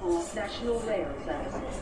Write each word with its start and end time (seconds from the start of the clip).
for 0.00 0.18
National 0.34 0.78
Rail 0.86 1.08
Services. 1.24 1.76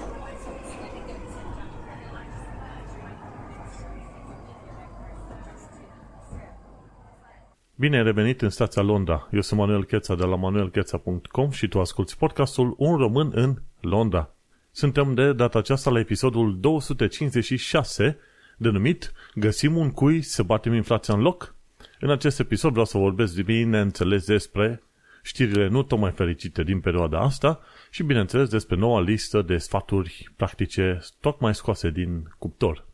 Bine 7.74 7.96
ai 7.96 8.02
revenit 8.02 8.42
în 8.42 8.50
stația 8.50 8.82
Londra. 8.82 9.28
Eu 9.32 9.40
sunt 9.40 9.60
Manuel 9.60 9.84
Cheța 9.84 10.14
de 10.14 10.24
la 10.24 10.36
manuelcheța.com 10.36 11.50
și 11.50 11.68
tu 11.68 11.80
asculti 11.80 12.16
podcastul 12.16 12.74
Un 12.76 12.96
român 12.96 13.30
în 13.34 13.56
Londra. 13.80 14.30
Suntem 14.70 15.14
de 15.14 15.32
data 15.32 15.58
aceasta 15.58 15.90
la 15.90 15.98
episodul 15.98 16.60
256, 16.60 18.18
denumit 18.56 19.12
Găsim 19.34 19.76
un 19.76 19.90
cui 19.90 20.22
să 20.22 20.42
batem 20.42 20.74
inflația 20.74 21.14
în 21.14 21.20
loc? 21.20 21.54
În 22.00 22.10
acest 22.10 22.40
episod 22.40 22.70
vreau 22.70 22.86
să 22.86 22.98
vorbesc 22.98 23.34
de 23.34 23.42
bineînțeles 23.42 24.26
despre 24.26 24.82
știrile 25.22 25.68
nu 25.68 25.82
tocmai 25.82 26.10
fericite 26.10 26.62
din 26.62 26.80
perioada 26.80 27.20
asta 27.20 27.60
și 27.90 28.02
bineînțeles 28.02 28.48
despre 28.48 28.76
noua 28.76 29.00
listă 29.00 29.42
de 29.42 29.56
sfaturi 29.56 30.32
practice 30.36 30.98
tocmai 31.20 31.54
scoase 31.54 31.90
din 31.90 32.34
cuptor. 32.38 32.86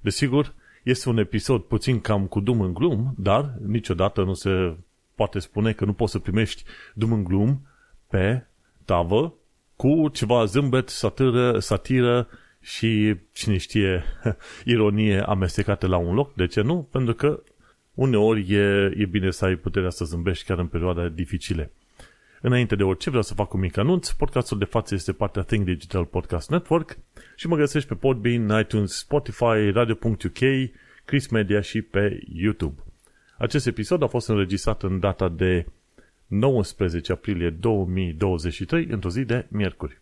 Desigur, 0.00 0.54
este 0.82 1.08
un 1.08 1.18
episod 1.18 1.62
puțin 1.62 2.00
cam 2.00 2.26
cu 2.26 2.40
dum 2.40 2.60
în 2.60 2.74
glum, 2.74 3.14
dar 3.16 3.54
niciodată 3.66 4.22
nu 4.22 4.34
se 4.34 4.76
poate 5.14 5.38
spune 5.38 5.72
că 5.72 5.84
nu 5.84 5.92
poți 5.92 6.12
să 6.12 6.18
primești 6.18 6.64
dum 6.94 7.12
în 7.12 7.24
glum 7.24 7.66
pe 8.08 8.46
tavă 8.84 9.34
cu 9.76 10.08
ceva 10.08 10.44
zâmbet, 10.44 10.88
satiră, 10.88 11.58
satiră 11.58 12.28
și, 12.60 13.16
cine 13.32 13.56
știe, 13.56 14.04
ironie 14.64 15.20
amestecate 15.20 15.86
la 15.86 15.96
un 15.96 16.14
loc. 16.14 16.34
De 16.34 16.46
ce 16.46 16.60
nu? 16.60 16.88
Pentru 16.90 17.14
că 17.14 17.42
uneori 18.00 18.54
e, 18.54 18.94
e 18.96 19.06
bine 19.06 19.30
să 19.30 19.44
ai 19.44 19.54
puterea 19.54 19.90
să 19.90 20.04
zâmbești 20.04 20.44
chiar 20.44 20.58
în 20.58 20.66
perioade 20.66 21.12
dificile. 21.14 21.72
Înainte 22.40 22.76
de 22.76 22.82
orice, 22.82 23.08
vreau 23.08 23.22
să 23.22 23.34
fac 23.34 23.52
un 23.52 23.60
mic 23.60 23.76
anunț. 23.76 24.10
Podcastul 24.10 24.58
de 24.58 24.64
față 24.64 24.94
este 24.94 25.12
partea 25.12 25.42
Think 25.42 25.64
Digital 25.64 26.04
Podcast 26.04 26.50
Network 26.50 26.98
și 27.36 27.46
mă 27.46 27.56
găsești 27.56 27.88
pe 27.88 27.94
Podbean, 27.94 28.60
iTunes, 28.60 28.92
Spotify, 28.96 29.70
Radio.uk, 29.72 30.38
Chris 31.04 31.28
Media 31.28 31.60
și 31.60 31.82
pe 31.82 32.20
YouTube. 32.32 32.82
Acest 33.38 33.66
episod 33.66 34.02
a 34.02 34.06
fost 34.06 34.28
înregistrat 34.28 34.82
în 34.82 35.00
data 35.00 35.28
de 35.28 35.66
19 36.26 37.12
aprilie 37.12 37.50
2023, 37.50 38.86
într-o 38.90 39.10
zi 39.10 39.24
de 39.24 39.46
miercuri. 39.48 40.00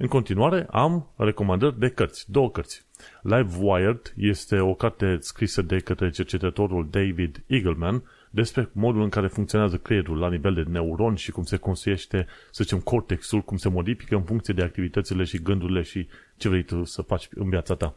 În 0.00 0.06
continuare, 0.06 0.66
am 0.70 1.10
recomandări 1.16 1.78
de 1.78 1.88
cărți, 1.88 2.30
două 2.30 2.50
cărți. 2.50 2.86
Live 3.22 3.56
Wired 3.60 4.14
este 4.16 4.58
o 4.58 4.74
carte 4.74 5.16
scrisă 5.20 5.62
de 5.62 5.78
către 5.78 6.10
cercetătorul 6.10 6.88
David 6.90 7.44
Eagleman 7.46 8.02
despre 8.30 8.68
modul 8.72 9.02
în 9.02 9.08
care 9.08 9.26
funcționează 9.26 9.76
creierul 9.76 10.18
la 10.18 10.28
nivel 10.28 10.54
de 10.54 10.62
neuron 10.62 11.14
și 11.14 11.30
cum 11.30 11.42
se 11.42 11.56
construiește, 11.56 12.26
să 12.50 12.62
zicem, 12.62 12.78
cortexul, 12.78 13.40
cum 13.40 13.56
se 13.56 13.68
modifică 13.68 14.14
în 14.14 14.22
funcție 14.22 14.54
de 14.54 14.62
activitățile 14.62 15.24
și 15.24 15.42
gândurile 15.42 15.82
și 15.82 16.08
ce 16.36 16.48
vrei 16.48 16.62
tu 16.62 16.84
să 16.84 17.02
faci 17.02 17.28
în 17.34 17.48
viața 17.48 17.74
ta. 17.74 17.94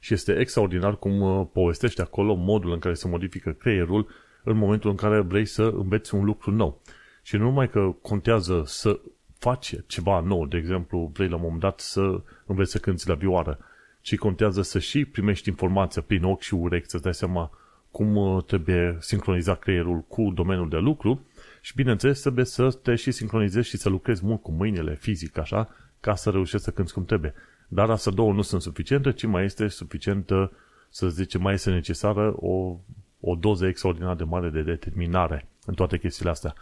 Și 0.00 0.14
este 0.14 0.38
extraordinar 0.38 0.96
cum 0.96 1.20
uh, 1.20 1.46
povestește 1.52 2.02
acolo 2.02 2.34
modul 2.34 2.72
în 2.72 2.78
care 2.78 2.94
se 2.94 3.08
modifică 3.08 3.50
creierul 3.50 4.08
în 4.44 4.56
momentul 4.56 4.90
în 4.90 4.96
care 4.96 5.20
vrei 5.20 5.46
să 5.46 5.62
înveți 5.62 6.14
un 6.14 6.24
lucru 6.24 6.50
nou. 6.50 6.82
Și 7.22 7.36
nu 7.36 7.42
numai 7.42 7.68
că 7.68 7.94
contează 8.02 8.62
să 8.66 9.00
faci 9.40 9.74
ceva 9.86 10.20
nou, 10.20 10.46
de 10.46 10.56
exemplu, 10.56 11.10
vrei 11.12 11.28
la 11.28 11.34
un 11.34 11.40
moment 11.42 11.60
dat 11.60 11.80
să 11.80 12.22
înveți 12.46 12.70
să 12.70 12.78
cânti 12.78 13.08
la 13.08 13.14
vioară, 13.14 13.58
ci 14.00 14.16
contează 14.16 14.62
să 14.62 14.78
și 14.78 15.04
primești 15.04 15.48
informația 15.48 16.02
prin 16.02 16.24
ochi 16.24 16.40
și 16.40 16.54
urechi, 16.54 16.88
să 16.88 16.98
dai 16.98 17.14
seama 17.14 17.50
cum 17.90 18.16
uh, 18.16 18.44
trebuie 18.44 18.96
sincronizat 19.00 19.58
creierul 19.58 20.00
cu 20.00 20.30
domeniul 20.34 20.68
de 20.68 20.76
lucru 20.76 21.26
și, 21.60 21.74
bineînțeles, 21.74 22.20
trebuie 22.20 22.44
să 22.44 22.70
te 22.82 22.94
și 22.94 23.10
sincronizezi 23.10 23.68
și 23.68 23.76
să 23.76 23.88
lucrezi 23.88 24.24
mult 24.24 24.42
cu 24.42 24.50
mâinile 24.50 24.94
fizic, 24.94 25.38
așa, 25.38 25.68
ca 26.00 26.14
să 26.14 26.30
reușești 26.30 26.64
să 26.64 26.70
cânti 26.70 26.92
cum 26.92 27.04
trebuie. 27.04 27.34
Dar 27.68 27.90
astea 27.90 28.12
două 28.12 28.32
nu 28.32 28.42
sunt 28.42 28.62
suficiente, 28.62 29.12
ci 29.12 29.24
mai 29.24 29.44
este 29.44 29.68
suficientă, 29.68 30.52
să 30.88 31.08
zicem, 31.08 31.42
mai 31.42 31.54
este 31.54 31.70
necesară 31.70 32.34
o, 32.36 32.76
o 33.20 33.34
doză 33.34 33.66
extraordinar 33.66 34.16
de 34.16 34.24
mare 34.24 34.48
de 34.48 34.62
determinare 34.62 35.48
în 35.66 35.74
toate 35.74 35.98
chestiile 35.98 36.30
astea. 36.30 36.54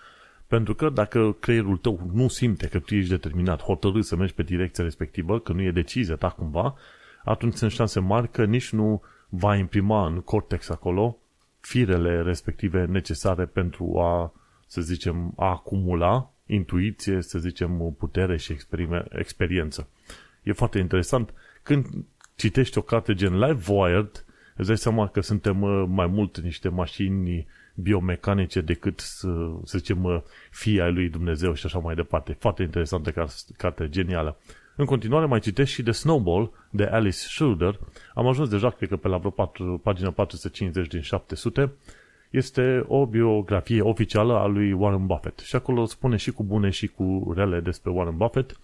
Pentru 0.48 0.74
că 0.74 0.88
dacă 0.88 1.36
creierul 1.40 1.76
tău 1.76 2.10
nu 2.12 2.28
simte 2.28 2.68
că 2.68 2.78
tu 2.78 2.94
ești 2.94 3.10
determinat, 3.10 3.62
hotărât 3.62 4.04
să 4.04 4.16
mergi 4.16 4.34
pe 4.34 4.42
direcția 4.42 4.84
respectivă, 4.84 5.40
că 5.40 5.52
nu 5.52 5.62
e 5.62 5.70
decizia 5.70 6.16
ta 6.16 6.28
cumva, 6.28 6.74
atunci 7.24 7.54
sunt 7.54 7.70
șanse 7.70 8.00
mari 8.00 8.30
că 8.30 8.44
nici 8.44 8.72
nu 8.72 9.02
va 9.28 9.56
imprima 9.56 10.06
în 10.06 10.20
cortex 10.20 10.68
acolo 10.68 11.18
firele 11.60 12.22
respective 12.22 12.84
necesare 12.84 13.44
pentru 13.44 13.98
a, 13.98 14.32
să 14.66 14.80
zicem, 14.80 15.32
a 15.36 15.48
acumula 15.48 16.32
intuiție, 16.46 17.22
să 17.22 17.38
zicem, 17.38 17.94
putere 17.98 18.36
și 18.36 18.56
experiență. 19.10 19.88
E 20.42 20.52
foarte 20.52 20.78
interesant. 20.78 21.34
Când 21.62 21.86
citești 22.36 22.78
o 22.78 22.82
carte 22.82 23.14
gen 23.14 23.38
Live 23.38 23.72
Wired, 23.72 24.24
îți 24.56 24.66
dai 24.66 24.78
seama 24.78 25.08
că 25.08 25.20
suntem 25.20 25.62
uh, 25.62 25.84
mai 25.88 26.06
mult 26.06 26.40
niște 26.40 26.68
mașini 26.68 27.46
biomecanice 27.82 28.60
decât, 28.60 29.00
să, 29.00 29.28
să 29.64 29.78
zicem, 29.78 30.04
uh, 30.04 30.20
fii 30.50 30.80
ai 30.80 30.92
lui 30.92 31.08
Dumnezeu 31.08 31.54
și 31.54 31.66
așa 31.66 31.78
mai 31.78 31.94
departe. 31.94 32.36
Foarte 32.38 32.62
interesantă 32.62 33.28
carte, 33.56 33.88
genială. 33.88 34.36
În 34.76 34.84
continuare 34.84 35.26
mai 35.26 35.40
citesc 35.40 35.70
și 35.70 35.82
de 35.82 35.90
Snowball, 35.90 36.50
de 36.70 36.84
Alice 36.84 37.16
Schroeder. 37.16 37.78
Am 38.14 38.26
ajuns 38.26 38.48
deja, 38.48 38.70
cred 38.70 38.88
că 38.88 38.96
pe 38.96 39.08
la 39.08 39.16
vreo 39.16 39.30
4, 39.30 39.80
pagina 39.82 40.10
450 40.10 40.88
din 40.88 41.00
700. 41.00 41.72
Este 42.30 42.84
o 42.86 43.06
biografie 43.06 43.80
oficială 43.80 44.34
a 44.34 44.46
lui 44.46 44.72
Warren 44.72 45.06
Buffett. 45.06 45.38
Și 45.38 45.56
acolo 45.56 45.84
spune 45.84 46.16
și 46.16 46.30
cu 46.30 46.44
bune 46.44 46.70
și 46.70 46.86
cu 46.86 47.32
rele 47.36 47.60
despre 47.60 47.90
Warren 47.90 48.16
Buffett. 48.16 48.58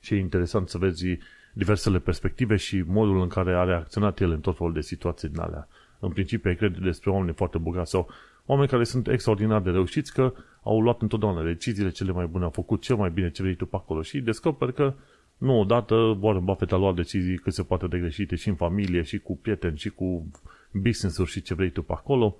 Și 0.00 0.14
e 0.14 0.18
interesant 0.18 0.68
să 0.68 0.78
vezi 0.78 1.18
diversele 1.52 1.98
perspective 1.98 2.56
și 2.56 2.84
modul 2.86 3.20
în 3.20 3.28
care 3.28 3.54
a 3.54 3.64
reacționat 3.64 4.20
el 4.20 4.30
în 4.30 4.40
tot 4.40 4.56
felul 4.56 4.72
de 4.72 4.80
situații 4.80 5.28
din 5.28 5.40
alea. 5.40 5.68
În 5.98 6.10
principiu, 6.10 6.50
ai 6.50 6.56
crede 6.56 6.78
despre 6.82 7.10
oameni 7.10 7.34
foarte 7.34 7.58
bogați 7.58 7.90
sau 7.90 8.08
oameni 8.46 8.68
care 8.68 8.84
sunt 8.84 9.08
extraordinar 9.08 9.60
de 9.60 9.70
reușiți 9.70 10.12
că 10.12 10.32
au 10.62 10.80
luat 10.80 11.02
întotdeauna 11.02 11.42
deciziile 11.42 11.90
cele 11.90 12.12
mai 12.12 12.26
bune, 12.26 12.44
au 12.44 12.50
făcut 12.50 12.82
cel 12.82 12.96
mai 12.96 13.10
bine 13.10 13.30
ce 13.30 13.42
vrei 13.42 13.54
tu 13.54 13.66
pe 13.66 13.76
acolo 13.76 14.02
și 14.02 14.20
descoperi 14.20 14.74
că 14.74 14.94
nu 15.38 15.60
odată 15.60 15.94
Warren 15.94 16.44
Buffett 16.44 16.72
a 16.72 16.76
luat 16.76 16.94
decizii 16.94 17.36
cât 17.36 17.52
se 17.52 17.62
poate 17.62 17.86
de 17.86 17.98
greșite 17.98 18.36
și 18.36 18.48
în 18.48 18.54
familie, 18.54 19.02
și 19.02 19.18
cu 19.18 19.36
prieteni, 19.36 19.78
și 19.78 19.90
cu 19.90 20.30
business-uri 20.72 21.30
și 21.30 21.42
ce 21.42 21.54
vrei 21.54 21.70
tu 21.70 21.82
pe 21.82 21.92
acolo 21.92 22.36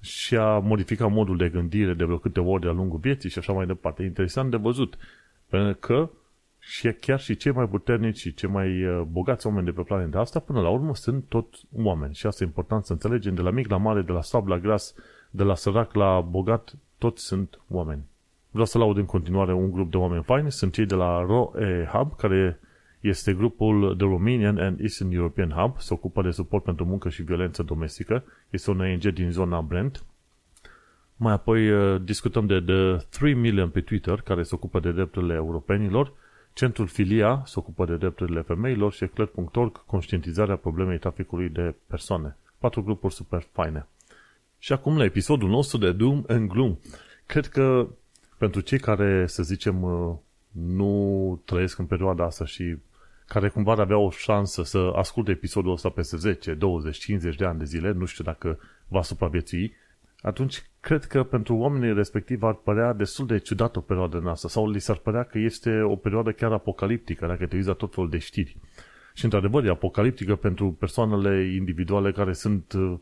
și 0.00 0.36
a 0.36 0.58
modificat 0.58 1.10
modul 1.10 1.36
de 1.36 1.48
gândire 1.48 1.94
de 1.94 2.04
vreo 2.04 2.18
câte 2.18 2.40
ori 2.40 2.60
de-a 2.60 2.72
lungul 2.72 2.98
vieții 2.98 3.30
și 3.30 3.38
așa 3.38 3.52
mai 3.52 3.66
departe. 3.66 4.02
Interesant 4.02 4.50
de 4.50 4.56
văzut. 4.56 4.98
Pentru 5.48 5.74
că 5.74 6.10
și 6.58 6.92
chiar 6.92 7.20
și 7.20 7.36
cei 7.36 7.52
mai 7.52 7.68
puternici 7.68 8.18
și 8.18 8.34
cei 8.34 8.48
mai 8.48 8.84
uh, 8.84 9.02
bogați 9.10 9.46
oameni 9.46 9.64
de 9.64 9.72
pe 9.72 9.82
planeta 9.82 10.18
asta, 10.18 10.38
până 10.38 10.60
la 10.60 10.68
urmă, 10.68 10.94
sunt 10.94 11.24
tot 11.28 11.54
oameni. 11.72 12.14
Și 12.14 12.26
asta 12.26 12.44
e 12.44 12.46
important 12.46 12.84
să 12.84 12.92
înțelegem, 12.92 13.34
de 13.34 13.42
la 13.42 13.50
mic 13.50 13.68
la 13.68 13.76
mare, 13.76 14.02
de 14.02 14.12
la 14.12 14.22
slab 14.22 14.46
la 14.46 14.58
gras, 14.58 14.94
de 15.36 15.42
la 15.42 15.54
sărac 15.54 15.94
la 15.94 16.20
bogat, 16.20 16.74
toți 16.98 17.24
sunt 17.24 17.60
oameni. 17.68 18.02
Vreau 18.50 18.66
să 18.66 18.78
laud 18.78 18.96
în 18.96 19.04
continuare 19.04 19.52
un 19.52 19.70
grup 19.70 19.90
de 19.90 19.96
oameni 19.96 20.22
faini, 20.22 20.52
sunt 20.52 20.72
cei 20.72 20.86
de 20.86 20.94
la 20.94 21.20
ROE 21.20 21.88
Hub, 21.92 22.16
care 22.16 22.60
este 23.00 23.34
grupul 23.34 23.96
The 23.96 24.06
Romanian 24.06 24.58
and 24.58 24.80
Eastern 24.80 25.12
European 25.12 25.50
Hub, 25.50 25.78
se 25.78 25.94
ocupă 25.94 26.22
de 26.22 26.30
suport 26.30 26.64
pentru 26.64 26.84
muncă 26.84 27.08
și 27.08 27.22
violență 27.22 27.62
domestică, 27.62 28.24
este 28.50 28.70
un 28.70 28.80
ONG 28.80 29.02
din 29.02 29.30
zona 29.30 29.60
Brent. 29.60 30.04
Mai 31.16 31.32
apoi 31.32 31.70
uh, 31.70 32.00
discutăm 32.02 32.46
de 32.46 32.60
The 32.60 32.96
3 33.18 33.34
Million 33.34 33.68
pe 33.68 33.80
Twitter, 33.80 34.20
care 34.20 34.42
se 34.42 34.54
ocupă 34.54 34.80
de 34.80 34.92
drepturile 34.92 35.34
europenilor, 35.34 36.12
Centrul 36.52 36.86
Filia 36.86 37.42
se 37.46 37.54
ocupă 37.56 37.84
de 37.84 37.96
drepturile 37.96 38.40
femeilor 38.40 38.92
și 38.92 39.04
Eclair.org, 39.04 39.84
conștientizarea 39.86 40.56
problemei 40.56 40.98
traficului 40.98 41.48
de 41.48 41.74
persoane. 41.86 42.36
Patru 42.58 42.82
grupuri 42.82 43.14
super 43.14 43.46
faine. 43.52 43.86
Și 44.64 44.72
acum 44.72 44.96
la 44.96 45.04
episodul 45.04 45.48
nostru 45.48 45.78
de 45.78 45.92
Doom 45.92 46.24
and 46.26 46.48
Gloom. 46.48 46.78
Cred 47.26 47.46
că 47.46 47.88
pentru 48.38 48.60
cei 48.60 48.78
care, 48.78 49.26
să 49.26 49.42
zicem, 49.42 49.82
uh, 49.82 50.16
nu 50.50 51.42
trăiesc 51.44 51.78
în 51.78 51.86
perioada 51.86 52.24
asta 52.24 52.44
și 52.44 52.76
care 53.26 53.48
cumva 53.48 53.72
ar 53.72 53.78
avea 53.78 53.98
o 53.98 54.10
șansă 54.10 54.62
să 54.62 54.92
asculte 54.94 55.30
episodul 55.30 55.72
ăsta 55.72 55.88
peste 55.88 56.16
10, 56.16 56.54
20, 56.54 56.98
50 56.98 57.36
de 57.36 57.44
ani 57.44 57.58
de 57.58 57.64
zile, 57.64 57.92
nu 57.92 58.04
știu 58.04 58.24
dacă 58.24 58.58
va 58.88 59.02
supraviețui, 59.02 59.74
atunci 60.20 60.62
cred 60.80 61.04
că 61.04 61.22
pentru 61.22 61.56
oamenii 61.56 61.94
respectiv 61.94 62.42
ar 62.42 62.54
părea 62.54 62.92
destul 62.92 63.26
de 63.26 63.38
ciudat 63.38 63.76
o 63.76 63.80
perioadă 63.80 64.18
în 64.18 64.26
asta 64.26 64.48
sau 64.48 64.70
li 64.70 64.78
s-ar 64.78 64.96
părea 64.96 65.22
că 65.22 65.38
este 65.38 65.80
o 65.80 65.96
perioadă 65.96 66.32
chiar 66.32 66.52
apocaliptică 66.52 67.26
dacă 67.26 67.46
te 67.46 67.56
uiți 67.56 67.68
la 67.68 67.74
tot 67.74 67.94
felul 67.94 68.10
de 68.10 68.18
știri. 68.18 68.56
Și 69.14 69.24
într-adevăr 69.24 69.64
e 69.64 69.70
apocaliptică 69.70 70.36
pentru 70.36 70.72
persoanele 70.72 71.54
individuale 71.54 72.12
care 72.12 72.32
sunt 72.32 72.72
uh, 72.72 72.98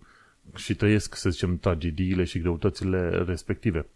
și 0.55 0.75
trăiesc, 0.75 1.15
să 1.15 1.31
zicem, 1.31 1.59
tragediile 1.59 2.25
și 2.25 2.39
greutățile 2.39 3.09
respective. 3.09 3.87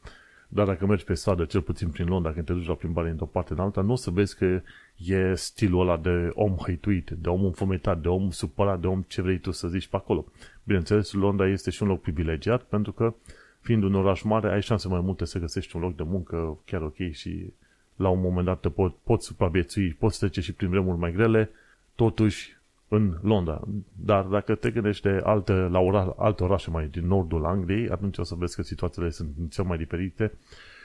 Dar 0.48 0.66
dacă 0.66 0.86
mergi 0.86 1.04
pe 1.04 1.14
stradă, 1.14 1.44
cel 1.44 1.60
puțin 1.60 1.88
prin 1.88 2.06
Londra, 2.06 2.32
când 2.32 2.46
te 2.46 2.52
duci 2.52 2.66
la 2.66 2.74
plimbare 2.74 3.10
într-o 3.10 3.26
parte 3.26 3.52
în 3.52 3.58
alta, 3.58 3.80
nu 3.80 3.92
o 3.92 3.96
să 3.96 4.10
vezi 4.10 4.36
că 4.36 4.60
e 4.96 5.34
stilul 5.34 5.80
ăla 5.80 5.96
de 5.96 6.30
om 6.34 6.56
hăituit, 6.56 7.10
de 7.10 7.28
om 7.28 7.44
înfometat, 7.44 8.00
de 8.00 8.08
om 8.08 8.30
supărat, 8.30 8.80
de 8.80 8.86
om 8.86 9.04
ce 9.08 9.22
vrei 9.22 9.38
tu 9.38 9.50
să 9.50 9.68
zici 9.68 9.86
pe 9.86 9.96
acolo. 9.96 10.24
Bineînțeles, 10.64 11.12
Londra 11.12 11.48
este 11.48 11.70
și 11.70 11.82
un 11.82 11.88
loc 11.88 12.00
privilegiat 12.00 12.62
pentru 12.62 12.92
că, 12.92 13.14
fiind 13.60 13.82
un 13.82 13.94
oraș 13.94 14.22
mare, 14.22 14.52
ai 14.52 14.62
șanse 14.62 14.88
mai 14.88 15.00
multe 15.00 15.24
să 15.24 15.38
găsești 15.38 15.76
un 15.76 15.82
loc 15.82 15.96
de 15.96 16.02
muncă 16.02 16.58
chiar 16.64 16.82
ok 16.82 17.10
și 17.10 17.52
la 17.96 18.08
un 18.08 18.20
moment 18.20 18.46
dat 18.46 18.60
te 18.60 18.68
pot, 18.68 18.94
poți 19.02 19.26
supraviețui, 19.26 19.92
poți 19.92 20.18
trece 20.18 20.40
și 20.40 20.52
prin 20.52 20.68
vremuri 20.68 20.98
mai 20.98 21.12
grele, 21.12 21.50
totuși 21.94 22.55
în 22.88 23.18
Londra. 23.22 23.60
Dar 23.92 24.24
dacă 24.24 24.54
te 24.54 24.70
gândești 24.70 25.02
de 25.02 25.20
alte, 25.24 25.52
la 25.52 25.78
ora, 25.78 26.14
alte 26.18 26.44
orașe 26.44 26.70
mai 26.70 26.86
din 26.86 27.06
nordul 27.06 27.44
Angliei, 27.44 27.88
atunci 27.88 28.18
o 28.18 28.22
să 28.22 28.34
vezi 28.34 28.56
că 28.56 28.62
situațiile 28.62 29.10
sunt 29.10 29.28
cel 29.50 29.64
mai 29.64 29.76
diferite 29.78 30.32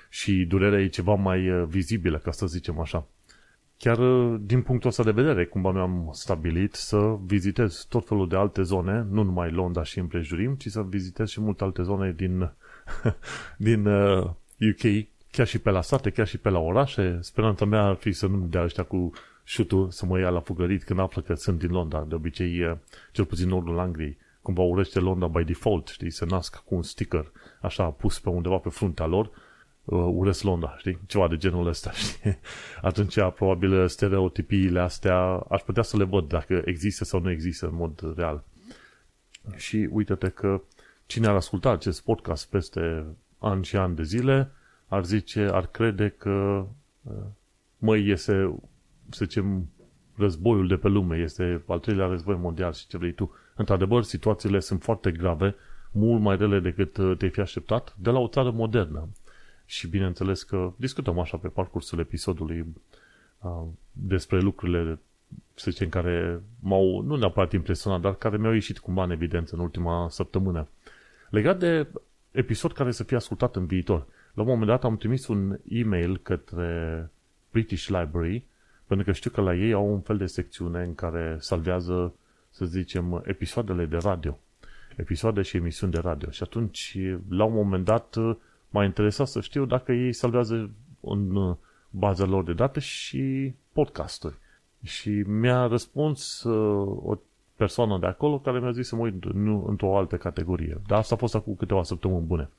și 0.09 0.45
durerea 0.45 0.81
e 0.81 0.87
ceva 0.87 1.13
mai 1.13 1.49
uh, 1.49 1.63
vizibilă, 1.67 2.17
ca 2.17 2.31
să 2.31 2.45
zicem 2.45 2.79
așa. 2.79 3.07
Chiar 3.77 3.97
uh, 3.97 4.39
din 4.41 4.61
punctul 4.61 4.89
ăsta 4.89 5.03
de 5.03 5.11
vedere, 5.11 5.45
cumva 5.45 5.71
mi-am 5.71 6.09
stabilit 6.13 6.73
să 6.73 7.17
vizitez 7.25 7.85
tot 7.89 8.07
felul 8.07 8.27
de 8.27 8.35
alte 8.35 8.61
zone, 8.61 9.05
nu 9.09 9.23
numai 9.23 9.51
Londra 9.51 9.83
și 9.83 9.99
împrejurim, 9.99 10.55
ci 10.55 10.67
să 10.67 10.81
vizitez 10.81 11.29
și 11.29 11.41
multe 11.41 11.63
alte 11.63 11.81
zone 11.81 12.13
din, 12.17 12.51
din 13.57 13.85
uh, 13.85 14.29
UK, 14.69 15.07
chiar 15.31 15.47
și 15.47 15.59
pe 15.59 15.69
la 15.69 15.81
sate, 15.81 16.09
chiar 16.09 16.27
și 16.27 16.37
pe 16.37 16.49
la 16.49 16.59
orașe. 16.59 17.17
Speranța 17.21 17.65
mea 17.65 17.83
ar 17.83 17.95
fi 17.95 18.11
să 18.11 18.27
nu 18.27 18.47
dea 18.49 18.63
ăștia 18.63 18.83
cu 18.83 19.11
șutul 19.51 19.89
să 19.89 20.05
mă 20.05 20.19
ia 20.19 20.29
la 20.29 20.39
fugărit 20.39 20.83
când 20.83 20.99
află 20.99 21.21
că 21.21 21.33
sunt 21.33 21.59
din 21.59 21.71
Londra. 21.71 22.03
De 22.03 22.15
obicei, 22.15 22.63
uh, 22.63 22.77
cel 23.11 23.25
puțin 23.25 23.47
nordul 23.47 23.79
Angliei, 23.79 24.17
cumva 24.41 24.61
urăște 24.61 24.99
Londra 24.99 25.27
by 25.27 25.43
default, 25.43 25.87
știi, 25.87 26.09
se 26.09 26.25
nasc 26.25 26.55
cu 26.55 26.75
un 26.75 26.83
sticker 26.83 27.31
așa 27.61 27.89
pus 27.89 28.19
pe 28.19 28.29
undeva 28.29 28.57
pe 28.57 28.69
fruntea 28.69 29.05
lor, 29.05 29.25
uh, 29.83 30.07
urăsc 30.13 30.43
Londra, 30.43 30.75
știi? 30.77 30.99
Ceva 31.05 31.27
de 31.27 31.37
genul 31.37 31.67
ăsta, 31.67 31.91
știi? 32.01 32.39
Atunci, 32.81 33.13
probabil, 33.35 33.87
stereotipiile 33.87 34.79
astea 34.79 35.17
aș 35.49 35.61
putea 35.61 35.83
să 35.83 35.97
le 35.97 36.03
văd 36.03 36.27
dacă 36.27 36.61
există 36.65 37.03
sau 37.03 37.19
nu 37.19 37.31
există 37.31 37.65
în 37.65 37.75
mod 37.75 38.13
real. 38.15 38.43
Și 39.55 39.89
uite-te 39.91 40.29
că 40.29 40.61
cine 41.05 41.27
ar 41.27 41.35
asculta 41.35 41.69
acest 41.69 42.03
podcast 42.03 42.49
peste 42.49 43.05
ani 43.37 43.63
și 43.63 43.75
ani 43.75 43.95
de 43.95 44.03
zile, 44.03 44.51
ar 44.87 45.05
zice, 45.05 45.49
ar 45.51 45.65
crede 45.65 46.09
că 46.17 46.65
uh, 47.01 47.13
măi, 47.77 48.07
iese, 48.07 48.53
să 49.09 49.25
zicem, 49.25 49.67
războiul 50.15 50.67
de 50.67 50.75
pe 50.75 50.87
lume, 50.87 51.17
este 51.17 51.63
al 51.67 51.79
treilea 51.79 52.07
război 52.07 52.35
mondial 52.35 52.73
și 52.73 52.87
ce 52.87 52.97
vrei 52.97 53.13
tu. 53.13 53.35
Într-adevăr, 53.55 54.03
situațiile 54.03 54.59
sunt 54.59 54.81
foarte 54.81 55.11
grave, 55.11 55.55
mult 55.91 56.21
mai 56.21 56.37
rele 56.37 56.59
decât 56.59 56.97
uh, 56.97 57.17
te-ai 57.17 57.31
fi 57.31 57.39
așteptat, 57.39 57.95
de 57.97 58.09
la 58.09 58.19
o 58.19 58.27
țară 58.27 58.51
modernă. 58.51 59.07
Și 59.65 59.87
bineînțeles 59.87 60.43
că 60.43 60.71
discutăm 60.75 61.19
așa 61.19 61.37
pe 61.37 61.47
parcursul 61.47 61.99
episodului 61.99 62.65
uh, 63.39 63.63
despre 63.91 64.39
lucrurile, 64.39 64.99
să 65.53 65.71
zicem, 65.71 65.89
care 65.89 66.41
m-au, 66.59 67.01
nu 67.01 67.15
neapărat 67.15 67.53
impresionat, 67.53 68.01
dar 68.01 68.15
care 68.15 68.37
mi-au 68.37 68.53
ieșit 68.53 68.79
cumva 68.79 69.03
în 69.03 69.11
evidență 69.11 69.55
în 69.55 69.61
ultima 69.61 70.07
săptămână. 70.09 70.67
Legat 71.29 71.59
de 71.59 71.87
episod 72.31 72.71
care 72.71 72.91
să 72.91 73.03
fie 73.03 73.17
ascultat 73.17 73.55
în 73.55 73.65
viitor. 73.65 74.05
La 74.33 74.41
un 74.41 74.47
moment 74.47 74.67
dat 74.67 74.83
am 74.83 74.97
trimis 74.97 75.27
un 75.27 75.59
e-mail 75.69 76.17
către 76.17 77.09
British 77.51 77.87
Library, 77.87 78.43
pentru 78.91 79.09
că 79.09 79.17
știu 79.17 79.29
că 79.29 79.41
la 79.41 79.55
ei 79.55 79.73
au 79.73 79.93
un 79.93 79.99
fel 79.99 80.17
de 80.17 80.25
secțiune 80.25 80.83
în 80.83 80.95
care 80.95 81.37
salvează, 81.39 82.13
să 82.49 82.65
zicem, 82.65 83.23
episoadele 83.25 83.85
de 83.85 83.97
radio. 83.97 84.39
Episoade 84.95 85.41
și 85.41 85.57
emisiuni 85.57 85.91
de 85.91 85.99
radio. 85.99 86.29
Și 86.29 86.43
atunci, 86.43 86.97
la 87.29 87.43
un 87.43 87.53
moment 87.53 87.85
dat, 87.85 88.15
m-a 88.69 88.83
interesat 88.83 89.27
să 89.27 89.41
știu 89.41 89.65
dacă 89.65 89.91
ei 89.91 90.13
salvează 90.13 90.69
în 91.01 91.55
baza 91.89 92.25
lor 92.25 92.43
de 92.43 92.53
date 92.53 92.79
și 92.79 93.53
podcasturi. 93.73 94.35
Și 94.83 95.09
mi-a 95.09 95.65
răspuns 95.65 96.43
uh, 96.43 97.01
o 97.03 97.17
persoană 97.55 97.97
de 97.97 98.07
acolo 98.07 98.39
care 98.39 98.59
mi-a 98.59 98.71
zis 98.71 98.87
să 98.87 98.95
mă 98.95 99.01
uit 99.01 99.33
nu, 99.33 99.65
într-o 99.67 99.97
altă 99.97 100.17
categorie. 100.17 100.81
Dar 100.87 100.97
asta 100.97 101.15
a 101.15 101.17
fost 101.17 101.35
acum 101.35 101.55
câteva 101.55 101.83
săptămâni 101.83 102.25
bune. 102.25 102.49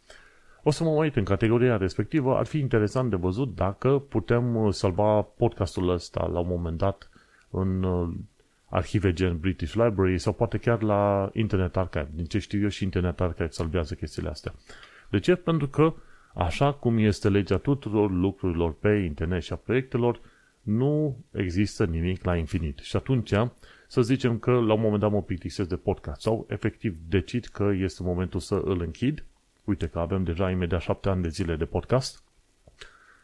O 0.64 0.70
să 0.70 0.85
mă 0.85 0.91
uit 0.91 1.17
în 1.17 1.25
categoria 1.25 1.76
respectivă. 1.76 2.37
Ar 2.37 2.47
fi 2.47 2.59
interesant 2.59 3.11
de 3.11 3.17
văzut 3.17 3.55
dacă 3.55 3.99
putem 4.09 4.56
uh, 4.56 4.73
salva 4.73 5.23
podcastul 5.23 5.88
ăsta 5.88 6.26
la 6.32 6.38
un 6.38 6.47
moment 6.49 6.79
dat 6.79 7.11
în 7.50 7.82
uh, 7.82 8.14
arhive 8.69 9.12
gen 9.12 9.38
British 9.38 9.73
Library 9.73 10.19
sau 10.19 10.32
poate 10.32 10.59
chiar 10.59 10.82
la 10.82 11.31
Internet 11.32 11.76
Archive. 11.76 12.11
Din 12.14 12.25
ce 12.25 12.38
știu 12.38 12.61
eu 12.61 12.69
și 12.69 12.85
Internet 12.85 13.20
Archive 13.20 13.49
salvează 13.50 13.94
chestiile 13.94 14.29
astea. 14.29 14.55
De 15.11 15.19
ce? 15.19 15.35
Pentru 15.35 15.69
că 15.69 15.94
așa 16.35 16.73
cum 16.73 16.99
este 16.99 17.29
legea 17.29 17.56
tuturor 17.56 18.11
lucrurilor 18.11 18.75
pe 18.75 18.88
internet 18.88 19.43
și 19.43 19.53
a 19.53 19.56
proiectelor, 19.56 20.20
nu 20.61 21.17
există 21.31 21.85
nimic 21.85 22.25
la 22.25 22.37
infinit. 22.37 22.79
Și 22.79 22.97
atunci, 22.97 23.32
să 23.88 24.03
zicem 24.03 24.38
că 24.38 24.50
la 24.50 24.73
un 24.73 24.81
moment 24.81 25.00
dat 25.00 25.11
mă 25.11 25.23
plictisesc 25.23 25.69
de 25.69 25.76
podcast 25.76 26.20
sau 26.20 26.47
efectiv 26.49 26.97
decid 27.08 27.44
că 27.44 27.70
este 27.75 28.03
momentul 28.03 28.41
să 28.41 28.62
îl 28.65 28.81
închid 28.81 29.25
Uite 29.72 29.86
că 29.86 29.98
avem 29.98 30.24
deja 30.24 30.50
imediat 30.50 30.80
șapte 30.80 31.08
ani 31.08 31.22
de 31.22 31.28
zile 31.28 31.56
de 31.56 31.64
podcast. 31.64 32.22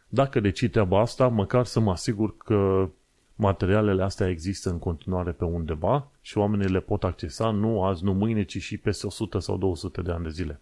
Dacă 0.08 0.40
decid 0.40 0.70
treaba 0.70 1.00
asta, 1.00 1.28
măcar 1.28 1.64
să 1.64 1.80
mă 1.80 1.90
asigur 1.90 2.36
că 2.36 2.88
materialele 3.34 4.02
astea 4.02 4.28
există 4.28 4.70
în 4.70 4.78
continuare 4.78 5.30
pe 5.30 5.44
undeva 5.44 6.10
și 6.20 6.38
oamenii 6.38 6.68
le 6.68 6.80
pot 6.80 7.04
accesa 7.04 7.50
nu 7.50 7.84
azi, 7.84 8.04
nu 8.04 8.12
mâine, 8.12 8.42
ci 8.42 8.58
și 8.62 8.76
peste 8.76 9.06
100 9.06 9.38
sau 9.38 9.56
200 9.56 10.02
de 10.02 10.12
ani 10.12 10.22
de 10.22 10.28
zile. 10.28 10.60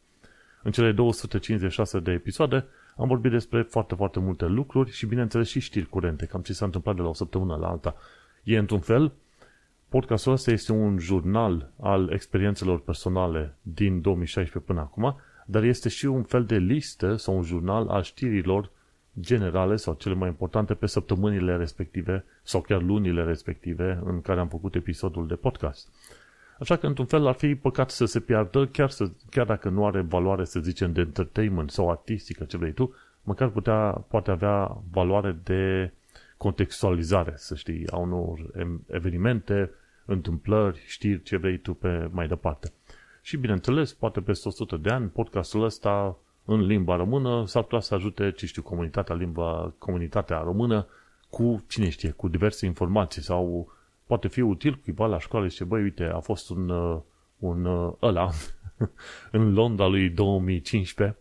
În 0.63 0.71
cele 0.71 0.93
256 0.93 2.01
de 2.01 2.13
episoade 2.13 2.65
am 2.97 3.09
vorbit 3.09 3.31
despre 3.31 3.63
foarte, 3.63 3.95
foarte 3.95 4.19
multe 4.19 4.47
lucruri 4.47 4.91
și, 4.91 5.07
bineînțeles, 5.07 5.49
și 5.49 5.61
știri 5.61 5.87
curente, 5.89 6.27
cam 6.27 6.43
ce 6.43 6.53
s-a 6.53 6.65
întâmplat 6.65 6.97
de 6.97 7.03
la 7.03 7.09
o 7.09 7.15
săptămână 7.15 7.57
la 7.57 7.69
alta. 7.69 7.95
E, 8.43 8.59
într-un 8.59 8.81
fel, 8.81 9.13
podcastul 9.89 10.33
ăsta 10.33 10.51
este 10.51 10.73
un 10.73 10.99
jurnal 10.99 11.71
al 11.81 12.11
experiențelor 12.13 12.81
personale 12.81 13.55
din 13.63 14.01
2016 14.01 14.73
până 14.73 14.81
acum, 14.81 15.17
dar 15.47 15.63
este 15.63 15.89
și 15.89 16.07
un 16.07 16.23
fel 16.23 16.45
de 16.45 16.57
listă 16.57 17.17
sau 17.17 17.37
un 17.37 17.43
jurnal 17.43 17.89
al 17.89 18.03
știrilor 18.03 18.71
generale 19.21 19.77
sau 19.77 19.95
cele 19.95 20.15
mai 20.15 20.29
importante 20.29 20.75
pe 20.75 20.87
săptămânile 20.87 21.57
respective 21.57 22.25
sau 22.43 22.61
chiar 22.61 22.83
lunile 22.83 23.25
respective 23.25 24.01
în 24.05 24.21
care 24.21 24.41
am 24.41 24.49
făcut 24.49 24.75
episodul 24.75 25.27
de 25.27 25.35
podcast. 25.35 25.89
Așa 26.59 26.77
că, 26.77 26.87
într-un 26.87 27.07
fel, 27.07 27.27
ar 27.27 27.35
fi 27.35 27.55
păcat 27.55 27.91
să 27.91 28.05
se 28.05 28.21
piardă, 28.21 28.67
chiar, 28.67 28.91
să, 28.91 29.11
chiar 29.31 29.47
dacă 29.47 29.69
nu 29.69 29.87
are 29.87 30.01
valoare, 30.01 30.45
să 30.45 30.61
zicem, 30.61 30.93
de 30.93 31.01
entertainment 31.01 31.71
sau 31.71 31.91
artistică, 31.91 32.45
ce 32.45 32.57
vrei 32.57 32.73
tu, 32.73 32.95
măcar 33.23 33.49
putea, 33.49 34.05
poate 34.09 34.31
avea 34.31 34.83
valoare 34.91 35.37
de 35.43 35.93
contextualizare, 36.37 37.33
să 37.37 37.55
știi, 37.55 37.91
a 37.91 37.97
unor 37.97 38.39
evenimente, 38.91 39.71
întâmplări, 40.05 40.83
știri, 40.87 41.23
ce 41.23 41.37
vrei 41.37 41.59
tu 41.59 41.75
pe 41.75 42.09
mai 42.11 42.29
departe. 42.29 42.73
Și 43.27 43.37
bineînțeles, 43.37 43.93
poate 43.93 44.21
peste 44.21 44.49
100 44.49 44.77
de 44.77 44.91
ani, 44.91 45.09
podcastul 45.09 45.63
ăsta 45.63 46.19
în 46.45 46.67
limba 46.67 46.97
română 46.97 47.47
s-ar 47.47 47.63
putea 47.63 47.81
să 47.81 47.95
ajute, 47.95 48.33
ce 48.33 48.47
știu, 48.47 48.63
comunitatea, 48.63 49.15
limba, 49.15 49.75
comunitatea 49.79 50.39
română 50.39 50.87
cu, 51.31 51.65
cine 51.69 51.89
știe, 51.89 52.11
cu 52.11 52.29
diverse 52.29 52.67
informații 52.67 53.23
sau 53.23 53.73
poate 54.05 54.29
fi 54.29 54.41
util 54.41 54.75
cuiva 54.75 55.07
la 55.07 55.19
școală 55.19 55.49
și 55.49 55.65
băi, 55.65 55.83
uite, 55.83 56.05
a 56.05 56.21
fost 56.21 56.51
un, 56.51 56.69
uh, 56.69 57.01
un 57.39 57.65
uh, 57.65 57.93
ăla 58.03 58.31
în 59.39 59.53
Londra 59.53 59.87
lui 59.87 60.09
2015 60.09 61.19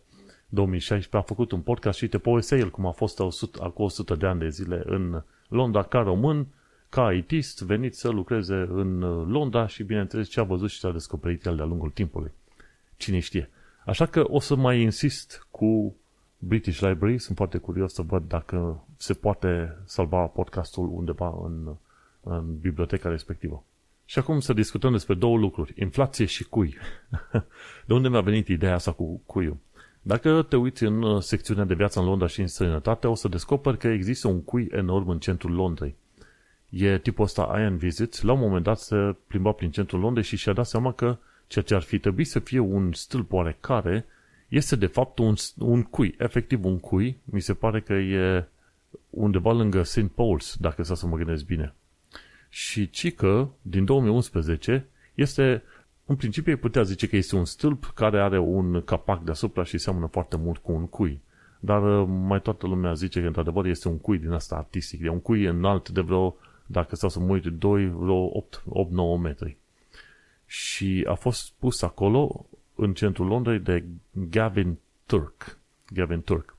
2016 0.48 1.16
a 1.16 1.34
făcut 1.34 1.52
un 1.52 1.60
podcast 1.60 1.98
și 1.98 2.08
te 2.08 2.18
povestea 2.18 2.58
el 2.58 2.70
cum 2.70 2.86
a 2.86 2.90
fost 2.92 3.20
100, 3.20 3.62
acum 3.62 3.84
100 3.84 4.14
de 4.14 4.26
ani 4.26 4.40
de 4.40 4.48
zile 4.48 4.82
în 4.84 5.22
Londra 5.48 5.82
ca 5.82 6.00
român 6.00 6.46
ca 6.96 7.12
ITist 7.12 7.60
venit 7.62 7.94
să 7.94 8.08
lucreze 8.08 8.54
în 8.54 9.02
uh, 9.02 9.26
Londra 9.28 9.66
și 9.66 9.82
bineînțeles 9.82 10.28
ce 10.28 10.40
a 10.40 10.42
văzut 10.42 10.70
și 10.70 10.78
ce 10.78 10.86
a 10.86 10.92
descoperit 10.92 11.46
el 11.46 11.56
de-a 11.56 11.64
lungul 11.64 11.90
timpului. 11.90 12.30
Cine 12.96 13.18
știe. 13.18 13.50
Așa 13.84 14.06
că 14.06 14.24
o 14.28 14.40
să 14.40 14.54
mai 14.54 14.80
insist 14.80 15.46
cu 15.50 15.96
British 16.38 16.80
Library, 16.80 17.18
sunt 17.18 17.36
foarte 17.36 17.58
curios 17.58 17.92
să 17.92 18.02
văd 18.02 18.28
dacă 18.28 18.84
se 18.96 19.14
poate 19.14 19.76
salva 19.84 20.24
podcastul 20.24 20.90
undeva 20.92 21.34
în, 21.44 21.74
în 22.22 22.58
biblioteca 22.58 23.08
respectivă. 23.08 23.64
Și 24.04 24.18
acum 24.18 24.40
să 24.40 24.52
discutăm 24.52 24.92
despre 24.92 25.14
două 25.14 25.36
lucruri, 25.36 25.74
inflație 25.78 26.24
și 26.24 26.44
cui. 26.44 26.76
de 27.86 27.92
unde 27.92 28.08
mi-a 28.08 28.20
venit 28.20 28.48
ideea 28.48 28.74
asta 28.74 28.92
cu 28.92 29.20
cuiul? 29.26 29.56
Dacă 30.02 30.46
te 30.48 30.56
uiți 30.56 30.84
în 30.84 31.02
uh, 31.02 31.22
secțiunea 31.22 31.64
de 31.64 31.74
viață 31.74 31.98
în 32.00 32.06
Londra 32.06 32.26
și 32.26 32.40
în 32.40 32.46
străinătate, 32.46 33.06
o 33.06 33.14
să 33.14 33.28
descoperi 33.28 33.78
că 33.78 33.88
există 33.88 34.28
un 34.28 34.42
cui 34.42 34.68
enorm 34.70 35.08
în 35.08 35.18
centrul 35.18 35.52
Londrei 35.52 35.94
e 36.68 36.98
tipul 36.98 37.24
ăsta 37.24 37.54
Iron 37.58 37.76
Visit, 37.76 38.22
la 38.22 38.32
un 38.32 38.38
moment 38.38 38.64
dat 38.64 38.78
se 38.78 39.16
plimba 39.26 39.52
prin 39.52 39.70
centrul 39.70 40.00
Londrei 40.00 40.24
și 40.24 40.36
și-a 40.36 40.52
dat 40.52 40.66
seama 40.66 40.92
că 40.92 41.18
ceea 41.46 41.64
ce 41.64 41.74
ar 41.74 41.82
fi 41.82 41.98
trebuit 41.98 42.28
să 42.28 42.38
fie 42.38 42.58
un 42.58 42.92
stâlp 42.92 43.32
oarecare 43.32 44.06
este 44.48 44.76
de 44.76 44.86
fapt 44.86 45.18
un, 45.18 45.34
un 45.58 45.82
cui, 45.82 46.14
efectiv 46.18 46.64
un 46.64 46.78
cui, 46.78 47.18
mi 47.24 47.40
se 47.40 47.54
pare 47.54 47.80
că 47.80 47.92
e 47.92 48.48
undeva 49.10 49.52
lângă 49.52 49.82
St. 49.82 50.10
Paul's, 50.10 50.54
dacă 50.58 50.82
să 50.82 51.06
mă 51.06 51.16
gândesc 51.16 51.44
bine. 51.44 51.74
Și 52.48 52.90
Cică, 52.90 53.50
din 53.62 53.84
2011, 53.84 54.86
este, 55.14 55.62
în 56.04 56.16
principiu 56.16 56.52
îi 56.52 56.58
putea 56.58 56.82
zice 56.82 57.08
că 57.08 57.16
este 57.16 57.36
un 57.36 57.44
stâlp 57.44 57.92
care 57.94 58.20
are 58.20 58.38
un 58.38 58.82
capac 58.84 59.22
deasupra 59.22 59.64
și 59.64 59.78
seamănă 59.78 60.06
foarte 60.06 60.36
mult 60.36 60.58
cu 60.58 60.72
un 60.72 60.86
cui. 60.86 61.20
Dar 61.60 62.00
uh, 62.00 62.08
mai 62.08 62.40
toată 62.40 62.66
lumea 62.66 62.92
zice 62.92 63.20
că 63.20 63.26
într-adevăr 63.26 63.66
este 63.66 63.88
un 63.88 63.98
cui 63.98 64.18
din 64.18 64.30
asta 64.30 64.56
artistic, 64.56 65.00
e 65.02 65.08
un 65.08 65.20
cui 65.20 65.44
înalt 65.44 65.88
de 65.88 66.00
vreo 66.00 66.36
dacă 66.66 66.96
stau 66.96 67.08
să 67.08 67.20
mă 67.20 67.32
uit, 67.32 67.44
2, 67.44 67.92
8-9 69.18 69.20
metri. 69.22 69.56
Și 70.46 71.04
a 71.08 71.14
fost 71.14 71.52
pus 71.58 71.82
acolo, 71.82 72.46
în 72.74 72.94
centrul 72.94 73.26
Londrei, 73.26 73.58
de 73.58 73.84
Gavin 74.30 74.78
Turk. 75.06 75.58
Gavin 75.92 76.20
Turk. 76.20 76.56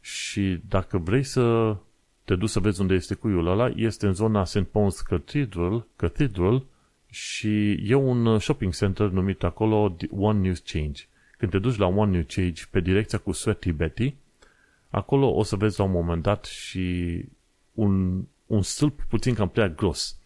Și 0.00 0.60
dacă 0.68 0.98
vrei 0.98 1.22
să 1.22 1.76
te 2.24 2.34
duci 2.34 2.48
să 2.48 2.60
vezi 2.60 2.80
unde 2.80 2.94
este 2.94 3.14
cuiul 3.14 3.46
ăla, 3.46 3.72
este 3.76 4.06
în 4.06 4.14
zona 4.14 4.44
St. 4.44 4.64
Paul's 4.64 5.02
Cathedral, 5.04 5.86
Cathedral 5.96 6.64
și 7.10 7.72
e 7.90 7.94
un 7.94 8.38
shopping 8.38 8.74
center 8.74 9.08
numit 9.08 9.42
acolo 9.42 9.96
One 10.10 10.38
News 10.38 10.58
Change. 10.58 11.02
Când 11.38 11.50
te 11.50 11.58
duci 11.58 11.76
la 11.76 11.86
One 11.86 12.10
News 12.10 12.26
Change 12.34 12.62
pe 12.70 12.80
direcția 12.80 13.18
cu 13.18 13.32
Sweaty 13.32 13.72
Betty, 13.72 14.14
acolo 14.90 15.34
o 15.34 15.42
să 15.42 15.56
vezi 15.56 15.78
la 15.78 15.84
un 15.84 15.90
moment 15.90 16.22
dat 16.22 16.44
și 16.44 17.24
un, 17.74 18.22
un 18.48 18.62
stâlp 18.62 19.02
puțin 19.08 19.34
cam 19.34 19.48
prea 19.48 19.68
gros. 19.68 20.18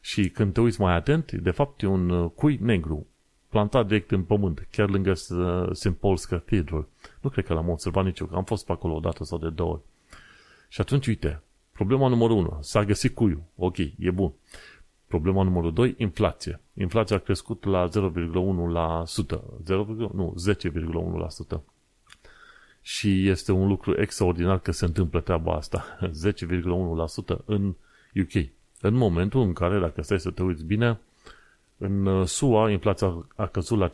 Și 0.00 0.28
când 0.28 0.52
te 0.52 0.60
uiți 0.60 0.80
mai 0.80 0.94
atent, 0.94 1.32
de 1.32 1.50
fapt 1.50 1.82
e 1.82 1.86
un 1.86 2.28
cui 2.28 2.58
negru, 2.62 3.06
plantat 3.48 3.86
direct 3.86 4.10
în 4.10 4.22
pământ, 4.22 4.66
chiar 4.70 4.88
lângă 4.88 5.14
St. 5.72 5.94
Paul's 5.96 6.28
Cathedral. 6.28 6.86
Nu 7.20 7.30
cred 7.30 7.44
că 7.44 7.54
l-am 7.54 7.68
observat 7.68 8.04
nici 8.04 8.18
eu, 8.18 8.26
că 8.26 8.36
am 8.36 8.44
fost 8.44 8.66
pe 8.66 8.72
acolo 8.72 8.94
o 8.94 9.00
dată 9.00 9.24
sau 9.24 9.38
de 9.38 9.48
două 9.48 9.72
ori. 9.72 9.82
Și 10.68 10.80
atunci, 10.80 11.06
uite, 11.06 11.42
problema 11.72 12.08
numărul 12.08 12.36
1, 12.36 12.58
s-a 12.60 12.84
găsit 12.84 13.14
cuiu, 13.14 13.42
ok, 13.56 13.76
e 13.78 14.10
bun. 14.14 14.32
Problema 15.06 15.42
numărul 15.42 15.72
2, 15.72 15.94
inflație. 15.98 16.60
Inflația 16.74 17.16
a 17.16 17.18
crescut 17.18 17.64
la 17.64 17.88
0,1%, 17.88 17.92
0, 19.64 19.86
nu, 20.12 20.34
10,1%. 21.56 21.60
Și 22.88 23.28
este 23.28 23.52
un 23.52 23.68
lucru 23.68 24.00
extraordinar 24.00 24.58
că 24.58 24.72
se 24.72 24.84
întâmplă 24.84 25.20
treaba 25.20 25.54
asta, 25.54 25.98
10,1% 27.36 27.44
în 27.44 27.74
UK. 28.20 28.48
În 28.80 28.94
momentul 28.94 29.40
în 29.40 29.52
care, 29.52 29.78
dacă 29.78 30.02
stai 30.02 30.20
să 30.20 30.30
te 30.30 30.42
uiți 30.42 30.64
bine, 30.64 31.00
în 31.76 32.06
uh, 32.06 32.26
SUA 32.26 32.70
inflația 32.70 33.26
a 33.36 33.46
căzut 33.46 33.78
la 33.78 33.90
5,1% 33.90 33.92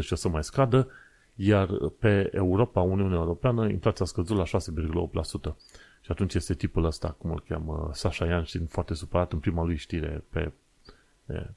și 0.00 0.12
o 0.12 0.16
să 0.16 0.28
mai 0.28 0.44
scadă, 0.44 0.88
iar 1.34 1.68
pe 1.98 2.30
Europa, 2.32 2.80
Uniunea 2.80 3.18
Europeană, 3.18 3.68
inflația 3.68 4.04
a 4.04 4.08
scăzut 4.08 4.36
la 4.36 4.44
6,8%. 4.44 5.54
Și 6.00 6.10
atunci 6.10 6.34
este 6.34 6.54
tipul 6.54 6.84
ăsta, 6.84 7.08
cum 7.18 7.30
îl 7.30 7.42
cheamă, 7.48 7.90
Sasha 7.92 8.26
Yanshin, 8.26 8.66
foarte 8.66 8.94
supărat 8.94 9.32
în 9.32 9.38
prima 9.38 9.64
lui 9.64 9.76
știre 9.76 10.24
pe, 10.30 10.52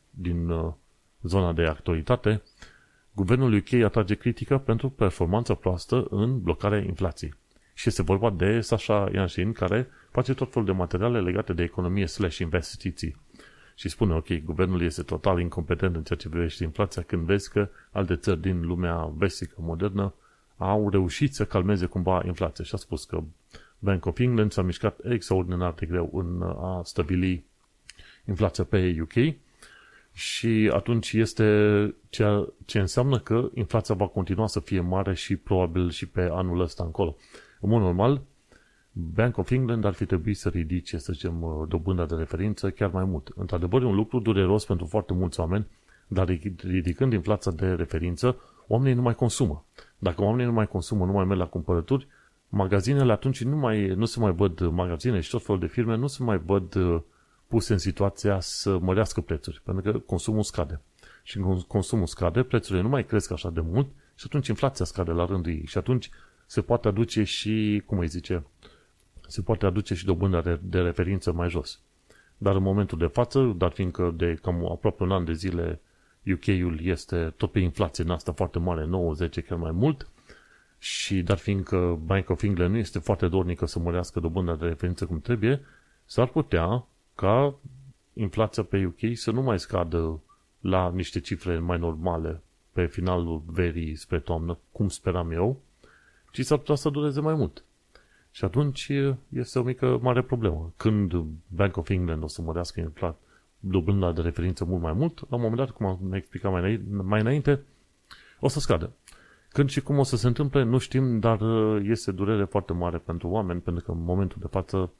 din 0.09 0.49
uh, 0.49 0.73
zona 1.21 1.53
de 1.53 1.63
actualitate. 1.63 2.41
Guvernul 3.17 3.53
UK 3.53 3.73
atrage 3.83 4.15
critică 4.15 4.57
pentru 4.57 4.89
performanța 4.89 5.53
proastă 5.53 6.07
în 6.09 6.41
blocarea 6.41 6.79
inflației. 6.79 7.33
Și 7.73 7.87
este 7.87 8.03
vorba 8.03 8.29
de 8.29 8.61
Sasha 8.61 9.09
Yanshin, 9.13 9.51
care 9.51 9.87
face 10.11 10.33
tot 10.33 10.51
felul 10.51 10.67
de 10.67 10.73
materiale 10.73 11.21
legate 11.21 11.53
de 11.53 11.63
economie 11.63 12.05
slash 12.05 12.37
investiții. 12.37 13.15
Și 13.75 13.89
spune, 13.89 14.13
ok, 14.13 14.43
guvernul 14.43 14.81
este 14.81 15.01
total 15.01 15.39
incompetent 15.39 15.95
în 15.95 16.03
ceea 16.03 16.19
ce 16.19 16.29
privește 16.29 16.63
inflația 16.63 17.01
când 17.01 17.21
vezi 17.21 17.51
că 17.51 17.69
alte 17.91 18.15
țări 18.15 18.41
din 18.41 18.65
lumea 18.65 19.11
vestică 19.15 19.55
modernă 19.57 20.13
au 20.57 20.89
reușit 20.89 21.33
să 21.33 21.45
calmeze 21.45 21.85
cumva 21.85 22.21
inflația. 22.25 22.63
Și 22.63 22.73
a 22.73 22.77
spus 22.77 23.05
că 23.05 23.23
Bank 23.79 24.05
of 24.05 24.19
England 24.19 24.51
s-a 24.51 24.61
mișcat 24.61 24.99
extraordinar 25.03 25.73
de 25.73 25.85
greu 25.85 26.09
în 26.13 26.41
a 26.41 26.81
stabili 26.83 27.43
inflația 28.25 28.63
pe 28.63 28.97
UK 29.01 29.35
și 30.17 30.71
atunci 30.73 31.13
este 31.13 31.45
ceea 32.09 32.47
ce 32.65 32.79
înseamnă 32.79 33.19
că 33.19 33.49
inflația 33.53 33.95
va 33.95 34.07
continua 34.07 34.47
să 34.47 34.59
fie 34.59 34.79
mare 34.79 35.13
și 35.13 35.35
probabil 35.35 35.89
și 35.89 36.05
pe 36.05 36.29
anul 36.31 36.59
ăsta 36.59 36.83
încolo. 36.83 37.15
În 37.59 37.69
mod 37.69 37.81
normal, 37.81 38.21
Bank 38.91 39.37
of 39.37 39.51
England 39.51 39.85
ar 39.85 39.93
fi 39.93 40.05
trebuit 40.05 40.37
să 40.37 40.49
ridice, 40.49 40.97
să 40.97 41.13
zicem, 41.13 41.41
uh, 41.41 41.67
dobânda 41.67 42.05
de 42.05 42.15
referință 42.15 42.69
chiar 42.69 42.89
mai 42.91 43.03
mult. 43.03 43.31
Într-adevăr, 43.35 43.81
e 43.81 43.85
un 43.85 43.95
lucru 43.95 44.19
dureros 44.19 44.65
pentru 44.65 44.85
foarte 44.85 45.13
mulți 45.13 45.39
oameni, 45.39 45.67
dar 46.07 46.27
ridicând 46.63 47.13
inflația 47.13 47.51
de 47.51 47.67
referință, 47.67 48.37
oamenii 48.67 48.95
nu 48.95 49.01
mai 49.01 49.15
consumă. 49.15 49.65
Dacă 49.97 50.21
oamenii 50.21 50.45
nu 50.45 50.53
mai 50.53 50.67
consumă, 50.67 51.05
nu 51.05 51.11
mai 51.11 51.25
merg 51.25 51.39
la 51.39 51.47
cumpărături, 51.47 52.07
magazinele 52.49 53.11
atunci 53.11 53.43
nu, 53.43 53.57
mai, 53.57 53.87
nu 53.87 54.05
se 54.05 54.19
mai 54.19 54.31
văd, 54.31 54.67
magazine 54.67 55.19
și 55.19 55.29
tot 55.29 55.43
felul 55.43 55.61
de 55.61 55.67
firme 55.67 55.95
nu 55.95 56.07
se 56.07 56.23
mai 56.23 56.37
văd 56.37 56.75
uh, 56.75 57.01
puse 57.47 57.73
în 57.73 57.79
situația 57.79 58.39
să 58.39 58.77
mărească 58.77 59.21
prețuri, 59.21 59.61
pentru 59.63 59.91
că 59.91 59.99
consumul 59.99 60.43
scade. 60.43 60.81
Și 61.23 61.39
când 61.39 61.61
consumul 61.61 62.05
scade, 62.05 62.43
prețurile 62.43 62.81
nu 62.81 62.89
mai 62.89 63.05
cresc 63.05 63.31
așa 63.31 63.49
de 63.49 63.61
mult 63.61 63.87
și 64.15 64.23
atunci 64.25 64.47
inflația 64.47 64.85
scade 64.85 65.11
la 65.11 65.25
rândul 65.25 65.51
ei. 65.51 65.65
Și 65.65 65.77
atunci 65.77 66.09
se 66.45 66.61
poate 66.61 66.87
aduce 66.87 67.23
și, 67.23 67.83
cum 67.85 67.99
îi 67.99 68.07
zice, 68.07 68.45
se 69.27 69.41
poate 69.41 69.65
aduce 69.65 69.93
și 69.93 70.05
dobânda 70.05 70.57
de 70.61 70.79
referință 70.79 71.31
mai 71.31 71.49
jos. 71.49 71.81
Dar 72.37 72.55
în 72.55 72.61
momentul 72.61 72.97
de 72.97 73.05
față, 73.05 73.53
dar 73.57 73.71
fiindcă 73.71 74.13
de 74.15 74.39
cam 74.41 74.71
aproape 74.71 75.03
un 75.03 75.11
an 75.11 75.25
de 75.25 75.33
zile 75.33 75.81
UK-ul 76.33 76.79
este 76.81 77.33
tot 77.37 77.51
pe 77.51 77.59
inflație 77.59 78.03
în 78.03 78.09
asta 78.09 78.31
foarte 78.31 78.59
mare, 78.59 78.89
9-10 79.29 79.45
chiar 79.47 79.57
mai 79.57 79.71
mult, 79.71 80.09
și 80.77 81.21
dar 81.21 81.37
fiindcă 81.37 81.99
Bank 82.05 82.29
of 82.29 82.43
England 82.43 82.71
nu 82.71 82.77
este 82.77 82.99
foarte 82.99 83.27
dornică 83.27 83.65
să 83.65 83.79
mărească 83.79 84.19
dobânda 84.19 84.55
de 84.55 84.65
referință 84.65 85.05
cum 85.05 85.21
trebuie, 85.21 85.61
s-ar 86.05 86.27
putea 86.27 86.87
ca 87.17 87.55
inflația 88.13 88.63
pe 88.63 88.85
UK 88.85 89.17
să 89.17 89.31
nu 89.31 89.41
mai 89.41 89.59
scadă 89.59 90.19
la 90.59 90.89
niște 90.89 91.19
cifre 91.19 91.59
mai 91.59 91.77
normale 91.77 92.41
pe 92.71 92.85
finalul 92.85 93.41
verii 93.45 93.95
spre 93.95 94.19
toamnă, 94.19 94.57
cum 94.71 94.89
speram 94.89 95.31
eu, 95.31 95.59
ci 96.31 96.45
s-ar 96.45 96.57
putea 96.57 96.75
să 96.75 96.89
dureze 96.89 97.21
mai 97.21 97.33
mult. 97.33 97.63
Și 98.31 98.45
atunci 98.45 98.91
este 99.29 99.59
o 99.59 99.63
mică 99.63 99.99
mare 100.01 100.21
problemă. 100.21 100.73
Când 100.77 101.13
Bank 101.47 101.77
of 101.77 101.89
England 101.89 102.23
o 102.23 102.27
să 102.27 102.41
mărească 102.41 102.79
inflat, 102.79 103.19
dobânda 103.59 104.11
de 104.11 104.21
referință 104.21 104.65
mult 104.65 104.81
mai 104.81 104.93
mult, 104.93 105.19
la 105.29 105.35
un 105.35 105.41
moment 105.41 105.59
dat, 105.59 105.69
cum 105.69 105.85
am 105.85 106.13
explicat 106.13 106.51
mai 106.51 106.61
înainte, 106.61 107.03
mai 107.03 107.19
înainte 107.19 107.61
o 108.39 108.47
să 108.47 108.59
scadă. 108.59 108.91
Când 109.49 109.69
și 109.69 109.81
cum 109.81 109.97
o 109.97 110.03
să 110.03 110.17
se 110.17 110.27
întâmple, 110.27 110.63
nu 110.63 110.77
știm, 110.77 111.19
dar 111.19 111.39
este 111.83 112.11
durere 112.11 112.43
foarte 112.43 112.73
mare 112.73 112.97
pentru 112.97 113.27
oameni, 113.27 113.59
pentru 113.59 113.83
că 113.83 113.91
în 113.91 114.03
momentul 114.03 114.37
de 114.41 114.47
față, 114.47 114.91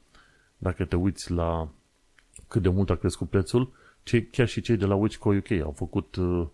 dacă 0.56 0.84
te 0.84 0.96
uiți 0.96 1.32
la 1.32 1.68
cât 2.48 2.62
de 2.62 2.68
mult 2.68 2.90
a 2.90 2.96
crescut 2.96 3.28
prețul, 3.28 3.72
cei, 4.02 4.26
chiar 4.26 4.48
și 4.48 4.60
cei 4.60 4.76
de 4.76 4.86
la 4.86 4.94
Wichco 4.94 5.34
UK 5.34 5.50
au 5.50 5.72
făcut 5.76 6.16
uh, 6.16 6.46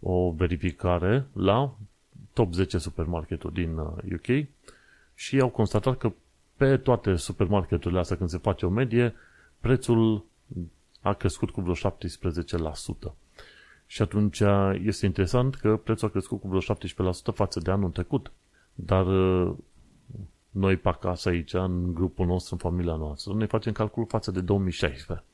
o 0.00 0.30
verificare 0.30 1.26
la 1.32 1.74
top 2.32 2.52
10 2.52 2.78
supermarketuri 2.78 3.54
din 3.54 3.76
UK 4.12 4.28
uh, 4.28 4.44
și 5.14 5.40
au 5.40 5.48
constatat 5.48 5.98
că 5.98 6.12
pe 6.56 6.76
toate 6.76 7.16
supermarketurile 7.16 8.00
astea, 8.00 8.16
când 8.16 8.28
se 8.28 8.38
face 8.38 8.66
o 8.66 8.68
medie, 8.68 9.14
prețul 9.60 10.24
a 11.00 11.12
crescut 11.12 11.50
cu 11.50 11.60
vreo 11.60 11.74
17%. 11.74 13.12
Și 13.86 14.02
atunci 14.02 14.42
este 14.82 15.06
interesant 15.06 15.54
că 15.54 15.76
prețul 15.76 16.08
a 16.08 16.10
crescut 16.10 16.40
cu 16.40 16.48
vreo 16.48 16.60
17% 16.60 17.34
față 17.34 17.60
de 17.60 17.70
anul 17.70 17.90
trecut. 17.90 18.32
Dar 18.74 19.06
uh, 19.06 19.54
noi 20.50 20.76
pe 20.76 20.88
acasă 20.88 21.28
aici, 21.28 21.52
în 21.52 21.94
grupul 21.94 22.26
nostru, 22.26 22.54
în 22.54 22.60
familia 22.60 22.94
noastră, 22.94 23.32
noi 23.32 23.46
facem 23.46 23.72
calcul 23.72 24.06
față 24.06 24.30
de 24.30 24.40
2016. 24.40 25.24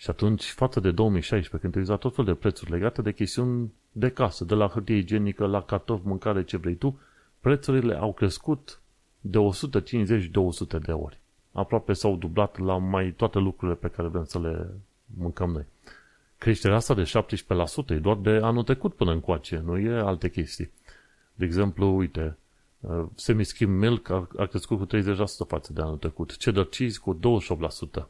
Și 0.00 0.10
atunci, 0.10 0.44
față 0.44 0.80
de 0.80 0.90
2016, 0.90 1.58
când 1.58 1.72
te 1.72 1.78
uiți 1.78 1.90
la 1.90 1.96
tot 1.96 2.14
fel 2.14 2.24
de 2.24 2.34
prețuri 2.34 2.70
legate 2.70 3.02
de 3.02 3.12
chestiuni 3.12 3.72
de 3.92 4.08
casă, 4.08 4.44
de 4.44 4.54
la 4.54 4.68
hârtie 4.68 4.96
igienică, 4.96 5.46
la 5.46 5.62
cartofi, 5.62 6.06
mâncare, 6.06 6.44
ce 6.44 6.56
vrei 6.56 6.74
tu, 6.74 6.98
prețurile 7.40 7.94
au 7.94 8.12
crescut 8.12 8.80
de 9.20 9.38
150-200 9.38 10.82
de 10.82 10.92
ori. 10.92 11.18
Aproape 11.52 11.92
s-au 11.92 12.16
dublat 12.16 12.58
la 12.58 12.76
mai 12.76 13.10
toate 13.10 13.38
lucrurile 13.38 13.76
pe 13.76 13.88
care 13.88 14.08
vrem 14.08 14.24
să 14.24 14.38
le 14.38 14.70
mâncăm 15.18 15.50
noi. 15.50 15.64
Creșterea 16.38 16.76
asta 16.76 16.94
de 16.94 17.10
17% 17.86 17.90
e 17.90 17.94
doar 17.94 18.16
de 18.16 18.30
anul 18.30 18.62
trecut 18.62 18.94
până 18.94 19.12
încoace, 19.12 19.62
nu 19.64 19.78
e 19.78 19.90
alte 19.90 20.30
chestii. 20.30 20.70
De 21.34 21.44
exemplu, 21.44 21.96
uite, 21.96 22.36
uh, 22.80 23.04
semi-skim 23.14 23.70
milk 23.70 24.08
a, 24.08 24.28
a 24.36 24.46
crescut 24.46 24.78
cu 24.78 24.86
30% 24.96 25.46
față 25.46 25.72
de 25.72 25.80
anul 25.80 25.96
trecut, 25.96 26.36
cheddar 26.36 26.64
cheese 26.64 26.98
cu 26.98 27.18
28%, 28.02 28.08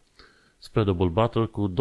spreadable 0.61 1.07
butter 1.07 1.47
cu 1.47 1.73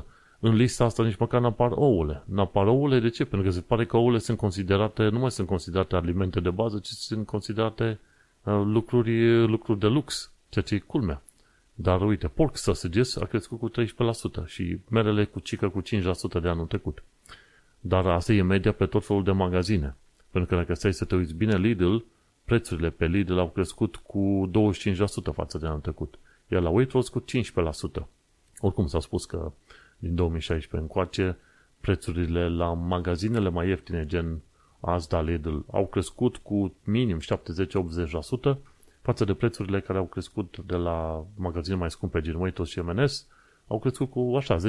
24%. 0.00 0.04
În 0.40 0.54
lista 0.54 0.84
asta 0.84 1.02
nici 1.02 1.16
măcar 1.16 1.40
n-apar 1.40 1.70
ouăle. 1.74 2.22
N-apar 2.24 2.66
ouăle, 2.66 3.00
de 3.00 3.08
ce? 3.08 3.24
Pentru 3.24 3.48
că 3.48 3.54
se 3.54 3.60
pare 3.60 3.86
că 3.86 3.96
ouăle 3.96 4.18
sunt 4.18 4.38
considerate, 4.38 5.08
nu 5.08 5.18
mai 5.18 5.30
sunt 5.30 5.46
considerate 5.46 5.96
alimente 5.96 6.40
de 6.40 6.50
bază, 6.50 6.78
ci 6.78 6.88
sunt 6.88 7.26
considerate 7.26 7.98
Uh, 8.46 8.62
lucruri, 8.64 9.46
lucruri 9.46 9.78
de 9.78 9.86
lux, 9.86 10.32
ceea 10.48 10.64
ce 10.64 10.74
e 10.74 10.78
culmea. 10.78 11.22
Dar 11.74 12.00
uite, 12.02 12.28
pork 12.28 12.56
sausages 12.56 13.16
a 13.16 13.24
crescut 13.24 13.58
cu 13.58 13.70
13% 13.70 14.46
și 14.46 14.78
merele 14.90 15.24
cu 15.24 15.40
cică 15.40 15.68
cu 15.68 15.82
5% 15.82 15.84
de 16.42 16.48
anul 16.48 16.66
trecut. 16.66 17.02
Dar 17.80 18.06
asta 18.06 18.32
e 18.32 18.42
media 18.42 18.72
pe 18.72 18.86
tot 18.86 19.06
felul 19.06 19.24
de 19.24 19.30
magazine. 19.30 19.96
Pentru 20.30 20.50
că 20.50 20.56
dacă 20.56 20.74
stai 20.74 20.92
să 20.92 21.04
te 21.04 21.14
uiți 21.14 21.34
bine, 21.34 21.56
Lidl, 21.56 21.96
prețurile 22.44 22.90
pe 22.90 23.06
Lidl 23.06 23.38
au 23.38 23.48
crescut 23.48 23.96
cu 23.96 24.50
25% 24.50 25.32
față 25.32 25.58
de 25.58 25.66
anul 25.66 25.80
trecut. 25.80 26.18
Iar 26.48 26.62
la 26.62 26.68
Waitrose 26.68 27.10
cu 27.10 27.24
15%. 28.00 28.06
Oricum 28.58 28.86
s-a 28.86 29.00
spus 29.00 29.24
că 29.24 29.52
din 29.98 30.14
2016 30.14 30.80
încoace, 30.80 31.38
prețurile 31.80 32.48
la 32.48 32.72
magazinele 32.72 33.48
mai 33.48 33.68
ieftine, 33.68 34.06
gen 34.06 34.42
Asda, 34.80 35.20
Lidl, 35.20 35.56
au 35.70 35.86
crescut 35.86 36.36
cu 36.36 36.74
minim 36.84 37.20
70-80% 37.20 38.56
față 39.02 39.24
de 39.24 39.34
prețurile 39.34 39.80
care 39.80 39.98
au 39.98 40.06
crescut 40.06 40.58
de 40.66 40.76
la 40.76 41.26
magazine 41.34 41.76
mai 41.76 41.90
scumpe, 41.90 42.20
gen 42.20 42.34
Waitrose 42.34 42.70
și 42.70 42.80
M&S, 42.80 43.26
au 43.66 43.78
crescut 43.78 44.10
cu 44.10 44.34
așa 44.36 44.56
10-15% 44.56 44.60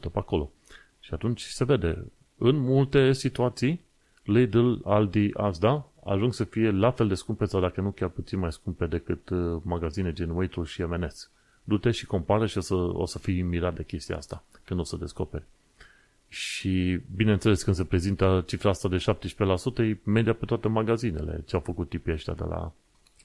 pe 0.00 0.18
acolo. 0.18 0.52
Și 1.00 1.14
atunci 1.14 1.42
se 1.42 1.64
vede, 1.64 2.12
în 2.38 2.56
multe 2.56 3.12
situații, 3.12 3.84
Lidl, 4.22 4.72
Aldi, 4.84 5.30
Asda 5.34 5.90
ajung 6.06 6.34
să 6.34 6.44
fie 6.44 6.70
la 6.70 6.90
fel 6.90 7.08
de 7.08 7.14
scumpe 7.14 7.44
sau 7.44 7.60
dacă 7.60 7.80
nu 7.80 7.90
chiar 7.90 8.08
puțin 8.08 8.38
mai 8.38 8.52
scumpe 8.52 8.86
decât 8.86 9.28
uh, 9.28 9.60
magazine 9.62 10.12
gen 10.12 10.30
Waitrose 10.30 10.70
și 10.70 10.82
M&S. 10.82 11.30
Du-te 11.64 11.90
și 11.90 12.06
compară 12.06 12.46
și 12.46 12.58
o 12.58 12.60
să, 12.60 12.74
o 12.74 13.06
să 13.06 13.18
fii 13.18 13.42
mirat 13.42 13.74
de 13.74 13.84
chestia 13.84 14.16
asta 14.16 14.44
când 14.64 14.80
o 14.80 14.84
să 14.84 14.96
descoperi. 14.96 15.44
Și, 16.28 17.00
bineînțeles, 17.16 17.62
când 17.62 17.76
se 17.76 17.84
prezintă 17.84 18.44
cifra 18.46 18.70
asta 18.70 18.88
de 18.88 18.96
17%, 18.96 19.78
e 19.78 19.98
media 20.02 20.32
pe 20.34 20.44
toate 20.44 20.68
magazinele 20.68 21.42
ce 21.46 21.54
au 21.54 21.60
făcut 21.60 21.88
tipii 21.88 22.12
ăștia 22.12 22.34
de 22.34 22.44
la 22.44 22.72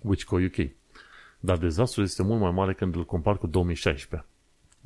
Wichco 0.02 0.36
UK. 0.36 0.70
Dar 1.40 1.58
dezastrul 1.58 2.04
este 2.04 2.24
mult 2.24 2.42
mai 2.42 2.52
mare 2.52 2.74
când 2.74 2.96
îl 2.96 3.06
compar 3.06 3.38
cu 3.38 3.48
2016. 3.48 4.30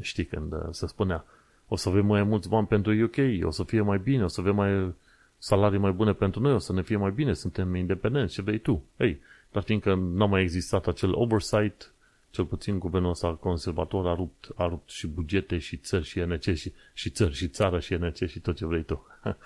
Știi, 0.02 0.26
când 0.26 0.54
uh, 0.54 0.60
se 0.72 0.88
spunea, 0.88 1.26
o 1.68 1.76
să 1.76 1.90
avem 1.90 2.06
mai 2.06 2.24
mulți 2.24 2.50
bani 2.50 2.68
pentru 2.68 3.04
UK, 3.04 3.46
o 3.46 3.52
să 3.52 3.64
fie 3.64 3.82
mai 3.82 3.98
bine, 3.98 4.24
o 4.24 4.28
să 4.28 4.42
avem 4.42 4.56
mai 4.56 4.94
salarii 5.38 5.80
mai 5.80 5.92
bune 5.92 6.14
pentru 6.14 6.42
noi, 6.42 6.54
o 6.54 6.58
să 6.58 6.74
ne 6.74 6.82
fie 6.82 6.98
mai 6.98 7.12
bine, 7.12 7.34
suntem 7.34 7.76
independenți, 7.76 8.34
ce 8.34 8.42
vrei 8.42 8.58
tu. 8.58 8.84
Ei, 8.98 9.20
dar 9.52 9.64
fiindcă 9.64 9.96
n-a 9.96 10.26
mai 10.26 10.42
existat 10.42 10.88
acel 10.88 11.12
oversight, 11.14 11.94
cel 12.30 12.46
puțin 12.46 12.80
guvernul 12.80 13.10
ăsta 13.10 13.34
conservator 13.34 14.08
a 14.08 14.14
rupt, 14.14 14.48
a 14.56 14.68
rupt 14.68 14.90
și 14.90 15.08
bugete 15.08 15.58
și 15.58 15.78
țări 15.78 16.04
și 16.04 16.20
NC 16.20 16.42
și, 16.42 16.74
și 16.94 17.10
țări 17.10 17.34
și 17.34 17.48
țară 17.48 17.80
și 17.80 17.94
NC 17.94 18.16
și 18.28 18.40
tot 18.40 18.56
ce 18.56 18.66
vrei 18.66 18.84
tu. 18.84 19.08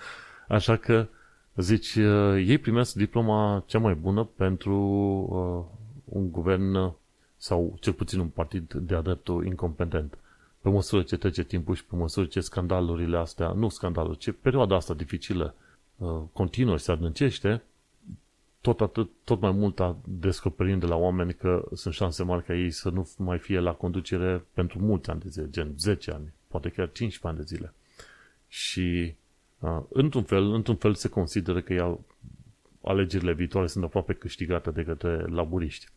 Așa 0.48 0.76
că, 0.76 1.06
zici, 1.56 1.94
uh, 1.94 2.34
ei 2.46 2.58
primesc 2.58 2.94
diploma 2.94 3.64
cea 3.66 3.78
mai 3.78 3.94
bună 3.94 4.24
pentru 4.24 4.76
uh, 5.30 5.78
un 6.04 6.30
guvern 6.30 6.92
sau 7.36 7.76
cel 7.80 7.92
puțin 7.92 8.18
un 8.18 8.28
partid 8.28 8.72
de-a 8.72 9.00
dreptul 9.00 9.46
incompetent. 9.46 10.18
Pe 10.60 10.68
măsură 10.68 11.02
ce 11.02 11.16
trece 11.16 11.44
timpul 11.44 11.74
și 11.74 11.84
pe 11.84 11.96
măsură 11.96 12.26
ce 12.26 12.40
scandalurile 12.40 13.16
astea, 13.16 13.52
nu 13.52 13.68
scandaluri, 13.68 14.18
ce 14.18 14.32
perioada 14.32 14.74
asta 14.74 14.94
dificilă 14.94 15.54
uh, 15.56 15.69
continuă 16.32 16.76
și 16.76 16.84
se 16.84 16.92
adâncește, 16.92 17.62
tot, 18.60 18.80
atât, 18.80 19.10
tot 19.24 19.40
mai 19.40 19.50
mult 19.50 19.80
a 19.80 19.96
descoperim 20.04 20.78
de 20.78 20.86
la 20.86 20.96
oameni 20.96 21.34
că 21.34 21.68
sunt 21.74 21.94
șanse 21.94 22.22
mari 22.22 22.44
ca 22.44 22.54
ei 22.54 22.70
să 22.70 22.90
nu 22.90 23.10
mai 23.16 23.38
fie 23.38 23.58
la 23.58 23.72
conducere 23.72 24.44
pentru 24.54 24.78
mulți 24.78 25.10
ani 25.10 25.20
de 25.20 25.28
zile, 25.28 25.50
gen 25.50 25.74
10 25.78 26.10
ani, 26.10 26.32
poate 26.48 26.68
chiar 26.68 26.92
15 26.92 27.26
ani 27.26 27.36
de 27.36 27.54
zile. 27.54 27.74
Și 28.48 29.14
uh, 29.58 29.82
într-un 29.88 30.22
fel, 30.22 30.52
într-un 30.52 30.76
fel 30.76 30.94
se 30.94 31.08
consideră 31.08 31.60
că 31.60 31.72
ea, 31.72 31.98
alegerile 32.82 33.32
viitoare 33.32 33.66
sunt 33.66 33.84
aproape 33.84 34.12
câștigate 34.12 34.70
de 34.70 34.84
către 34.84 35.26
laburiști. 35.26 35.88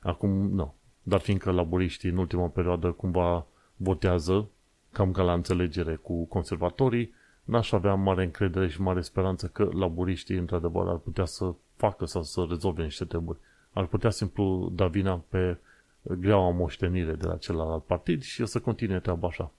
Acum, 0.00 0.30
nu. 0.30 0.74
Dar 1.02 1.20
fiindcă 1.20 1.50
laburiștii 1.50 2.10
în 2.10 2.16
ultima 2.16 2.46
perioadă 2.46 2.90
cumva 2.90 3.46
votează 3.76 4.48
cam 4.92 5.12
ca 5.12 5.22
la 5.22 5.32
înțelegere 5.32 5.94
cu 5.94 6.24
conservatorii, 6.24 7.14
n-aș 7.44 7.72
avea 7.72 7.94
mare 7.94 8.24
încredere 8.24 8.68
și 8.68 8.80
mare 8.80 9.00
speranță 9.00 9.46
că 9.46 9.68
laburiștii, 9.72 10.36
într-adevăr, 10.36 10.88
ar 10.88 10.96
putea 10.96 11.24
să 11.24 11.54
facă 11.76 12.04
sau 12.04 12.22
să 12.22 12.46
rezolve 12.48 12.82
niște 12.82 13.04
treburi. 13.04 13.38
Ar 13.72 13.86
putea 13.86 14.10
simplu 14.10 14.72
da 14.74 14.86
vina 14.86 15.22
pe 15.28 15.58
greaua 16.02 16.50
moștenire 16.50 17.12
de 17.12 17.26
la 17.26 17.36
celălalt 17.36 17.84
partid 17.84 18.22
și 18.22 18.42
o 18.42 18.44
să 18.44 18.60
continue 18.60 19.00
treaba 19.00 19.26
așa. 19.26 19.50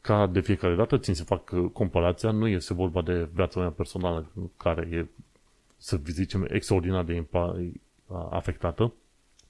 Ca 0.00 0.26
de 0.26 0.40
fiecare 0.40 0.74
dată 0.74 0.98
țin 0.98 1.14
să 1.14 1.24
fac 1.24 1.72
comparația, 1.72 2.30
nu 2.30 2.48
este 2.48 2.74
vorba 2.74 3.02
de 3.02 3.28
viața 3.32 3.60
mea 3.60 3.70
personală 3.70 4.26
care 4.56 4.88
e, 4.92 5.06
să 5.76 6.00
zicem, 6.06 6.46
extraordinar 6.48 7.04
de 7.04 7.24
afectată, 8.30 8.92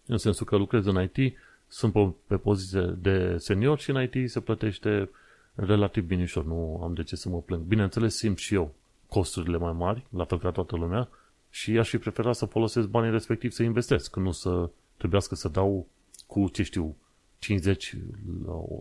în 0.07 0.19
sensul 0.19 0.47
că 0.47 0.57
lucrez 0.57 0.87
în 0.87 1.03
IT, 1.03 1.37
sunt 1.69 1.93
pe, 1.93 2.09
pe 2.27 2.37
poziție 2.37 2.81
de 2.81 3.37
senior 3.37 3.79
și 3.79 3.91
în 3.91 4.03
IT 4.03 4.31
se 4.31 4.41
plătește 4.41 5.11
relativ 5.54 6.04
binișor, 6.04 6.45
nu 6.45 6.80
am 6.83 6.95
de 6.95 7.02
ce 7.02 7.16
să 7.16 7.28
mă 7.28 7.40
plâng. 7.40 7.62
Bineînțeles, 7.62 8.16
simt 8.16 8.38
și 8.38 8.54
eu 8.54 8.75
costurile 9.09 9.57
mai 9.57 9.73
mari, 9.73 10.07
la 10.11 10.25
fel 10.25 10.38
ca 10.38 10.50
toată 10.50 10.76
lumea, 10.76 11.09
și 11.50 11.78
aș 11.78 11.88
fi 11.88 11.99
preferat 11.99 12.35
să 12.35 12.45
folosesc 12.45 12.88
banii 12.88 13.11
respectiv 13.11 13.50
să 13.50 13.62
investesc, 13.62 14.16
nu 14.16 14.30
să 14.30 14.71
trebuiască 14.97 15.35
să 15.35 15.49
dau 15.49 15.87
cu, 16.26 16.49
ce 16.49 16.62
știu, 16.62 16.97
50 17.38 17.97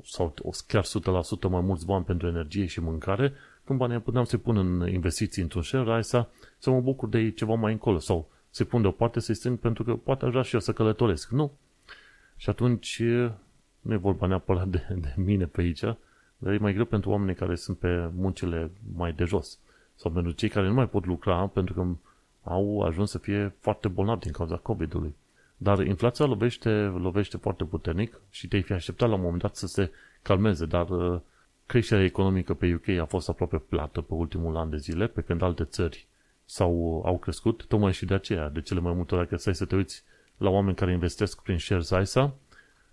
sau 0.03 0.33
chiar 0.67 0.85
100% 0.85 1.49
mai 1.49 1.61
mulți 1.61 1.85
bani 1.85 2.03
pentru 2.03 2.27
energie 2.27 2.65
și 2.65 2.79
mâncare, 2.79 3.33
când 3.63 3.79
banii 3.79 3.99
puteam 3.99 4.23
să-i 4.23 4.39
pun 4.39 4.57
în 4.57 4.89
investiții 4.91 5.41
într-un 5.41 5.61
share 5.61 5.99
ISA, 5.99 6.29
să 6.57 6.69
mă 6.69 6.81
bucur 6.81 7.09
de 7.09 7.19
ei 7.19 7.33
ceva 7.33 7.53
mai 7.53 7.71
încolo 7.71 7.99
sau 7.99 8.29
să-i 8.49 8.65
pun 8.65 8.81
deoparte 8.81 9.19
să-i 9.19 9.35
strâng 9.35 9.57
pentru 9.57 9.83
că 9.83 9.95
poate 9.95 10.25
aș 10.25 10.31
vrea 10.31 10.43
și 10.43 10.53
eu 10.53 10.59
să 10.59 10.73
călătoresc. 10.73 11.29
Nu. 11.29 11.51
Și 12.35 12.49
atunci 12.49 13.01
nu 13.81 13.93
e 13.93 13.97
vorba 13.97 14.27
neapărat 14.27 14.67
de, 14.67 14.87
de 14.95 15.13
mine 15.17 15.45
pe 15.45 15.61
aici, 15.61 15.83
dar 16.41 16.53
e 16.53 16.57
mai 16.57 16.73
greu 16.73 16.85
pentru 16.85 17.09
oamenii 17.09 17.35
care 17.35 17.55
sunt 17.55 17.77
pe 17.77 18.09
muncile 18.15 18.71
mai 18.95 19.13
de 19.13 19.23
jos. 19.23 19.59
Sau 19.95 20.11
pentru 20.11 20.31
cei 20.31 20.49
care 20.49 20.67
nu 20.67 20.73
mai 20.73 20.87
pot 20.87 21.05
lucra 21.05 21.47
pentru 21.47 21.73
că 21.73 21.85
au 22.43 22.81
ajuns 22.81 23.09
să 23.09 23.17
fie 23.17 23.55
foarte 23.59 23.87
bolnavi 23.87 24.19
din 24.19 24.31
cauza 24.31 24.55
COVID-ului. 24.55 25.15
Dar 25.57 25.85
inflația 25.85 26.25
lovește, 26.25 26.69
lovește 26.79 27.37
foarte 27.37 27.63
puternic 27.63 28.21
și 28.29 28.47
te-ai 28.47 28.61
fi 28.61 28.73
așteptat 28.73 29.09
la 29.09 29.15
un 29.15 29.21
moment 29.21 29.41
dat 29.41 29.55
să 29.55 29.67
se 29.67 29.91
calmeze, 30.21 30.65
dar 30.65 30.89
uh, 30.89 31.19
creșterea 31.65 32.03
economică 32.03 32.53
pe 32.53 32.73
UK 32.73 32.87
a 32.87 33.05
fost 33.05 33.29
aproape 33.29 33.57
plată 33.57 34.01
pe 34.01 34.13
ultimul 34.13 34.57
an 34.57 34.69
de 34.69 34.77
zile, 34.77 35.07
pe 35.07 35.21
când 35.21 35.41
alte 35.41 35.63
țări 35.63 36.07
sau 36.45 37.01
au 37.05 37.17
crescut, 37.17 37.65
tocmai 37.65 37.93
și 37.93 38.05
de 38.05 38.13
aceea, 38.13 38.49
de 38.49 38.61
cele 38.61 38.79
mai 38.79 38.93
multe 38.93 39.15
ori, 39.15 39.23
dacă 39.23 39.37
stai 39.37 39.55
să 39.55 39.65
te 39.65 39.75
uiți 39.75 40.03
la 40.37 40.49
oameni 40.49 40.75
care 40.75 40.91
investesc 40.91 41.41
prin 41.41 41.57
shares 41.57 41.89
ISA, 41.89 42.33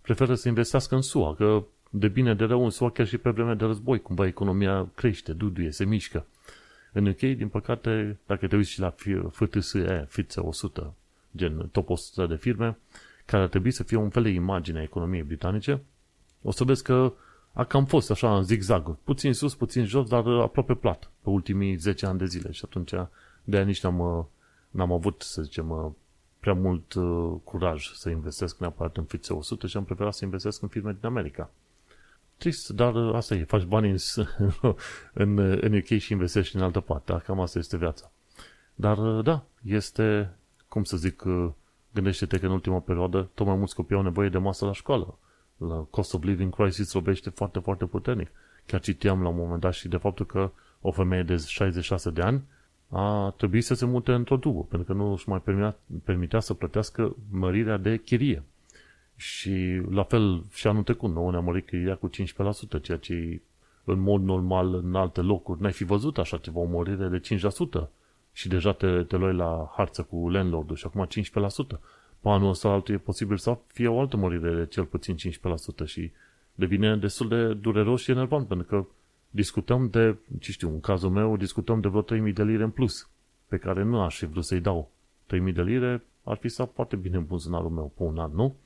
preferă 0.00 0.35
să 0.35 0.48
investească 0.48 0.94
în 0.94 1.02
SUA, 1.02 1.35
că 1.35 1.64
de 1.90 2.09
bine 2.09 2.35
de 2.35 2.44
rău 2.44 2.64
în 2.64 2.70
SUA 2.70 2.90
chiar 2.90 3.07
și 3.07 3.18
pe 3.18 3.31
vremea 3.31 3.55
de 3.55 3.64
război, 3.64 4.01
cumva 4.01 4.27
economia 4.27 4.88
crește, 4.94 5.33
duduie, 5.33 5.70
se 5.70 5.85
mișcă. 5.85 6.27
În 6.92 7.07
UK, 7.07 7.18
din 7.18 7.49
păcate, 7.49 8.18
dacă 8.27 8.46
te 8.46 8.57
uiți 8.57 8.70
și 8.70 8.81
la 8.81 8.94
FTSE, 9.31 10.07
FTSE 10.09 10.40
100, 10.40 10.94
gen 11.37 11.68
top 11.72 11.88
100 11.88 12.27
de 12.27 12.37
firme, 12.37 12.79
care 13.25 13.42
ar 13.42 13.49
trebui 13.49 13.70
să 13.70 13.83
fie 13.83 13.96
un 13.96 14.09
fel 14.09 14.22
de 14.22 14.29
imagine 14.29 14.79
a 14.79 14.83
economiei 14.83 15.22
britanice, 15.22 15.83
o 16.42 16.51
să 16.51 16.64
vezi 16.64 16.83
că 16.83 17.12
a 17.53 17.64
cam 17.64 17.85
fost 17.85 18.11
așa 18.11 18.37
în 18.37 18.42
zigzag, 18.42 18.96
puțin 19.05 19.35
sus, 19.35 19.55
puțin 19.55 19.85
jos, 19.85 20.09
dar 20.09 20.27
aproape 20.27 20.75
plat, 20.75 21.11
pe 21.20 21.31
ultimii 21.31 21.77
10 21.77 22.07
ani 22.07 22.18
de 22.18 22.27
zile. 22.27 22.51
Și 22.51 22.62
atunci, 22.64 22.92
de 23.44 23.62
nici 23.62 23.83
n-am, 23.83 24.29
n-am 24.70 24.92
avut, 24.92 25.22
să 25.22 25.42
zicem, 25.42 25.96
prea 26.40 26.55
mult 26.55 26.94
uh, 26.94 27.35
curaj 27.44 27.92
să 27.94 28.11
investesc 28.11 28.59
neapărat 28.59 28.96
în 28.96 29.05
FTSE 29.05 29.33
100 29.33 29.66
și 29.66 29.77
am 29.77 29.85
preferat 29.85 30.14
să 30.14 30.25
investesc 30.25 30.62
în 30.62 30.68
firme 30.68 30.92
din 30.92 31.07
America. 31.07 31.51
Trist, 32.38 32.68
dar 32.68 32.94
uh, 32.94 33.14
asta 33.14 33.35
e, 33.35 33.44
faci 33.44 33.64
bani 33.64 33.90
în, 33.90 33.96
în, 35.12 35.38
în 35.38 35.77
UK 35.77 35.99
și 35.99 36.12
investești 36.12 36.57
în 36.57 36.62
altă 36.62 36.81
parte, 36.81 37.12
da? 37.12 37.18
cam 37.18 37.40
asta 37.40 37.59
este 37.59 37.77
viața. 37.77 38.11
Dar 38.75 38.99
uh, 38.99 39.25
da, 39.25 39.44
este, 39.62 40.37
cum 40.68 40.85
să 40.85 40.96
zic, 40.96 41.25
uh, 41.25 41.49
gândește-te 41.92 42.38
că 42.38 42.46
în 42.46 42.53
ultima 42.53 42.79
perioadă 42.79 43.31
tot 43.35 43.46
mai 43.46 43.57
mulți 43.57 43.75
copii 43.75 43.96
au 43.96 44.03
nevoie 44.03 44.29
de 44.29 44.38
masă 44.38 44.64
la 44.64 44.72
școală. 44.72 45.18
La 45.57 45.87
cost 45.90 46.14
of 46.14 46.22
living 46.22 46.55
crisis 46.55 46.92
robește 46.92 47.31
foarte, 47.31 47.59
foarte 47.59 47.85
puternic. 47.85 48.29
Chiar 48.66 48.81
citeam 48.81 49.22
la 49.22 49.29
un 49.29 49.37
moment 49.37 49.61
dat 49.61 49.72
și 49.72 49.88
de 49.88 49.96
faptul 49.96 50.27
că 50.27 50.51
o 50.81 50.90
femeie 50.90 51.22
de 51.22 51.37
66 51.37 52.11
de 52.11 52.22
ani 52.22 52.42
a 52.88 53.35
trebuit 53.37 53.64
să 53.64 53.75
se 53.75 53.87
mute 53.87 54.12
într-o 54.12 54.37
dubă, 54.37 54.62
pentru 54.62 54.87
că 54.87 54.92
nu 54.92 55.12
își 55.12 55.29
mai 55.29 55.40
permitea, 55.40 55.77
permitea 56.05 56.40
să 56.40 56.55
plătească 56.55 57.16
mărirea 57.31 57.77
de 57.77 57.96
chirie. 57.96 58.42
Și 59.16 59.83
la 59.90 60.02
fel 60.02 60.44
și 60.52 60.66
anul 60.66 60.83
trecut, 60.83 61.12
nouă 61.12 61.31
ne-a 61.31 61.40
mărit 61.40 61.66
chiria 61.66 61.94
cu 61.94 62.11
15%, 62.11 62.83
ceea 62.83 62.98
ce 62.98 63.40
în 63.85 64.00
mod 64.00 64.22
normal 64.22 64.74
în 64.74 64.94
alte 64.94 65.20
locuri 65.20 65.62
n-ai 65.62 65.72
fi 65.72 65.85
văzut 65.85 66.18
așa 66.18 66.37
ceva, 66.37 66.61
o 66.61 66.64
mărire 66.64 67.09
de 67.09 67.20
5% 67.85 67.88
și 68.33 68.48
deja 68.48 68.72
te, 68.72 69.02
te 69.02 69.16
luai 69.16 69.35
la 69.35 69.72
harță 69.76 70.02
cu 70.02 70.29
landlord 70.29 70.76
și 70.76 70.87
acum 70.87 71.09
15%. 71.76 71.79
Pe 72.20 72.29
anul 72.29 72.48
ăsta 72.48 72.68
altul 72.68 72.94
e 72.94 72.98
posibil 72.98 73.37
să 73.37 73.59
fie 73.66 73.88
o 73.88 74.00
altă 74.00 74.16
mărire 74.16 74.55
de 74.55 74.66
cel 74.66 74.85
puțin 74.85 75.16
15% 75.16 75.85
și 75.85 76.11
devine 76.55 76.96
destul 76.96 77.29
de 77.29 77.55
dureros 77.55 78.02
și 78.02 78.11
enervant, 78.11 78.46
pentru 78.46 78.66
că 78.66 78.87
discutăm 79.31 79.88
de, 79.88 80.16
ce 80.38 80.52
știu, 80.52 80.68
în 80.68 80.81
cazul 80.81 81.11
meu, 81.11 81.37
discutăm 81.37 81.81
de 81.81 81.88
vreo 81.88 82.29
3.000 82.29 82.33
de 82.33 82.42
lire 82.42 82.62
în 82.62 82.70
plus, 82.70 83.09
pe 83.48 83.57
care 83.57 83.83
nu 83.83 84.00
aș 84.00 84.18
fi 84.18 84.26
vrut 84.26 84.44
să-i 84.44 84.61
dau. 84.61 84.90
3.000 85.24 85.55
de 85.55 85.62
lire 85.62 86.05
ar 86.24 86.37
fi 86.37 86.48
stat 86.48 86.70
foarte 86.74 86.96
bine 86.96 87.16
în 87.16 87.24
buzunarul 87.24 87.70
meu 87.70 87.92
pe 87.96 88.02
un 88.02 88.18
an, 88.18 88.31
nu? 88.35 88.57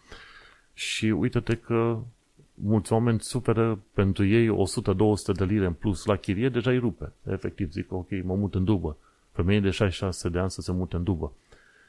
Și 0.80 1.06
uite-te 1.06 1.56
că 1.56 1.98
mulți 2.54 2.92
oameni 2.92 3.20
suferă 3.20 3.78
pentru 3.94 4.24
ei 4.24 4.48
100-200 4.48 4.52
de 5.36 5.44
lire 5.44 5.66
în 5.66 5.72
plus 5.72 6.04
la 6.04 6.16
chirie, 6.16 6.48
deja 6.48 6.70
îi 6.70 6.78
rupe. 6.78 7.12
Efectiv 7.30 7.70
zic, 7.70 7.92
ok, 7.92 8.08
mă 8.22 8.34
mut 8.34 8.54
în 8.54 8.64
dubă. 8.64 8.96
Femeie 9.32 9.60
de 9.60 9.70
66 9.70 10.28
de 10.28 10.38
ani 10.38 10.50
să 10.50 10.60
se 10.60 10.72
mute 10.72 10.96
în 10.96 11.02
dubă. 11.02 11.32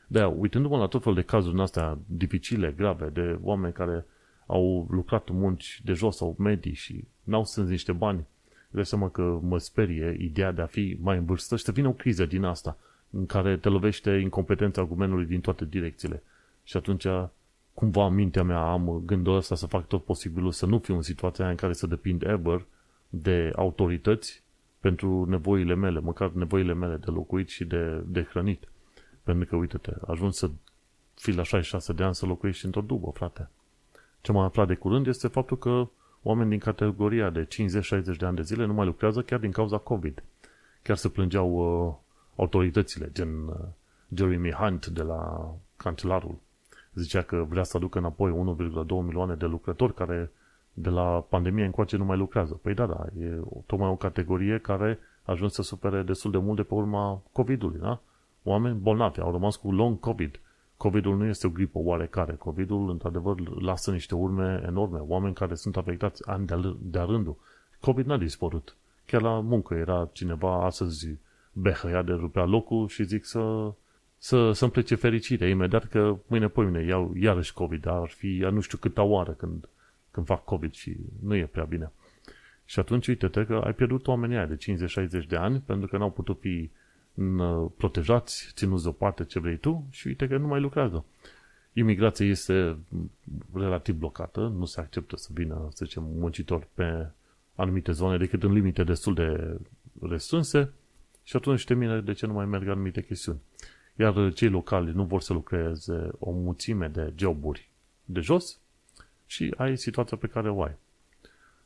de 0.08 0.24
uitându-mă 0.24 0.78
la 0.78 0.88
tot 0.88 1.04
fel 1.04 1.14
de 1.14 1.22
cazuri 1.22 1.54
în 1.54 1.60
astea 1.60 1.98
dificile, 2.06 2.74
grave, 2.78 3.10
de 3.10 3.40
oameni 3.42 3.74
care 3.74 4.06
au 4.46 4.88
lucrat 4.90 5.30
în 5.30 5.38
munci 5.38 5.82
de 5.86 5.94
jos 5.94 6.16
sau 6.16 6.36
medii 6.38 6.74
și 6.74 7.04
n-au 7.24 7.46
strâns 7.46 7.70
niște 7.70 7.92
bani, 7.92 8.26
de 8.70 8.84
seama 8.84 9.10
că 9.10 9.40
mă 9.42 9.58
sperie 9.58 10.18
ideea 10.20 10.52
de 10.52 10.62
a 10.62 10.66
fi 10.66 10.98
mai 11.02 11.18
în 11.18 11.26
vârstă 11.26 11.56
și 11.56 11.64
să 11.64 11.72
vină 11.72 11.88
o 11.88 11.94
criză 11.94 12.26
din 12.26 12.44
asta, 12.44 12.78
în 13.10 13.26
care 13.26 13.58
te 13.58 13.70
lovește 13.70 14.12
incompetența 14.12 14.84
guvernului 14.84 15.26
din 15.26 15.42
toate 15.42 15.66
direcțiile. 15.66 16.24
Și 16.64 16.78
atunci 16.78 17.06
cumva 17.82 18.06
în 18.06 18.14
mintea 18.14 18.44
mea 18.44 18.60
am 18.60 19.02
gândul 19.06 19.36
ăsta 19.36 19.56
să 19.56 19.66
fac 19.66 19.88
tot 19.88 20.04
posibilul 20.04 20.52
să 20.52 20.66
nu 20.66 20.80
fiu 20.80 20.96
în 20.96 21.02
situația 21.02 21.50
în 21.50 21.56
care 21.56 21.74
să 21.74 21.88
depind 21.88 22.24
ever 22.24 22.66
de 23.10 23.52
autorități 23.56 24.44
pentru 24.80 25.26
nevoile 25.26 25.76
mele, 25.76 26.00
măcar 26.00 26.32
nevoile 26.32 26.74
mele 26.74 26.96
de 26.96 27.12
locuit 27.12 27.50
și 27.50 27.66
de, 27.66 28.04
de 28.06 28.24
hrănit. 28.24 28.68
Pentru 29.24 29.46
că, 29.46 29.56
uite-te, 29.56 29.92
ajungi 30.08 30.38
să 30.38 30.50
fii 31.14 31.34
la 31.34 31.44
66 31.44 31.94
de 31.94 32.04
ani 32.04 32.16
să 32.16 32.26
locuiești 32.26 32.66
într-o 32.66 32.82
dubă, 32.82 33.12
frate. 33.14 33.50
Ce 34.22 34.32
m-a 34.32 34.44
aflat 34.44 34.68
de 34.68 34.76
curând 34.76 35.08
este 35.08 35.28
faptul 35.28 35.58
că 35.58 35.88
oameni 36.22 36.50
din 36.50 36.60
categoria 36.60 37.30
de 37.30 37.48
50-60 37.48 37.48
de 38.18 38.26
ani 38.26 38.36
de 38.36 38.42
zile 38.42 38.66
nu 38.66 38.74
mai 38.74 38.86
lucrează 38.86 39.22
chiar 39.22 39.40
din 39.40 39.52
cauza 39.52 39.78
COVID. 39.78 40.24
Chiar 40.82 40.98
se 40.98 41.10
plângeau 41.10 41.50
uh, 41.52 41.94
autoritățile, 42.36 43.10
gen 43.14 43.48
uh, 43.48 43.56
Jeremy 44.14 44.52
Hunt 44.52 44.88
de 44.88 45.02
la 45.02 45.54
Cancelarul. 45.78 46.38
Zicea 46.94 47.22
că 47.22 47.46
vrea 47.50 47.64
să 47.64 47.78
aducă 47.78 47.98
înapoi 47.98 48.56
1,2 48.56 48.88
milioane 48.88 49.36
de 49.36 49.46
lucrători 49.46 49.94
care 49.94 50.32
de 50.74 50.90
la 50.90 51.26
pandemie 51.30 51.66
încoace 51.66 51.98
nu 51.98 52.06
mai 52.06 52.18
lucrează. 52.18 52.54
Păi 52.54 52.74
da, 52.74 52.86
da, 52.86 53.06
e 53.20 53.42
tocmai 53.66 53.90
o 53.90 53.96
categorie 53.96 54.60
care 54.60 55.00
a 55.24 55.32
ajuns 55.32 55.54
să 55.54 55.62
supere 55.62 56.04
destul 56.04 56.32
de 56.32 56.38
mult 56.38 56.56
de 56.56 56.64
pe 56.64 56.74
urma 56.74 57.22
COVID-ului, 57.32 57.80
da? 57.80 58.02
Oameni 58.44 58.80
bolnavi 58.80 59.20
au 59.20 59.32
rămas 59.32 59.56
cu 59.56 59.72
long 59.72 60.00
COVID. 60.00 60.40
COVID-ul 60.78 61.18
nu 61.18 61.26
este 61.26 61.48
o 61.48 61.50
gripă 61.50 61.80
oarecare. 61.80 62.34
COVID-ul, 62.34 62.90
într-adevăr, 62.90 63.62
lasă 63.62 63.92
niște 63.92 64.16
urme 64.16 64.64
enorme. 64.68 65.00
Oameni 65.00 65.34
care 65.34 65.56
sunt 65.56 65.78
afectați 65.78 66.28
ani 66.28 66.46
de-a 66.80 67.06
rândul. 67.06 67.36
COVID 67.80 68.06
n-a 68.06 68.18
dispărut. 68.18 68.76
Chiar 69.06 69.22
la 69.22 69.40
muncă 69.40 69.74
era 69.74 70.10
cineva 70.12 70.66
astăzi 70.66 71.08
behăia 71.54 72.02
de 72.02 72.12
rupea 72.12 72.46
locul 72.46 72.88
și 72.88 73.04
zic 73.04 73.26
să, 73.26 73.74
să, 74.24 74.52
să-mi 74.52 74.72
plece 74.72 74.96
fericire 74.96 75.50
imediat 75.50 75.86
că 75.86 76.18
mâine 76.28 76.48
pe 76.48 76.62
mine 76.62 76.84
iau 76.84 77.14
iarăși 77.16 77.54
COVID, 77.54 77.82
dar 77.82 77.96
ar 77.96 78.10
fi 78.10 78.48
nu 78.52 78.60
știu 78.60 78.78
câta 78.78 79.04
oară 79.04 79.32
când, 79.32 79.68
când 80.12 80.26
fac 80.26 80.44
COVID 80.44 80.74
și 80.74 80.96
nu 81.24 81.36
e 81.36 81.46
prea 81.46 81.64
bine. 81.64 81.92
Și 82.66 82.80
atunci 82.80 83.08
uite-te 83.08 83.46
că 83.46 83.62
ai 83.64 83.74
pierdut 83.74 84.08
oamenii 84.08 84.36
aia 84.36 84.46
de 84.46 84.58
50-60 85.24 85.28
de 85.28 85.36
ani 85.36 85.64
pentru 85.66 85.88
că 85.88 85.98
n-au 85.98 86.12
putut 86.12 86.40
fi 86.40 86.70
protejați, 87.78 88.52
ținuți 88.54 88.84
deoparte 88.84 89.26
ce 89.26 89.40
vrei 89.40 89.58
tu 89.58 89.88
și 89.90 90.08
uite 90.08 90.28
că 90.28 90.38
nu 90.38 90.48
mai 90.48 90.60
lucrează. 90.60 91.06
Imigrația 91.74 92.26
este 92.26 92.78
relativ 93.54 93.96
blocată, 93.96 94.40
nu 94.40 94.66
se 94.66 94.80
acceptă 94.80 95.18
să 95.18 95.30
vină, 95.34 95.68
să 95.74 95.86
zicem, 95.86 96.04
muncitori 96.04 96.68
pe 96.74 97.08
anumite 97.56 97.92
zone 97.92 98.18
decât 98.18 98.44
în 98.44 98.54
limite 98.54 98.84
destul 98.84 99.14
de 99.14 99.58
restrânse 100.02 100.74
și 101.24 101.36
atunci 101.36 101.66
te 101.66 101.74
mine 101.74 102.02
de 102.02 102.14
ce 102.14 102.26
nu 102.26 102.34
mai 102.34 102.46
merg 102.46 102.68
anumite 102.68 103.02
chestiuni. 103.04 103.40
Iar 103.96 104.34
cei 104.34 104.50
locali 104.50 104.92
nu 104.92 105.04
vor 105.04 105.22
să 105.22 105.34
lucreze 105.34 106.10
o 106.20 106.32
mulțime 106.32 106.88
de 106.88 107.14
joburi 107.16 107.70
de 108.06 108.20
jos 108.20 108.60
și 109.26 109.54
ai 109.58 109.78
situația 109.78 110.18
pe 110.18 110.28
care 110.28 110.50
o 110.50 110.64
ai. 110.64 110.76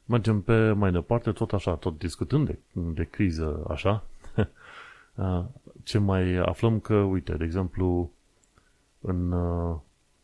Mergem 0.06 0.42
pe 0.42 0.72
mai 0.72 0.92
departe, 0.92 1.32
tot 1.32 1.54
așa, 1.54 1.76
tot 1.76 1.98
discutând 1.98 2.46
de, 2.46 2.58
de 2.74 3.04
criză 3.04 3.66
așa, 3.70 4.04
ce 5.84 5.98
mai 5.98 6.36
aflăm 6.36 6.80
că, 6.80 6.96
uite, 6.96 7.34
de 7.34 7.44
exemplu, 7.44 8.12
în, 9.02 9.32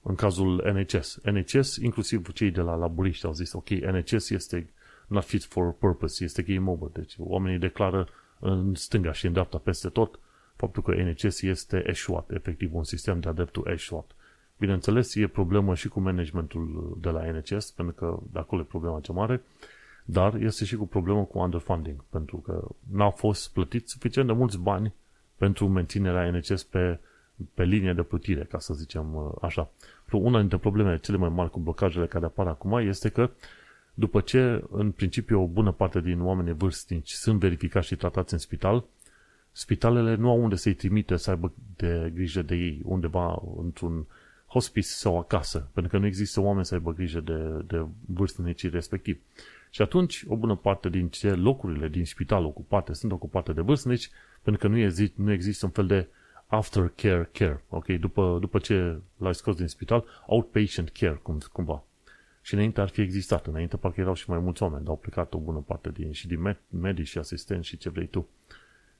în 0.01 0.15
cazul 0.15 0.71
NHS. 0.73 1.19
NHS, 1.23 1.75
inclusiv 1.75 2.31
cei 2.31 2.51
de 2.51 2.61
la 2.61 2.75
laburiști 2.75 3.25
au 3.25 3.33
zis, 3.33 3.53
ok, 3.53 3.69
NHS 3.69 4.29
este 4.29 4.69
not 5.07 5.23
fit 5.23 5.43
for 5.43 5.73
purpose, 5.73 6.23
este 6.23 6.41
game 6.41 6.69
over. 6.69 6.89
Deci 6.89 7.15
oamenii 7.17 7.59
declară 7.59 8.07
în 8.39 8.75
stânga 8.75 9.11
și 9.11 9.25
în 9.25 9.31
dreapta 9.31 9.57
peste 9.57 9.89
tot 9.89 10.19
faptul 10.61 10.83
că 10.83 10.91
NHS 10.93 11.41
este 11.41 11.83
eșuat, 11.85 12.31
efectiv 12.31 12.75
un 12.75 12.83
sistem 12.83 13.19
de 13.19 13.29
adeptul 13.29 13.67
eșuat. 13.67 14.11
Bineînțeles, 14.57 15.15
e 15.15 15.27
problemă 15.27 15.75
și 15.75 15.87
cu 15.87 15.99
managementul 15.99 16.97
de 17.01 17.09
la 17.09 17.31
NHS, 17.31 17.71
pentru 17.71 17.95
că 17.95 18.19
de 18.31 18.39
acolo 18.39 18.61
e 18.61 18.65
problema 18.65 18.99
cea 18.99 19.13
mare, 19.13 19.41
dar 20.05 20.35
este 20.35 20.65
și 20.65 20.75
cu 20.75 20.87
problemă 20.87 21.23
cu 21.23 21.39
underfunding, 21.39 22.03
pentru 22.09 22.37
că 22.37 22.67
n-au 22.91 23.09
fost 23.09 23.53
plătiți 23.53 23.91
suficient 23.91 24.27
de 24.27 24.33
mulți 24.33 24.57
bani 24.57 24.93
pentru 25.35 25.67
menținerea 25.67 26.31
NHS 26.31 26.63
pe, 26.63 26.99
pe 27.53 27.63
linie 27.63 27.93
de 27.93 28.03
plutire, 28.03 28.43
ca 28.43 28.59
să 28.59 28.73
zicem 28.73 29.15
uh, 29.15 29.31
așa. 29.41 29.69
Una 30.11 30.39
dintre 30.39 30.57
problemele 30.57 30.99
cele 30.99 31.17
mai 31.17 31.29
mari 31.29 31.49
cu 31.49 31.59
blocajele 31.59 32.07
care 32.07 32.25
apar 32.25 32.47
acum 32.47 32.77
este 32.77 33.09
că 33.09 33.29
după 33.93 34.21
ce, 34.21 34.63
în 34.69 34.91
principiu, 34.91 35.41
o 35.41 35.47
bună 35.47 35.71
parte 35.71 36.01
din 36.01 36.21
oamenii 36.21 36.53
vârstnici 36.53 37.11
sunt 37.11 37.39
verificați 37.39 37.87
și 37.87 37.95
tratați 37.95 38.33
în 38.33 38.39
spital, 38.39 38.85
spitalele 39.51 40.15
nu 40.15 40.29
au 40.29 40.43
unde 40.43 40.55
să-i 40.55 40.73
trimite 40.73 41.15
să 41.15 41.29
aibă 41.29 41.53
de 41.75 42.11
grijă 42.13 42.41
de 42.41 42.55
ei, 42.55 42.81
undeva 42.83 43.41
într-un 43.57 44.05
hospice 44.47 44.87
sau 44.87 45.19
acasă, 45.19 45.69
pentru 45.73 45.91
că 45.91 45.97
nu 45.97 46.05
există 46.05 46.41
oameni 46.41 46.65
să 46.65 46.73
aibă 46.73 46.93
grijă 46.93 47.19
de, 47.19 47.63
de 47.67 47.85
vârstnicii 48.05 48.69
respectiv. 48.69 49.19
Și 49.69 49.81
atunci, 49.81 50.23
o 50.27 50.35
bună 50.35 50.55
parte 50.55 50.89
din 50.89 51.07
ce 51.07 51.31
locurile 51.31 51.87
din 51.87 52.05
spital 52.05 52.45
ocupate 52.45 52.93
sunt 52.93 53.11
ocupate 53.11 53.53
de 53.53 53.61
vârstnici, 53.61 54.09
pentru 54.41 54.61
că 54.61 54.67
nu, 54.67 54.77
exist, 54.77 55.11
nu 55.15 55.31
există 55.31 55.65
un 55.65 55.71
fel 55.71 55.87
de 55.87 56.07
aftercare 56.47 57.29
care, 57.31 57.63
ok? 57.69 57.87
După, 57.87 58.37
după 58.39 58.59
ce 58.59 58.99
l-ai 59.17 59.35
scos 59.35 59.55
din 59.55 59.67
spital, 59.67 60.05
outpatient 60.25 60.89
care, 60.89 61.19
cum, 61.21 61.37
cumva. 61.51 61.83
Și 62.41 62.53
înainte 62.53 62.81
ar 62.81 62.89
fi 62.89 63.01
existat, 63.01 63.47
înainte 63.47 63.77
parcă 63.77 64.01
erau 64.01 64.13
și 64.13 64.29
mai 64.29 64.39
mulți 64.39 64.63
oameni, 64.63 64.83
dar 64.83 64.89
au 64.89 64.97
plecat 64.97 65.33
o 65.33 65.37
bună 65.37 65.63
parte 65.67 65.89
din, 65.91 66.11
și 66.11 66.27
din 66.27 66.57
medici 66.69 67.07
și 67.07 67.17
asistenți 67.17 67.67
și 67.67 67.77
ce 67.77 67.89
vrei 67.89 68.07
tu. 68.07 68.27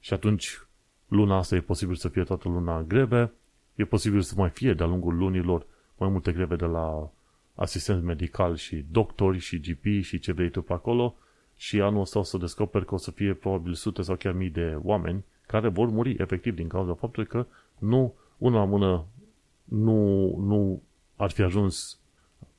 Și 0.02 0.14
atunci, 0.14 0.62
luna 1.08 1.38
asta 1.38 1.56
e 1.56 1.62
posibil 1.62 1.96
să 1.96 2.10
fie 2.10 2.24
toată 2.24 2.48
luna 2.48 2.82
greve, 2.82 3.32
e 3.76 3.86
posibil 3.86 4.22
să 4.22 4.34
mai 4.38 4.50
fie 4.50 4.74
de-a 4.74 4.86
lungul 4.86 5.18
lunilor 5.18 5.66
mai 5.98 6.10
multe 6.10 6.32
greve 6.32 6.56
de 6.56 6.66
la 6.66 7.12
asistenți 7.56 8.06
medical 8.06 8.56
și 8.56 8.86
doctori 8.92 9.38
și 9.38 9.60
GP 9.60 10.04
și 10.04 10.20
ce 10.20 10.32
vrei 10.32 10.50
tu 10.50 10.62
pe 10.62 10.74
acolo. 10.74 11.16
Și 11.56 11.82
anul 11.82 12.02
ăsta 12.02 12.20
o 12.20 12.24
să 12.24 12.38
descoperi 12.38 12.86
că 12.86 12.94
o 12.94 12.98
să 12.98 13.12
fie 13.12 13.34
probabil 13.34 13.74
sute 13.74 14.02
sau 14.02 14.16
chiar 14.16 14.34
mii 14.34 14.50
de 14.50 14.78
oameni 14.84 15.24
care 15.48 15.68
vor 15.68 15.90
muri 15.90 16.16
efectiv 16.18 16.56
din 16.56 16.68
cauza 16.68 16.94
faptului 16.94 17.30
că 17.30 17.46
nu, 17.78 18.14
una 18.38 18.58
la 18.58 18.66
mână, 18.66 19.06
nu, 19.64 19.96
nu 20.38 20.82
ar 21.16 21.32
fi 21.32 21.42
ajuns 21.42 22.00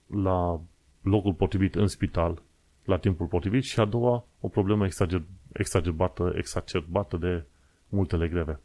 la 0.07 0.61
locul 1.03 1.33
potrivit 1.33 1.75
în 1.75 1.87
spital 1.87 2.43
la 2.85 2.99
timpul 2.99 3.27
potrivit. 3.27 3.63
Și 3.63 3.81
a 3.81 3.85
doua, 3.85 4.25
o 4.41 4.49
problemă 4.49 4.85
exager, 4.85 5.23
exagerbată, 5.53 6.33
exacerbată 6.37 7.17
de 7.17 7.45
multele 7.89 8.29
greve. 8.29 8.61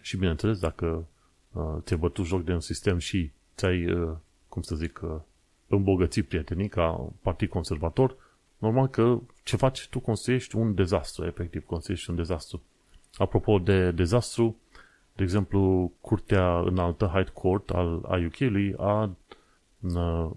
Și 0.00 0.16
bineînțeles, 0.16 0.58
dacă 0.58 1.06
uh, 1.52 1.76
ți-ai 1.80 1.98
bătut 1.98 2.24
joc 2.24 2.44
de 2.44 2.52
un 2.52 2.60
sistem 2.60 2.98
și 2.98 3.30
ți-ai, 3.56 3.92
uh, 3.92 4.16
cum 4.48 4.62
să 4.62 4.74
zic, 4.74 5.00
uh, 5.02 5.20
îmbogățit 5.66 6.28
prietenii 6.28 6.68
ca 6.68 7.10
partid 7.22 7.48
conservator, 7.48 8.16
normal 8.58 8.88
că 8.88 9.18
ce 9.42 9.56
faci, 9.56 9.88
tu 9.88 10.00
construiești 10.00 10.56
un 10.56 10.74
dezastru, 10.74 11.24
efectiv, 11.26 11.64
construiești 11.64 12.10
un 12.10 12.16
dezastru. 12.16 12.62
Apropo 13.14 13.58
de 13.58 13.90
dezastru, 13.90 14.56
de 15.16 15.22
exemplu, 15.22 15.92
Curtea 16.00 16.58
Înaltă, 16.58 17.10
High 17.14 17.28
Court 17.28 17.70
al, 17.70 18.04
a 18.08 18.16
UK-ului 18.26 18.74
a, 18.76 19.10
a 19.94 20.36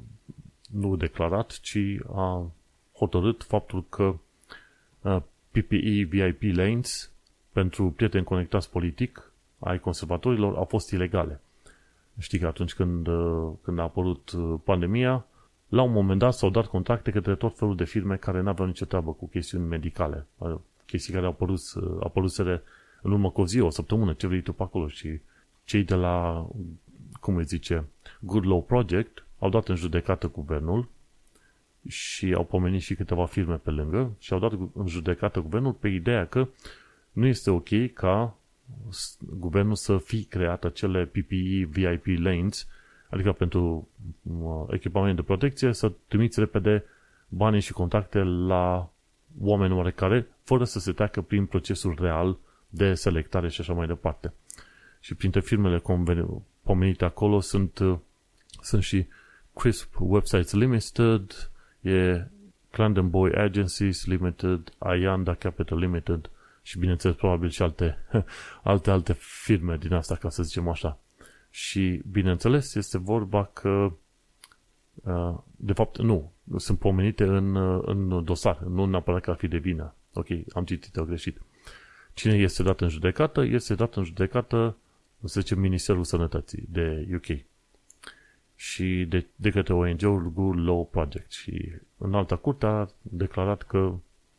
nu 0.72 0.96
declarat, 0.96 1.60
ci 1.60 1.78
a 2.14 2.52
hotărât 2.94 3.44
faptul 3.44 3.86
că 3.90 4.16
PPE 5.52 6.08
VIP 6.10 6.56
lanes 6.56 7.12
pentru 7.52 7.92
prieteni 7.92 8.24
conectați 8.24 8.70
politic 8.70 9.32
ai 9.60 9.80
conservatorilor 9.80 10.56
au 10.56 10.66
fost 10.66 10.92
ilegale. 10.92 11.42
Știi 12.20 12.40
că 12.40 12.48
atunci 12.48 12.74
când, 12.74 13.08
când 13.62 13.80
a 13.80 13.82
apărut 13.82 14.32
pandemia, 14.64 15.26
la 15.68 15.82
un 15.82 15.92
moment 15.92 16.20
dat 16.20 16.34
s-au 16.34 16.50
dat 16.50 16.66
contracte 16.66 17.12
către 17.12 17.36
tot 17.36 17.58
felul 17.58 17.76
de 17.76 17.84
firme 17.84 18.16
care 18.16 18.42
n-aveau 18.42 18.68
nicio 18.68 18.86
treabă 18.86 19.12
cu 19.12 19.28
chestiuni 19.28 19.68
medicale. 19.68 20.28
Chestii 20.86 21.14
care 21.14 21.26
au 21.26 21.32
apărut, 21.32 21.62
au 21.76 22.04
apărut 22.04 22.38
în 23.02 23.12
urmă 23.12 23.30
cu 23.32 23.42
o 23.42 23.46
zi, 23.46 23.60
o 23.60 23.70
săptămână, 23.70 24.14
ce 24.14 24.28
vrei 24.28 24.42
tu 24.42 24.54
pe 24.54 24.64
acolo. 24.64 24.88
Și 24.88 25.20
cei 25.64 25.84
de 25.84 25.96
la, 25.96 26.48
cum 27.20 27.36
îi 27.36 27.44
zice, 27.44 27.86
Good 28.20 28.46
Law 28.46 28.64
Project 28.64 29.26
au 29.40 29.50
dat 29.50 29.68
în 29.68 29.76
judecată 29.76 30.30
guvernul 30.30 30.88
și 31.88 32.34
au 32.34 32.44
pomenit 32.44 32.82
și 32.82 32.96
câteva 32.96 33.26
firme 33.26 33.56
pe 33.56 33.70
lângă 33.70 34.12
și 34.20 34.34
au 34.34 34.40
dat 34.40 34.52
în 34.74 34.88
judecată 34.88 35.40
guvernul 35.40 35.74
pe 35.74 35.88
ideea 35.88 36.26
că 36.26 36.48
nu 37.12 37.26
este 37.26 37.50
ok 37.50 37.94
ca 37.94 38.36
guvernul 39.20 39.76
să 39.76 39.98
fi 39.98 40.24
creat 40.24 40.64
acele 40.64 41.06
PPE 41.06 41.68
VIP 41.70 42.06
lanes, 42.06 42.68
adică 43.10 43.32
pentru 43.32 43.88
echipament 44.70 45.16
de 45.16 45.22
protecție, 45.22 45.74
să 45.74 45.92
trimiți 46.08 46.40
repede 46.40 46.84
banii 47.28 47.62
și 47.62 47.72
contacte 47.72 48.20
la 48.24 48.90
oameni 49.40 49.74
oarecare, 49.74 50.28
fără 50.44 50.64
să 50.64 50.80
se 50.80 50.92
treacă 50.92 51.22
prin 51.22 51.46
procesul 51.46 51.98
real 52.00 52.38
de 52.70 52.94
selectare 52.94 53.50
și 53.50 53.62
așa 53.62 53.74
mai 53.74 53.88
departe. 53.88 54.34
Și 55.00 55.16
printre 55.16 55.42
firmele 55.42 55.82
pomenite 56.64 57.06
acolo 57.06 57.40
sunt, 57.40 57.80
sunt 58.62 58.84
și 58.84 59.06
Crisp 59.56 59.96
Websites 60.00 60.54
Limited, 60.54 61.51
e 61.82 62.28
Clandon 62.70 63.10
Boy 63.10 63.32
Agencies 63.32 64.06
Limited, 64.06 64.74
Ayanda 64.78 65.34
Capital 65.34 65.80
Limited 65.80 66.30
și 66.62 66.80
bineînțeles 66.80 67.16
probabil 67.16 67.50
și 67.50 67.62
alte, 67.62 67.98
alte, 68.64 68.92
alte 68.92 69.14
firme 69.18 69.78
din 69.78 69.94
asta, 69.94 70.16
ca 70.16 70.30
să 70.30 70.44
zicem 70.44 70.68
așa. 70.68 71.00
Și 71.50 72.02
bineînțeles 72.12 72.76
este 72.76 72.98
vorba 72.98 73.50
că 73.54 73.92
uh, 74.94 75.38
de 75.56 75.74
fapt 75.74 75.98
nu, 75.98 76.32
sunt 76.58 76.80
pomenite 76.80 77.24
în, 77.24 77.56
uh, 77.56 77.84
în 77.86 78.24
dosar, 78.24 78.60
nu 78.60 78.86
neapărat 78.86 79.22
că 79.22 79.30
ar 79.30 79.36
fi 79.36 79.48
de 79.48 79.58
vină. 79.58 79.94
Ok, 80.14 80.28
am 80.54 80.66
citit-o 80.66 81.06
greșit. 81.06 81.42
Cine 82.14 82.34
este 82.34 82.64
dat 82.64 82.82
în 82.82 82.90
judecată? 82.90 83.44
Este 83.44 83.76
dat 83.76 83.96
în 83.96 84.04
judecată 84.04 84.78
să 85.26 85.40
zicem 85.40 85.60
Ministerul 85.60 86.04
Sănătății 86.04 86.66
de 86.70 87.08
UK 87.16 87.51
și 88.62 89.06
de, 89.10 89.26
de 89.36 89.50
către 89.50 89.74
ONG-ul 89.74 90.32
Good 90.34 90.58
Law 90.58 90.88
Project 90.92 91.32
și 91.32 91.72
în 91.98 92.14
alta 92.14 92.36
curte 92.36 92.66
a 92.66 92.88
declarat 93.02 93.62
că 93.62 93.94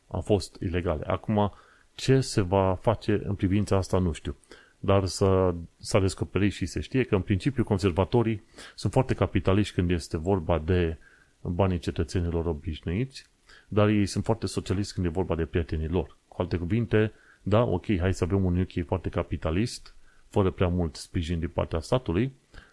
a 0.07 0.19
fost 0.19 0.57
ilegale. 0.61 1.05
Acum, 1.07 1.53
ce 1.95 2.21
se 2.21 2.41
va 2.41 2.75
face 2.75 3.23
în 3.25 3.35
privința 3.35 3.77
asta, 3.77 3.99
nu 3.99 4.13
știu. 4.13 4.37
Dar 4.79 5.07
s-a, 5.07 5.55
s-a 5.79 6.01
descoperit 6.01 6.53
și 6.53 6.67
se 6.67 6.81
știe 6.81 7.05
că, 7.05 7.15
în 7.15 7.21
principiu, 7.21 7.65
conservatorii 7.65 8.43
sunt 8.75 8.93
foarte 8.93 9.15
capitaliști 9.15 9.75
când 9.75 9.91
este 9.91 10.17
vorba 10.17 10.59
de 10.59 10.97
banii 11.41 11.79
cetățenilor 11.79 12.47
obișnuiți, 12.47 13.27
dar 13.69 13.89
ei 13.89 14.07
sunt 14.07 14.25
foarte 14.25 14.47
socialiști 14.47 14.93
când 14.93 15.07
e 15.07 15.11
vorba 15.11 15.35
de 15.35 15.45
prietenii 15.45 15.89
lor. 15.89 16.17
Cu 16.29 16.43
alte 16.43 16.57
cuvinte, 16.57 17.13
da, 17.43 17.63
ok, 17.63 17.99
hai 17.99 18.15
să 18.15 18.25
avem 18.25 18.45
un 18.45 18.61
UK 18.61 18.87
foarte 18.87 19.09
capitalist, 19.09 19.95
fără 20.29 20.51
prea 20.51 20.69
mult 20.69 20.97
sprijin 20.97 21.39
din 21.39 21.49
partea 21.49 21.81
statului, 21.81 22.33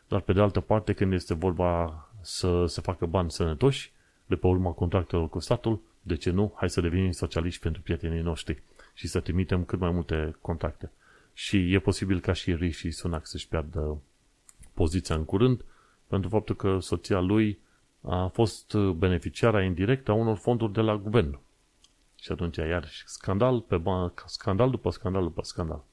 dar 0.10 0.22
pe 0.22 0.34
de 0.34 0.42
altă 0.42 0.60
parte, 0.60 0.94
când 0.94 1.14
este 1.14 1.34
vorba 1.34 2.04
să 2.22 2.66
se 2.66 2.82
facă 2.82 3.06
bani 3.06 3.32
sănătoși, 3.32 3.92
de 4.26 4.36
pe 4.36 4.48
urma 4.48 4.72
contractelor 4.72 5.30
cu 5.30 5.40
statul, 5.40 5.82
de 6.02 6.16
ce 6.16 6.32
nu? 6.32 6.54
Hai 6.56 6.70
să 6.70 6.82
devenim 6.82 7.12
socialiști 7.12 7.62
pentru 7.62 7.82
prietenii 7.82 8.22
noștri 8.22 8.62
și 8.94 9.08
să 9.08 9.20
trimitem 9.20 9.64
cât 9.64 9.80
mai 9.80 9.92
multe 9.92 10.36
contacte. 10.42 10.92
Și 11.34 11.74
e 11.74 11.80
posibil 11.80 12.20
ca 12.20 12.34
și 12.34 12.54
Rishi 12.54 12.92
Sunak 12.92 13.28
să-și 13.28 13.48
piardă 13.48 14.02
poziția 14.74 15.16
în 15.16 15.26
curând, 15.26 15.66
pentru 16.08 16.30
faptul 16.30 16.56
că 16.56 16.80
soția 16.80 17.20
lui 17.20 17.60
a 18.02 18.28
fost 18.28 18.74
beneficiara 18.76 19.64
indirectă 19.64 20.12
a 20.12 20.14
unor 20.14 20.38
fonduri 20.38 20.74
de 20.74 20.82
la 20.82 20.98
guvern. 20.98 21.40
Și 22.16 22.32
atunci 22.32 22.58
iar 22.58 22.88
scandal 23.06 23.62
pe 23.62 23.82
scandal 24.26 24.70
după 24.70 24.90
scandal 24.90 25.24
după 25.24 25.42
scandal. 25.42 25.84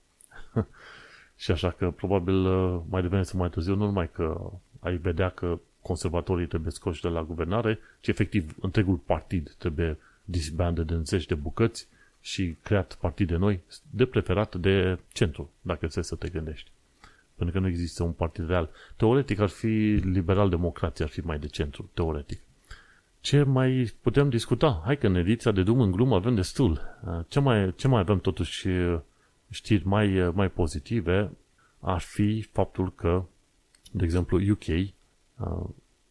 și 1.36 1.50
așa 1.50 1.70
că 1.70 1.90
probabil 1.90 2.34
mai 2.88 3.02
devreme 3.02 3.22
să 3.22 3.36
mai 3.36 3.48
târziu, 3.48 3.74
nu 3.74 3.84
numai 3.84 4.10
că 4.10 4.50
ai 4.80 4.96
vedea 4.96 5.28
că 5.28 5.58
conservatorii 5.82 6.46
trebuie 6.46 6.72
scoși 6.72 7.02
de 7.02 7.08
la 7.08 7.22
guvernare, 7.22 7.78
ci 8.00 8.08
efectiv 8.08 8.54
întregul 8.60 8.96
partid 8.96 9.54
trebuie 9.58 9.98
disbanded 10.24 10.90
în 10.90 11.04
zeci 11.04 11.26
de 11.26 11.34
bucăți 11.34 11.88
și 12.20 12.56
creat 12.62 12.96
partide 13.00 13.36
noi, 13.36 13.60
de 13.90 14.06
preferat 14.06 14.54
de 14.54 14.98
centru, 15.12 15.50
dacă 15.60 15.86
ți 15.86 16.02
să 16.02 16.14
te 16.14 16.28
gândești. 16.28 16.70
Pentru 17.34 17.54
că 17.54 17.60
nu 17.60 17.68
există 17.68 18.02
un 18.02 18.12
partid 18.12 18.46
real. 18.46 18.70
Teoretic 18.96 19.38
ar 19.38 19.48
fi 19.48 20.00
liberal-democrație, 20.02 21.04
ar 21.04 21.10
fi 21.10 21.20
mai 21.20 21.38
de 21.38 21.46
centru, 21.46 21.90
teoretic. 21.94 22.40
Ce 23.20 23.42
mai 23.42 23.92
putem 24.00 24.28
discuta? 24.28 24.82
Hai 24.84 24.98
că 24.98 25.06
în 25.06 25.14
ediția 25.14 25.52
de 25.52 25.62
Dum 25.62 25.80
în 25.80 25.90
glumă 25.90 26.14
avem 26.14 26.34
destul. 26.34 26.80
Ce 27.28 27.40
mai, 27.40 27.74
ce 27.74 27.88
mai 27.88 28.00
avem 28.00 28.18
totuși 28.18 28.68
știri 29.50 29.86
mai, 29.86 30.30
mai 30.34 30.50
pozitive 30.50 31.30
ar 31.80 32.00
fi 32.00 32.42
faptul 32.52 32.92
că, 32.94 33.24
de 33.90 34.04
exemplu, 34.04 34.50
UK 34.50 34.64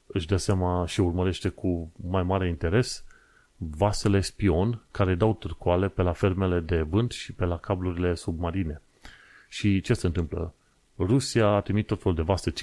își 0.06 0.28
dă 0.28 0.38
seama 0.38 0.86
și 0.86 1.02
urmărește 1.02 1.50
cu 1.50 1.92
mai 2.10 2.24
mare 2.24 2.48
interes 2.48 3.04
vasele 3.58 4.22
spion 4.22 4.82
care 4.92 5.16
dau 5.16 5.34
târcoale 5.34 5.88
pe 5.88 6.02
la 6.02 6.14
fermele 6.14 6.60
de 6.60 6.82
vânt 6.82 7.12
și 7.12 7.34
pe 7.34 7.46
la 7.46 7.58
cablurile 7.58 8.16
submarine. 8.16 8.82
Și 9.50 9.82
ce 9.82 9.94
se 9.94 10.06
întâmplă? 10.06 10.54
Rusia 10.98 11.48
a 11.48 11.62
trimis 11.62 11.86
tot 11.86 12.02
felul 12.02 12.16
de 12.16 12.22
vase 12.22 12.54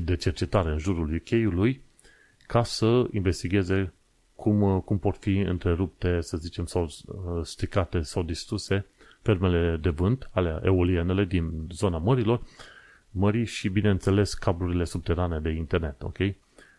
de 0.00 0.16
cercetare 0.16 0.70
în 0.70 0.78
jurul 0.78 1.14
UK-ului 1.14 1.80
ca 2.46 2.62
să 2.62 3.06
investigheze 3.12 3.92
cum, 4.34 4.80
cum 4.80 4.98
pot 4.98 5.16
fi 5.16 5.38
întrerupte, 5.38 6.20
să 6.20 6.36
zicem, 6.36 6.66
sau 6.66 6.82
uh, 6.82 7.44
stricate 7.44 8.00
sau 8.00 8.22
distruse 8.22 8.86
fermele 9.22 9.76
de 9.76 9.90
vânt 9.90 10.30
ale 10.32 10.60
eolienele 10.64 11.24
din 11.24 11.66
zona 11.70 11.98
mărilor, 11.98 12.42
mării 13.10 13.44
și, 13.44 13.68
bineînțeles, 13.68 14.34
cablurile 14.34 14.84
subterane 14.84 15.40
de 15.40 15.50
internet, 15.50 16.02
ok? 16.02 16.18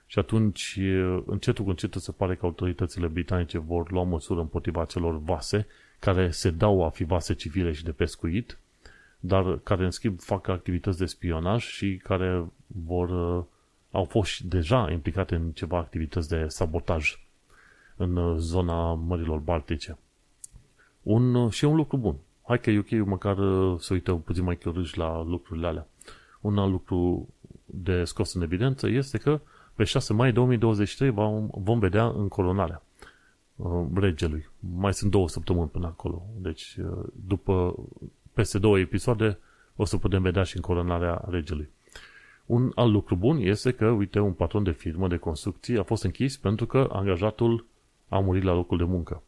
Și 0.05 0.19
atunci, 0.19 0.79
încetul 1.25 1.63
cu 1.63 1.69
încetul 1.69 2.01
se 2.01 2.11
pare 2.11 2.35
că 2.35 2.45
autoritățile 2.45 3.07
britanice 3.07 3.57
vor 3.57 3.91
lua 3.91 4.03
măsură 4.03 4.39
împotriva 4.39 4.85
celor 4.85 5.19
vase 5.19 5.67
care 5.99 6.31
se 6.31 6.49
dau 6.49 6.85
a 6.85 6.89
fi 6.89 7.03
vase 7.03 7.33
civile 7.33 7.71
și 7.71 7.83
de 7.83 7.91
pescuit, 7.91 8.57
dar 9.19 9.57
care 9.57 9.83
în 9.83 9.91
schimb 9.91 10.19
fac 10.19 10.47
activități 10.47 10.97
de 10.97 11.05
spionaj 11.05 11.63
și 11.63 11.99
care 12.03 12.45
vor, 12.67 13.09
au 13.91 14.03
fost 14.03 14.39
deja 14.39 14.91
implicate 14.91 15.35
în 15.35 15.51
ceva 15.51 15.77
activități 15.77 16.29
de 16.29 16.47
sabotaj 16.47 17.19
în 17.95 18.37
zona 18.37 18.93
mărilor 18.93 19.39
baltice. 19.39 19.97
Un, 21.01 21.49
și 21.49 21.65
un 21.65 21.75
lucru 21.75 21.97
bun. 21.97 22.15
Hai 22.51 22.59
că 22.59 22.71
UK 22.71 23.05
măcar 23.05 23.35
să 23.79 23.93
uită 23.93 24.13
puțin 24.13 24.43
mai 24.43 24.57
curios 24.57 24.93
la 24.93 25.23
lucrurile 25.23 25.67
alea. 25.67 25.87
Un 26.41 26.57
alt 26.57 26.71
lucru 26.71 27.27
de 27.65 28.03
scos 28.03 28.33
în 28.33 28.41
evidență 28.41 28.87
este 28.87 29.17
că 29.17 29.41
pe 29.75 29.83
6 29.83 30.13
mai 30.13 30.31
2023 30.31 31.09
vom 31.51 31.79
vedea 31.79 32.05
încoronarea 32.05 32.83
uh, 33.55 33.85
regelui. 33.93 34.49
Mai 34.59 34.93
sunt 34.93 35.11
două 35.11 35.29
săptămâni 35.29 35.69
până 35.69 35.85
acolo. 35.85 36.25
Deci, 36.37 36.77
uh, 36.79 37.03
după 37.27 37.75
peste 38.33 38.59
două 38.59 38.79
episoade, 38.79 39.39
o 39.75 39.85
să 39.85 39.97
putem 39.97 40.21
vedea 40.21 40.43
și 40.43 40.55
încoronarea 40.55 41.25
regelui. 41.27 41.69
Un 42.45 42.71
alt 42.75 42.91
lucru 42.91 43.15
bun 43.15 43.37
este 43.37 43.71
că, 43.71 43.85
uite, 43.85 44.19
un 44.19 44.33
patron 44.33 44.63
de 44.63 44.71
firmă 44.71 45.07
de 45.07 45.17
construcții 45.17 45.77
a 45.77 45.83
fost 45.83 46.03
închis 46.03 46.37
pentru 46.37 46.65
că 46.65 46.89
angajatul 46.91 47.65
a 48.07 48.19
murit 48.19 48.43
la 48.43 48.53
locul 48.53 48.77
de 48.77 48.83
muncă. 48.83 49.23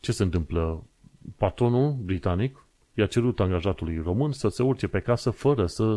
Ce 0.00 0.12
se 0.12 0.22
întâmplă? 0.22 0.84
Patronul 1.36 1.92
britanic 1.92 2.64
i-a 2.94 3.06
cerut 3.06 3.40
angajatului 3.40 3.98
român 3.98 4.32
să 4.32 4.48
se 4.48 4.62
urce 4.62 4.86
pe 4.86 5.00
casă 5.00 5.30
fără 5.30 5.66
să 5.66 5.96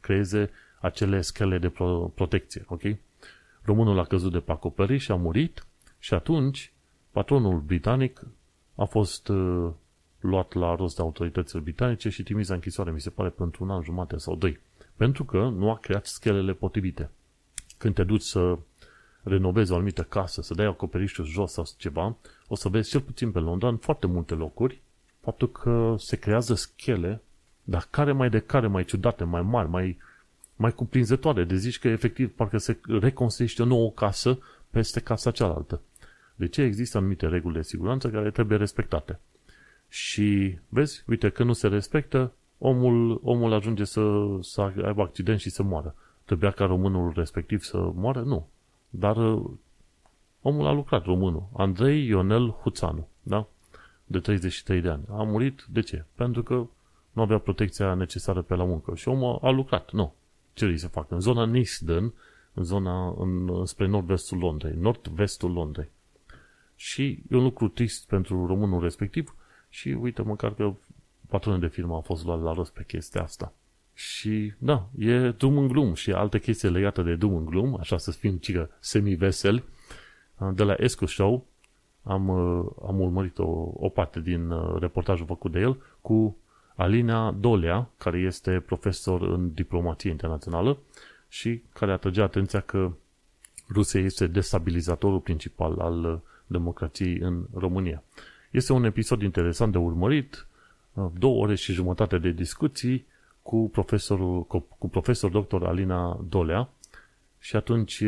creeze 0.00 0.50
acele 0.80 1.20
schele 1.20 1.58
de 1.58 1.68
pro- 1.68 2.12
protecție, 2.14 2.64
ok? 2.66 2.82
Românul 3.62 3.98
a 3.98 4.04
căzut 4.04 4.32
de 4.32 4.38
pe 4.38 4.52
acoperiș 4.52 5.02
și 5.02 5.10
a 5.10 5.16
murit 5.16 5.66
și 5.98 6.14
atunci 6.14 6.72
patronul 7.10 7.58
britanic 7.58 8.20
a 8.74 8.84
fost 8.84 9.28
uh, 9.28 9.70
luat 10.20 10.52
la 10.52 10.74
rost 10.74 10.96
de 10.96 11.02
autoritățile 11.02 11.60
britanice 11.60 12.08
și 12.08 12.22
trimis 12.22 12.48
la 12.48 12.54
închisoare, 12.54 12.90
mi 12.90 13.00
se 13.00 13.10
pare, 13.10 13.28
pentru 13.28 13.64
un 13.64 13.70
an 13.70 13.82
jumate 13.82 14.16
sau 14.16 14.36
doi. 14.36 14.58
Pentru 14.96 15.24
că 15.24 15.38
nu 15.38 15.70
a 15.70 15.76
creat 15.76 16.06
schelele 16.06 16.52
potrivite. 16.52 17.10
Când 17.78 17.94
te 17.94 18.04
duci 18.04 18.22
să 18.22 18.58
renovezi 19.22 19.72
o 19.72 19.74
anumită 19.74 20.02
casă, 20.02 20.42
să 20.42 20.54
dai 20.54 20.66
acoperișul 20.66 21.24
jos 21.24 21.52
sau 21.52 21.64
ceva, 21.76 22.16
o 22.52 22.54
să 22.54 22.68
vezi 22.68 22.90
cel 22.90 23.00
puțin 23.00 23.30
pe 23.30 23.38
Londra, 23.38 23.68
în 23.68 23.76
foarte 23.76 24.06
multe 24.06 24.34
locuri, 24.34 24.80
faptul 25.20 25.50
că 25.50 25.94
se 25.98 26.16
creează 26.16 26.54
schele, 26.54 27.22
dar 27.64 27.86
care 27.90 28.12
mai 28.12 28.30
de 28.30 28.38
care 28.38 28.66
mai 28.66 28.84
ciudate, 28.84 29.24
mai 29.24 29.42
mari, 29.42 29.68
mai 29.68 29.98
mai 30.56 30.72
cuprinzătoare, 30.72 31.44
de 31.44 31.56
zici 31.56 31.78
că 31.78 31.88
efectiv 31.88 32.34
parcă 32.34 32.58
se 32.58 32.78
reconstruiește 32.86 33.62
o 33.62 33.64
nouă 33.64 33.90
casă 33.90 34.38
peste 34.70 35.00
casa 35.00 35.30
cealaltă. 35.30 35.80
De 36.34 36.48
ce 36.48 36.62
există 36.62 36.98
anumite 36.98 37.26
reguli 37.26 37.54
de 37.54 37.62
siguranță 37.62 38.08
care 38.08 38.30
trebuie 38.30 38.58
respectate? 38.58 39.18
Și 39.88 40.58
vezi, 40.68 41.04
uite, 41.06 41.28
că 41.28 41.42
nu 41.42 41.52
se 41.52 41.68
respectă, 41.68 42.32
omul, 42.58 43.20
omul 43.22 43.52
ajunge 43.52 43.84
să, 43.84 44.02
să 44.40 44.60
aibă 44.60 45.02
accident 45.02 45.40
și 45.40 45.50
să 45.50 45.62
moară. 45.62 45.94
Trebuia 46.24 46.50
ca 46.50 46.64
românul 46.64 47.12
respectiv 47.16 47.62
să 47.62 47.76
moară? 47.94 48.20
Nu. 48.20 48.48
Dar 48.88 49.16
uh, 49.16 49.50
omul 50.42 50.66
a 50.66 50.72
lucrat, 50.72 51.04
românul. 51.04 51.48
Andrei 51.56 52.06
Ionel 52.06 52.50
Huțanu, 52.50 53.08
da? 53.22 53.46
De 54.04 54.18
33 54.18 54.80
de 54.80 54.88
ani. 54.88 55.02
A 55.10 55.22
murit, 55.22 55.64
de 55.70 55.80
ce? 55.80 56.04
Pentru 56.14 56.42
că 56.42 56.66
nu 57.12 57.22
avea 57.22 57.38
protecția 57.38 57.94
necesară 57.94 58.42
pe 58.42 58.54
la 58.54 58.64
muncă. 58.64 58.94
Și 58.94 59.08
omul 59.08 59.38
a 59.42 59.50
lucrat, 59.50 59.90
nu 59.90 60.14
ce 60.54 60.64
vrei 60.64 60.78
să 60.78 60.88
facă? 60.88 61.14
În 61.14 61.20
zona 61.20 61.44
Nisden, 61.44 62.12
în 62.54 62.64
zona 62.64 63.14
în, 63.18 63.64
spre 63.66 63.86
nord-vestul 63.86 64.38
Londrei, 64.38 64.74
nord-vestul 64.78 65.52
Londrei. 65.52 65.90
Și 66.76 67.22
e 67.30 67.36
un 67.36 67.42
lucru 67.42 67.68
trist 67.68 68.08
pentru 68.08 68.46
românul 68.46 68.82
respectiv 68.82 69.36
și 69.68 69.88
uite, 69.88 70.22
măcar 70.22 70.54
că 70.54 70.74
patronul 71.28 71.60
de 71.60 71.66
firmă 71.66 71.96
a 71.96 72.00
fost 72.00 72.24
luat 72.24 72.42
la 72.42 72.52
rost 72.52 72.72
pe 72.72 72.84
chestia 72.86 73.22
asta. 73.22 73.52
Și 73.94 74.52
da, 74.58 74.88
e 74.98 75.30
dum 75.30 75.58
în 75.58 75.68
glum 75.68 75.94
și 75.94 76.12
alte 76.12 76.38
chestii 76.38 76.70
legate 76.70 77.02
de 77.02 77.14
dum 77.14 77.34
în 77.34 77.44
glum, 77.44 77.76
așa 77.80 77.98
să 77.98 78.10
fim 78.10 78.36
cică 78.36 78.70
semi-veseli. 78.80 79.64
De 80.54 80.62
la 80.62 80.74
Esco 80.78 81.06
Show 81.06 81.46
am, 82.02 82.30
am 82.86 83.00
urmărit 83.00 83.38
o, 83.38 83.72
o 83.74 83.88
parte 83.88 84.20
din 84.20 84.50
uh, 84.50 84.76
reportajul 84.80 85.26
făcut 85.26 85.52
de 85.52 85.58
el 85.58 85.82
cu 86.00 86.36
Alina 86.74 87.30
Dolea, 87.30 87.88
care 87.98 88.18
este 88.18 88.62
profesor 88.66 89.22
în 89.22 89.54
diplomatie 89.54 90.10
internațională 90.10 90.78
și 91.28 91.62
care 91.72 91.92
atrage 91.92 92.22
atenția 92.22 92.60
că 92.60 92.92
Rusia 93.68 94.00
este 94.00 94.26
destabilizatorul 94.26 95.20
principal 95.20 95.78
al 95.78 96.20
democrației 96.46 97.18
în 97.18 97.46
România. 97.54 98.02
Este 98.50 98.72
un 98.72 98.84
episod 98.84 99.22
interesant 99.22 99.72
de 99.72 99.78
urmărit, 99.78 100.46
două 101.18 101.42
ore 101.42 101.54
și 101.54 101.72
jumătate 101.72 102.18
de 102.18 102.30
discuții 102.30 103.06
cu 103.42 103.68
profesorul, 103.72 104.44
cu, 104.44 104.66
cu 104.78 104.88
profesor 104.88 105.30
dr. 105.30 105.62
Alina 105.62 106.20
Dolea 106.28 106.68
și 107.42 107.56
atunci, 107.56 108.02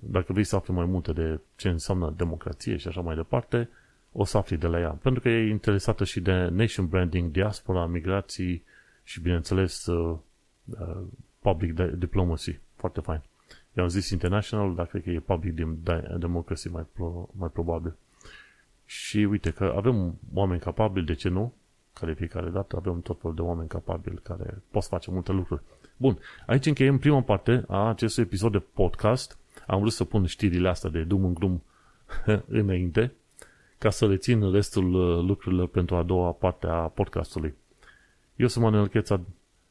dacă 0.00 0.32
vrei 0.32 0.44
să 0.44 0.56
afli 0.56 0.72
mai 0.74 0.84
multe 0.84 1.12
de 1.12 1.40
ce 1.56 1.68
înseamnă 1.68 2.14
democrație 2.16 2.76
și 2.76 2.88
așa 2.88 3.00
mai 3.00 3.14
departe, 3.14 3.68
o 4.12 4.24
să 4.24 4.36
afli 4.36 4.56
de 4.56 4.66
la 4.66 4.80
ea. 4.80 4.90
Pentru 4.90 5.20
că 5.20 5.28
e 5.28 5.48
interesată 5.48 6.04
și 6.04 6.20
de 6.20 6.32
nation 6.32 6.86
branding, 6.86 7.30
diaspora, 7.30 7.86
migrații 7.86 8.64
și, 9.02 9.20
bineînțeles, 9.20 9.86
uh, 9.86 10.18
uh, 10.64 11.02
public 11.38 11.72
de- 11.74 11.94
diplomacy. 11.98 12.58
Foarte 12.76 13.00
fain. 13.00 13.22
I-am 13.76 13.88
zis 13.88 14.10
international, 14.10 14.74
dar 14.74 14.86
cred 14.86 15.02
că 15.02 15.10
e 15.10 15.20
public 15.20 15.54
democracy 16.18 16.68
mai, 16.68 16.86
pro, 16.92 17.28
mai 17.32 17.48
probabil. 17.48 17.96
Și 18.84 19.18
uite 19.18 19.50
că 19.50 19.72
avem 19.76 20.18
oameni 20.34 20.60
capabili, 20.60 21.06
de 21.06 21.14
ce 21.14 21.28
nu? 21.28 21.54
Care 21.92 22.14
fiecare 22.14 22.50
dată 22.50 22.76
avem 22.76 23.00
tot 23.00 23.20
felul 23.20 23.36
de 23.36 23.42
oameni 23.42 23.68
capabili 23.68 24.18
care 24.22 24.62
pot 24.70 24.84
face 24.84 25.10
multe 25.10 25.32
lucruri. 25.32 25.62
Bun, 25.96 26.18
aici 26.46 26.66
încheiem 26.66 26.98
prima 26.98 27.22
parte 27.22 27.64
a 27.68 27.88
acestui 27.88 28.22
episod 28.22 28.52
de 28.52 28.58
podcast. 28.58 29.38
Am 29.66 29.80
vrut 29.80 29.92
să 29.92 30.04
pun 30.04 30.26
știrile 30.26 30.68
astea 30.68 30.90
de 30.90 31.02
dum 31.02 31.24
în 31.24 31.34
glum 31.34 31.62
înainte, 32.48 33.12
ca 33.78 33.90
să 33.90 34.06
le 34.06 34.16
țin 34.16 34.52
restul 34.52 34.94
uh, 34.94 35.24
lucrurilor 35.28 35.68
pentru 35.68 35.96
a 35.96 36.02
doua 36.02 36.32
parte 36.32 36.66
a 36.66 36.88
podcastului. 36.88 37.54
Eu 38.36 38.46
sunt 38.46 38.64
Manuel 38.64 38.88
Cheța 38.88 39.20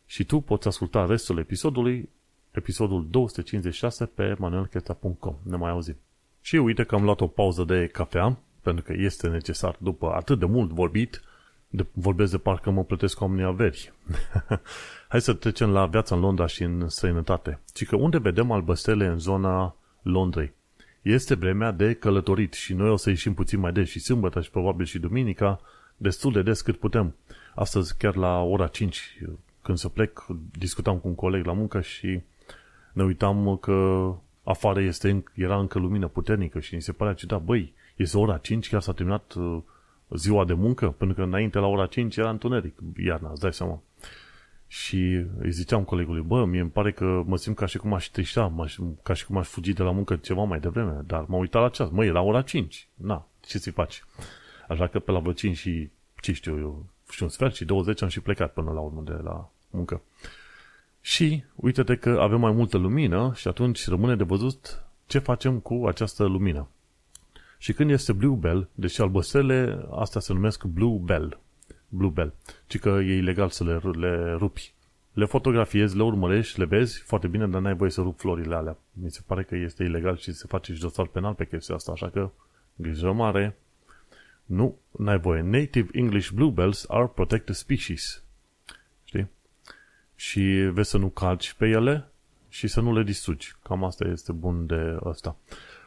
și 0.05 0.23
tu 0.23 0.39
poți 0.39 0.67
asculta 0.67 1.05
restul 1.05 1.37
episodului, 1.37 2.09
episodul 2.51 3.07
256 3.09 4.05
pe 4.05 4.35
manuelcheța.com. 4.37 5.35
Ne 5.43 5.55
mai 5.55 5.71
auzim. 5.71 5.95
Și 6.41 6.55
uite 6.55 6.83
că 6.83 6.95
am 6.95 7.03
luat 7.03 7.21
o 7.21 7.27
pauză 7.27 7.63
de 7.63 7.87
cafea, 7.87 8.37
pentru 8.61 8.83
că 8.83 8.93
este 8.97 9.27
necesar 9.27 9.75
după 9.79 10.11
atât 10.11 10.39
de 10.39 10.45
mult 10.45 10.69
vorbit, 10.69 11.21
de, 11.67 11.85
vorbesc 11.91 12.31
de 12.31 12.37
parcă 12.37 12.69
mă 12.69 12.83
plătesc 12.83 13.21
oamenii 13.21 13.45
averi. 13.45 13.93
Hai 15.15 15.23
să 15.23 15.33
trecem 15.33 15.69
la 15.69 15.85
viața 15.85 16.15
în 16.15 16.21
Londra 16.21 16.45
și 16.45 16.63
în 16.63 16.89
străinătate. 16.89 17.59
Ci 17.73 17.85
că 17.85 17.95
unde 17.95 18.17
vedem 18.17 18.51
albăstele 18.51 19.05
în 19.05 19.19
zona 19.19 19.75
Londrei? 20.01 20.53
Este 21.01 21.35
vremea 21.35 21.71
de 21.71 21.93
călătorit 21.93 22.53
și 22.53 22.73
noi 22.73 22.89
o 22.89 22.95
să 22.95 23.09
ieșim 23.09 23.33
puțin 23.33 23.59
mai 23.59 23.71
des 23.71 23.89
și 23.89 23.99
sâmbătă 23.99 24.41
și 24.41 24.49
probabil 24.49 24.85
și 24.85 24.99
duminica, 24.99 25.59
destul 25.97 26.31
de 26.31 26.41
des 26.41 26.61
cât 26.61 26.77
putem. 26.77 27.15
Astăzi, 27.53 27.97
chiar 27.97 28.15
la 28.15 28.41
ora 28.41 28.67
5, 28.67 29.19
când 29.61 29.77
să 29.77 29.89
plec, 29.89 30.25
discutam 30.57 30.97
cu 30.97 31.07
un 31.07 31.15
coleg 31.15 31.45
la 31.45 31.53
muncă 31.53 31.81
și 31.81 32.21
ne 32.93 33.03
uitam 33.03 33.57
că 33.61 34.09
afară 34.43 34.81
este, 34.81 35.23
era 35.33 35.59
încă 35.59 35.79
lumină 35.79 36.07
puternică 36.07 36.59
și 36.59 36.75
mi 36.75 36.81
se 36.81 36.91
părea 36.91 37.13
ciudat, 37.13 37.41
băi, 37.41 37.73
este 37.95 38.17
ora 38.17 38.37
5, 38.37 38.69
chiar 38.69 38.81
s-a 38.81 38.93
terminat 38.93 39.33
uh, 39.33 39.57
ziua 40.09 40.45
de 40.45 40.53
muncă, 40.53 40.89
pentru 40.89 41.15
că 41.15 41.23
înainte 41.23 41.59
la 41.59 41.67
ora 41.67 41.85
5 41.85 42.17
era 42.17 42.29
întuneric, 42.29 42.77
iarna, 42.97 43.29
îți 43.31 43.41
dai 43.41 43.53
seama. 43.53 43.81
Și 44.81 45.25
îi 45.39 45.51
ziceam 45.51 45.83
colegului, 45.83 46.21
bă, 46.21 46.45
mie 46.45 46.59
îmi 46.59 46.69
pare 46.69 46.91
că 46.91 47.23
mă 47.25 47.37
simt 47.37 47.55
ca 47.55 47.65
și 47.65 47.77
cum 47.77 47.93
aș 47.93 48.05
trișa, 48.05 48.67
ca 49.03 49.13
și 49.13 49.25
cum 49.25 49.37
aș 49.37 49.47
fugi 49.47 49.73
de 49.73 49.83
la 49.83 49.91
muncă 49.91 50.15
ceva 50.15 50.43
mai 50.43 50.59
devreme, 50.59 51.01
dar 51.05 51.25
m-am 51.27 51.39
uitat 51.39 51.61
la 51.61 51.69
ceas, 51.69 51.89
măi, 51.89 52.09
la 52.09 52.21
ora 52.21 52.41
5, 52.41 52.87
na, 52.93 53.27
ce 53.39 53.57
ți 53.57 53.69
faci? 53.69 54.03
Așa 54.67 54.87
că 54.87 54.99
pe 54.99 55.11
la 55.11 55.19
vreo 55.19 55.33
5 55.33 55.57
și, 55.57 55.89
ce 56.21 56.33
știu 56.33 56.57
eu, 56.59 56.85
și 57.09 57.23
un 57.23 57.29
sfert 57.29 57.55
și 57.55 57.65
20 57.65 58.01
am 58.01 58.07
și 58.07 58.19
plecat 58.19 58.53
până 58.53 58.71
la 58.71 58.79
urmă 58.79 59.01
de 59.05 59.19
la 59.23 59.49
muncă. 59.69 60.01
Și 61.01 61.43
uite-te 61.55 61.95
că 61.95 62.19
avem 62.21 62.39
mai 62.39 62.51
multă 62.51 62.77
lumină 62.77 63.31
și 63.35 63.47
atunci 63.47 63.87
rămâne 63.87 64.15
de 64.15 64.23
văzut 64.23 64.83
ce 65.05 65.19
facem 65.19 65.59
cu 65.59 65.85
această 65.87 66.23
lumină. 66.23 66.67
Și 67.57 67.73
când 67.73 67.89
este 67.89 68.13
Blue 68.13 68.35
Bell, 68.35 68.69
deci 68.73 68.99
albăsele, 68.99 69.85
astea 69.91 70.21
se 70.21 70.33
numesc 70.33 70.63
Blue 70.63 70.99
Bell. 71.03 71.39
Blue 71.95 72.09
Bell. 72.09 72.33
Ci 72.67 72.79
că 72.79 72.89
e 72.89 73.17
ilegal 73.17 73.49
să 73.49 73.63
le, 73.63 73.79
le 73.91 74.33
rupi. 74.33 74.73
Le 75.13 75.25
fotografiezi, 75.25 75.95
le 75.97 76.03
urmărești, 76.03 76.59
le 76.59 76.65
vezi 76.65 76.99
foarte 76.99 77.27
bine, 77.27 77.47
dar 77.47 77.61
n-ai 77.61 77.75
voie 77.75 77.89
să 77.89 78.01
rup 78.01 78.19
florile 78.19 78.55
alea. 78.55 78.77
Mi 78.93 79.11
se 79.11 79.21
pare 79.25 79.43
că 79.43 79.55
este 79.55 79.83
ilegal 79.83 80.17
și 80.17 80.33
se 80.33 80.45
face 80.47 80.73
și 80.73 80.81
dosar 80.81 81.05
penal 81.05 81.33
pe 81.33 81.45
chestia 81.45 81.75
asta, 81.75 81.91
așa 81.91 82.09
că 82.09 82.29
grijă 82.75 83.11
mare. 83.11 83.57
Nu, 84.45 84.77
n-ai 84.97 85.19
voie. 85.19 85.41
Native 85.41 85.87
English 85.91 86.29
bluebells 86.29 86.85
are 86.87 87.07
protected 87.07 87.55
species. 87.55 88.23
Știi? 89.03 89.27
Și 90.15 90.41
vezi 90.71 90.89
să 90.89 90.97
nu 90.97 91.09
calci 91.09 91.53
pe 91.53 91.67
ele 91.67 92.07
și 92.49 92.67
să 92.67 92.81
nu 92.81 92.93
le 92.93 93.03
distrugi. 93.03 93.55
Cam 93.63 93.83
asta 93.83 94.07
este 94.07 94.31
bun 94.31 94.65
de 94.65 94.97
asta. 95.03 95.37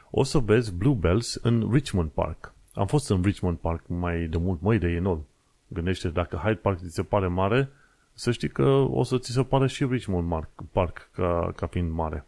O 0.09 0.23
să 0.23 0.37
vezi 0.37 0.73
bluebells 0.73 1.35
în 1.35 1.69
Richmond 1.71 2.09
Park. 2.09 2.53
Am 2.73 2.87
fost 2.87 3.09
în 3.09 3.21
Richmond 3.23 3.57
Park 3.57 3.83
mai 3.87 4.25
de 4.25 4.37
mult, 4.37 4.61
mai 4.61 4.77
de 4.77 4.87
enorm. 4.87 5.25
Gândește, 5.73 6.09
dacă 6.09 6.35
Hyde 6.35 6.55
Park 6.55 6.77
ți 6.79 6.93
se 6.93 7.03
pare 7.03 7.27
mare, 7.27 7.69
să 8.13 8.31
știi 8.31 8.49
că 8.49 8.69
o 8.69 9.03
să 9.03 9.17
ți 9.17 9.31
se 9.31 9.43
pare 9.43 9.67
și 9.67 9.85
Richmond 9.85 10.45
Park 10.71 11.09
ca, 11.11 11.51
ca 11.55 11.67
fiind 11.67 11.91
mare. 11.91 12.25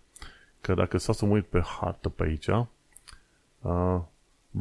Că 0.61 0.73
dacă 0.73 0.97
stau 0.97 1.13
să 1.13 1.25
mă 1.25 1.33
uit 1.33 1.45
pe 1.45 1.61
hartă 1.61 2.09
pe 2.09 2.23
aici, 2.23 2.47
uh, 2.47 4.01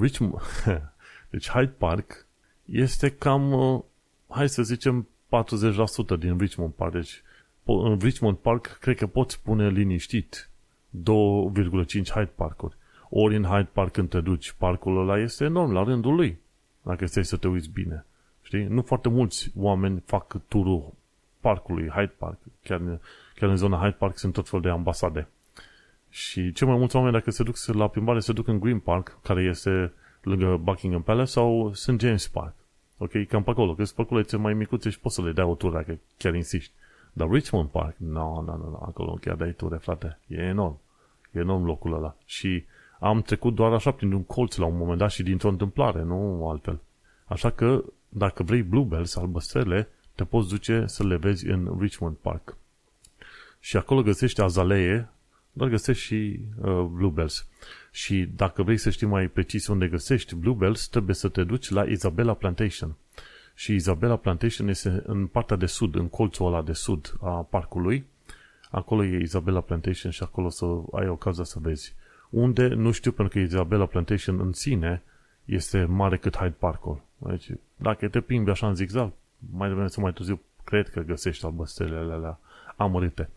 Richmond, 0.01 0.35
deci 1.31 1.49
Hyde 1.49 1.75
Park 1.79 2.27
este 2.64 3.11
cam, 3.11 3.53
uh, 3.53 3.83
hai 4.29 4.49
să 4.49 4.62
zicem, 4.62 5.09
40% 5.29 6.19
din 6.19 6.38
Richmond 6.38 6.73
Park. 6.73 6.93
Deci 6.93 7.23
în 7.64 7.99
Richmond 7.99 8.37
Park 8.37 8.79
cred 8.81 8.97
că 8.97 9.07
poți 9.07 9.43
pune 9.43 9.69
liniștit 9.69 10.51
2,5 10.90 12.11
Hyde 12.11 12.33
Park-uri. 12.35 12.77
Ori 13.09 13.37
în 13.37 13.45
Hyde 13.45 13.69
Park 13.73 13.93
când 13.93 14.09
te 14.09 14.21
duci, 14.21 14.53
parcul 14.53 15.01
ăla 15.01 15.19
este 15.19 15.45
enorm 15.45 15.73
la 15.73 15.83
rândul 15.83 16.14
lui, 16.14 16.38
dacă 16.83 17.07
stai 17.07 17.25
să 17.25 17.37
te 17.37 17.49
uiți 17.49 17.71
bine. 17.71 18.05
Știi? 18.50 18.64
Nu 18.64 18.82
foarte 18.82 19.08
mulți 19.08 19.52
oameni 19.56 20.02
fac 20.06 20.36
turul 20.48 20.92
parcului 21.40 21.88
Hyde 21.88 22.14
Park. 22.18 22.38
Chiar, 22.62 22.80
chiar 23.34 23.48
în 23.48 23.56
zona 23.56 23.78
Hyde 23.78 23.96
Park 23.98 24.18
sunt 24.18 24.32
tot 24.32 24.48
fel 24.48 24.60
de 24.60 24.68
ambasade. 24.68 25.28
Și 26.08 26.52
cei 26.52 26.66
mai 26.66 26.76
mulți 26.76 26.96
oameni, 26.96 27.12
dacă 27.12 27.30
se 27.30 27.42
duc 27.42 27.56
la 27.66 27.88
plimbare, 27.88 28.20
se 28.20 28.32
duc 28.32 28.48
în 28.48 28.60
Green 28.60 28.78
Park, 28.78 29.18
care 29.22 29.42
este 29.42 29.92
lângă 30.22 30.56
Buckingham 30.62 31.02
Palace, 31.02 31.30
sau 31.30 31.72
St. 31.74 31.98
James 31.98 32.28
Park. 32.28 32.54
Ok? 32.98 33.26
Cam 33.28 33.42
pe 33.42 33.50
acolo, 33.50 33.74
că 33.74 33.84
sunt 33.84 33.96
parculețe 33.96 34.36
mai 34.36 34.54
micuțe 34.54 34.90
și 34.90 35.00
poți 35.00 35.14
să 35.14 35.22
le 35.22 35.32
dai 35.32 35.44
o 35.44 35.54
tură 35.54 35.72
dacă 35.72 35.98
chiar 36.16 36.34
insisti. 36.34 36.74
Dar 37.12 37.28
Richmond 37.28 37.68
Park, 37.68 37.94
nu, 37.96 38.12
no, 38.12 38.40
nu, 38.40 38.46
no, 38.46 38.56
nu, 38.56 38.70
no, 38.70 38.78
acolo 38.82 39.18
chiar 39.20 39.34
dai 39.34 39.52
ture, 39.52 39.76
frate. 39.76 40.18
E 40.26 40.36
enorm. 40.36 40.78
E 41.32 41.38
enorm 41.38 41.64
locul 41.64 41.94
ăla. 41.94 42.16
Și 42.24 42.64
am 42.98 43.22
trecut 43.22 43.54
doar 43.54 43.72
așa 43.72 43.90
prin 43.90 44.12
un 44.12 44.24
colț 44.24 44.56
la 44.56 44.66
un 44.66 44.76
moment 44.76 44.98
dat 44.98 45.10
și 45.10 45.22
dintr-o 45.22 45.48
întâmplare, 45.48 46.02
nu 46.02 46.48
altfel. 46.48 46.80
Așa 47.24 47.50
că, 47.50 47.82
dacă 48.12 48.42
vrei 48.42 48.62
bluebells, 48.62 49.16
albăstrele, 49.16 49.88
te 50.14 50.25
poți 50.25 50.49
duce 50.49 50.85
să 50.87 51.07
le 51.07 51.16
vezi 51.16 51.46
în 51.46 51.77
Richmond 51.81 52.16
Park. 52.16 52.57
Și 53.61 53.77
acolo 53.77 54.03
găsești 54.03 54.40
azalee, 54.40 55.09
dar 55.53 55.68
găsești 55.68 56.03
și 56.03 56.40
uh, 56.61 56.81
bluebells. 56.81 57.46
Și 57.90 58.29
dacă 58.37 58.62
vrei 58.62 58.77
să 58.77 58.90
știi 58.90 59.07
mai 59.07 59.29
precis 59.29 59.66
unde 59.66 59.88
găsești 59.88 60.35
bluebells, 60.35 60.88
trebuie 60.88 61.14
să 61.14 61.29
te 61.29 61.44
duci 61.44 61.70
la 61.70 61.83
Isabella 61.83 62.35
Plantation. 62.35 62.96
Și 63.55 63.75
Isabella 63.75 64.16
Plantation 64.16 64.68
este 64.68 65.03
în 65.07 65.27
partea 65.27 65.57
de 65.57 65.66
sud, 65.66 65.94
în 65.94 66.09
colțul 66.09 66.46
ăla 66.46 66.62
de 66.62 66.73
sud 66.73 67.16
a 67.20 67.46
parcului. 67.51 68.05
Acolo 68.70 69.05
e 69.05 69.20
Isabella 69.23 69.61
Plantation 69.61 70.11
și 70.11 70.23
acolo 70.23 70.49
să 70.49 70.64
ai 70.92 71.09
ocazia 71.09 71.44
să 71.44 71.59
vezi 71.62 71.94
unde, 72.31 72.66
nu 72.66 72.90
știu, 72.90 73.12
pentru 73.12 73.38
că 73.38 73.44
Isabella 73.44 73.87
Plantation 73.87 74.40
în 74.40 74.53
sine 74.53 75.03
este 75.44 75.85
mare 75.85 76.16
cât 76.16 76.37
Hyde 76.37 76.55
Park-ul. 76.59 77.03
Deci, 77.28 77.50
dacă 77.76 78.09
te 78.09 78.20
plimbi 78.20 78.50
așa 78.50 78.68
în 78.68 78.74
zigzag, 78.74 79.12
mai 79.52 79.68
devreme 79.68 79.88
sau 79.88 80.02
mai 80.02 80.12
târziu, 80.12 80.40
cred 80.64 80.88
că 80.88 81.00
găsești 81.00 81.44
albăstrele 81.44 81.96
alea 81.96 82.38
amărite. 82.76 83.30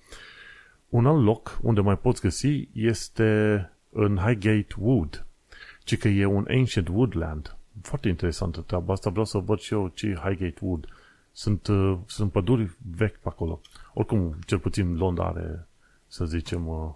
Un 0.90 1.06
alt 1.06 1.24
loc 1.24 1.60
unde 1.62 1.82
mai 1.82 1.98
poți 1.98 2.22
găsi 2.22 2.68
este 2.74 3.70
în 3.90 4.18
Highgate 4.18 4.76
Wood, 4.78 5.26
ci 5.84 5.98
că 5.98 6.08
e 6.08 6.26
un 6.26 6.46
ancient 6.50 6.88
woodland. 6.88 7.58
Foarte 7.82 8.08
interesantă 8.08 8.62
treaba 8.62 8.94
asta, 8.94 9.10
vreau 9.10 9.26
să 9.26 9.38
văd 9.38 9.60
și 9.60 9.74
eu 9.74 9.88
ce 9.88 10.08
Highgate 10.08 10.60
Wood. 10.62 10.88
Sunt, 11.32 11.68
uh, 11.68 11.98
sunt 12.06 12.32
păduri 12.32 12.78
vechi 12.96 13.18
pe 13.18 13.28
acolo. 13.28 13.62
Oricum, 13.94 14.36
cel 14.46 14.60
puțin 14.60 14.96
Londra 14.96 15.26
are, 15.26 15.68
să 16.08 16.26
zicem, 16.26 16.68
uh, 16.68 16.90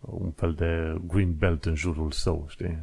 un 0.00 0.30
fel 0.30 0.54
de 0.54 1.00
green 1.06 1.36
belt 1.36 1.64
în 1.64 1.74
jurul 1.74 2.10
său, 2.10 2.46
știi? 2.48 2.78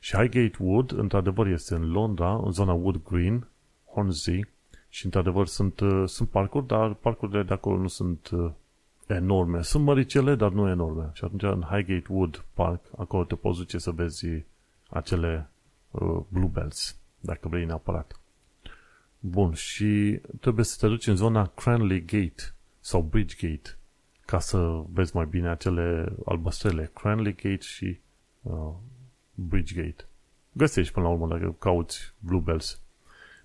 Și 0.00 0.16
Highgate 0.16 0.56
Wood, 0.58 0.92
într-adevăr, 0.92 1.46
este 1.46 1.74
în 1.74 1.90
Londra, 1.90 2.40
în 2.44 2.52
zona 2.52 2.72
Wood 2.72 3.02
Green, 3.02 3.48
Hornsey, 3.84 4.48
și 4.88 5.04
într-adevăr 5.04 5.46
sunt, 5.46 5.80
uh, 5.80 6.02
sunt 6.06 6.28
parcuri, 6.28 6.66
dar 6.66 6.94
parcurile 6.94 7.42
de 7.42 7.52
acolo 7.52 7.76
nu 7.76 7.88
sunt 7.88 8.28
uh, 8.28 8.50
enorme. 9.06 9.62
Sunt 9.62 9.84
măricele, 9.84 10.34
dar 10.34 10.50
nu 10.50 10.68
enorme. 10.68 11.10
Și 11.12 11.24
atunci 11.24 11.42
în 11.42 11.60
Highgate 11.60 12.06
Wood 12.08 12.44
Park, 12.54 12.84
acolo 12.96 13.24
te 13.24 13.34
poți 13.34 13.58
duce 13.58 13.78
să 13.78 13.90
vezi 13.90 14.26
acele 14.88 15.50
uh, 15.90 16.20
bluebells, 16.28 16.96
dacă 17.20 17.48
vrei 17.48 17.64
neapărat. 17.64 18.20
Bun, 19.18 19.52
și 19.52 20.20
trebuie 20.40 20.64
să 20.64 20.76
te 20.80 20.86
duci 20.86 21.06
în 21.06 21.16
zona 21.16 21.46
Cranley 21.46 22.04
Gate 22.04 22.54
sau 22.80 23.02
Bridge 23.02 23.48
Gate 23.48 23.78
ca 24.30 24.38
să 24.38 24.82
vezi 24.92 25.16
mai 25.16 25.26
bine 25.26 25.48
acele 25.48 26.12
albăstrele, 26.24 26.90
Cranley 26.94 27.34
Gate 27.34 27.60
și 27.60 28.00
uh, 28.42 28.72
Bridge 29.48 29.82
Gate. 29.82 30.04
Găsești 30.52 30.92
până 30.92 31.06
la 31.06 31.12
urmă 31.12 31.26
dacă 31.26 31.54
cauți 31.58 32.12
Bluebells. 32.18 32.80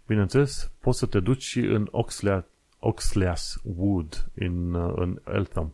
Bineînțeles, 0.08 0.72
poți 0.80 1.00
să 1.00 1.06
te 1.06 1.20
duci 1.20 1.42
și 1.42 1.60
în 1.60 1.88
Oxlea, 1.92 2.46
Oxleas 2.80 3.62
Wood 3.64 4.30
în, 4.34 4.74
uh, 4.74 4.94
în 4.96 5.22
Eltham. 5.34 5.74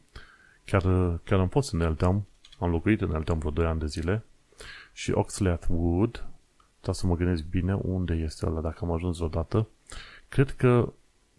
Chiar, 0.66 0.84
uh, 0.84 1.20
chiar 1.24 1.40
am 1.40 1.48
fost 1.48 1.74
în 1.74 1.82
Eltham, 1.82 2.26
am 2.60 2.70
locuit 2.70 3.02
în 3.02 3.14
Eltham 3.14 3.38
vreo 3.38 3.52
2 3.52 3.66
ani 3.66 3.80
de 3.80 3.86
zile 3.86 4.24
și 4.94 5.12
Oxleath 5.12 5.66
Wood, 5.70 6.12
trebuie 6.74 6.96
să 6.96 7.08
mă 7.08 7.16
gândesc 7.16 7.44
bine 7.46 7.74
unde 7.74 8.14
este 8.14 8.46
ăla, 8.46 8.62
dacă 8.62 8.80
am 8.82 8.92
ajuns 8.92 9.20
odată. 9.20 9.68
Cred 10.30 10.52
că 10.52 10.94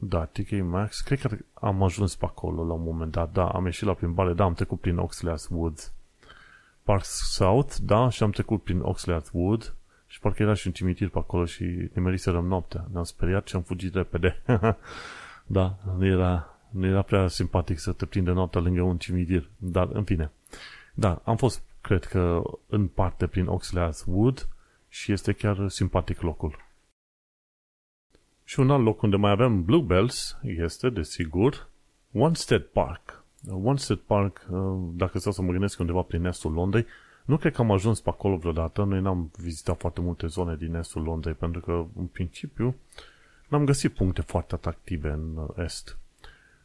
Da, 0.05 0.25
TK 0.25 0.51
Maxx, 0.51 1.01
cred 1.01 1.21
că 1.21 1.37
am 1.55 1.83
ajuns 1.83 2.17
pe 2.17 2.25
acolo 2.25 2.65
la 2.65 2.73
un 2.73 2.83
moment 2.83 3.13
dat, 3.13 3.33
da, 3.33 3.49
am 3.49 3.65
ieșit 3.65 3.87
la 3.87 3.95
plimbare, 3.95 4.33
da, 4.33 4.45
am 4.45 4.55
trecut 4.55 4.81
prin 4.81 4.97
Oxley's 4.97 5.49
Woods. 5.51 5.93
Park 6.83 7.05
South, 7.05 7.77
da, 7.83 8.09
și 8.09 8.23
am 8.23 8.31
trecut 8.31 8.63
prin 8.63 8.83
Oxley's 8.83 9.31
Wood 9.33 9.75
și 10.07 10.21
parcă 10.21 10.43
era 10.43 10.55
și 10.55 10.67
un 10.67 10.73
cimitir 10.73 11.09
pe 11.09 11.19
acolo 11.19 11.45
și 11.45 11.91
nimeriserăm 11.95 12.47
noaptea. 12.47 12.89
Ne-am 12.93 13.05
speriat 13.05 13.49
și 13.49 13.57
am 13.57 13.63
fugit 13.63 13.95
repede. 13.95 14.43
da, 15.47 15.79
nu 15.97 16.07
era, 16.07 16.59
nu 16.71 16.87
era 16.87 17.03
prea 17.03 17.29
simpatic 17.29 17.79
să 17.79 17.93
te 17.93 18.07
prinde 18.07 18.31
noaptea 18.31 18.61
lângă 18.61 18.83
un 18.83 18.99
cimitir, 18.99 19.51
dar 19.57 19.89
în 19.93 20.05
fine. 20.05 20.31
Da, 20.95 21.21
am 21.25 21.37
fost, 21.37 21.63
cred 21.81 22.05
că, 22.05 22.43
în 22.67 22.87
parte 22.87 23.27
prin 23.27 23.47
Oxley's 23.47 24.05
Wood 24.07 24.49
și 24.89 25.13
este 25.13 25.33
chiar 25.33 25.69
simpatic 25.69 26.21
locul. 26.21 26.57
Și 28.45 28.61
un 28.61 28.71
alt 28.71 28.85
loc 28.85 29.03
unde 29.03 29.17
mai 29.17 29.31
avem 29.31 29.65
Bluebells 29.65 30.39
este, 30.43 30.91
desigur, 30.91 31.69
Wanstead 32.11 32.63
Park. 32.63 33.22
Wanstead 33.51 33.99
Park, 33.99 34.47
uh, 34.51 34.79
dacă 34.95 35.19
stau 35.19 35.33
să 35.33 35.43
mă 35.43 35.51
gândesc 35.51 35.79
undeva 35.79 36.03
prin 36.03 36.25
estul 36.25 36.53
Londrei, 36.53 36.87
nu 37.25 37.37
cred 37.37 37.53
că 37.55 37.61
am 37.61 37.71
ajuns 37.71 38.01
pe 38.01 38.09
acolo 38.09 38.37
vreodată. 38.37 38.85
Noi 38.85 39.01
n-am 39.01 39.31
vizitat 39.39 39.81
foarte 39.81 40.01
multe 40.01 40.27
zone 40.27 40.57
din 40.57 40.75
estul 40.75 41.03
Londrei, 41.03 41.35
pentru 41.35 41.61
că, 41.61 41.85
în 41.97 42.07
principiu, 42.07 42.75
n-am 43.49 43.65
găsit 43.65 43.93
puncte 43.95 44.21
foarte 44.21 44.55
atractive 44.55 45.09
în 45.09 45.37
uh, 45.37 45.65
est. 45.65 45.99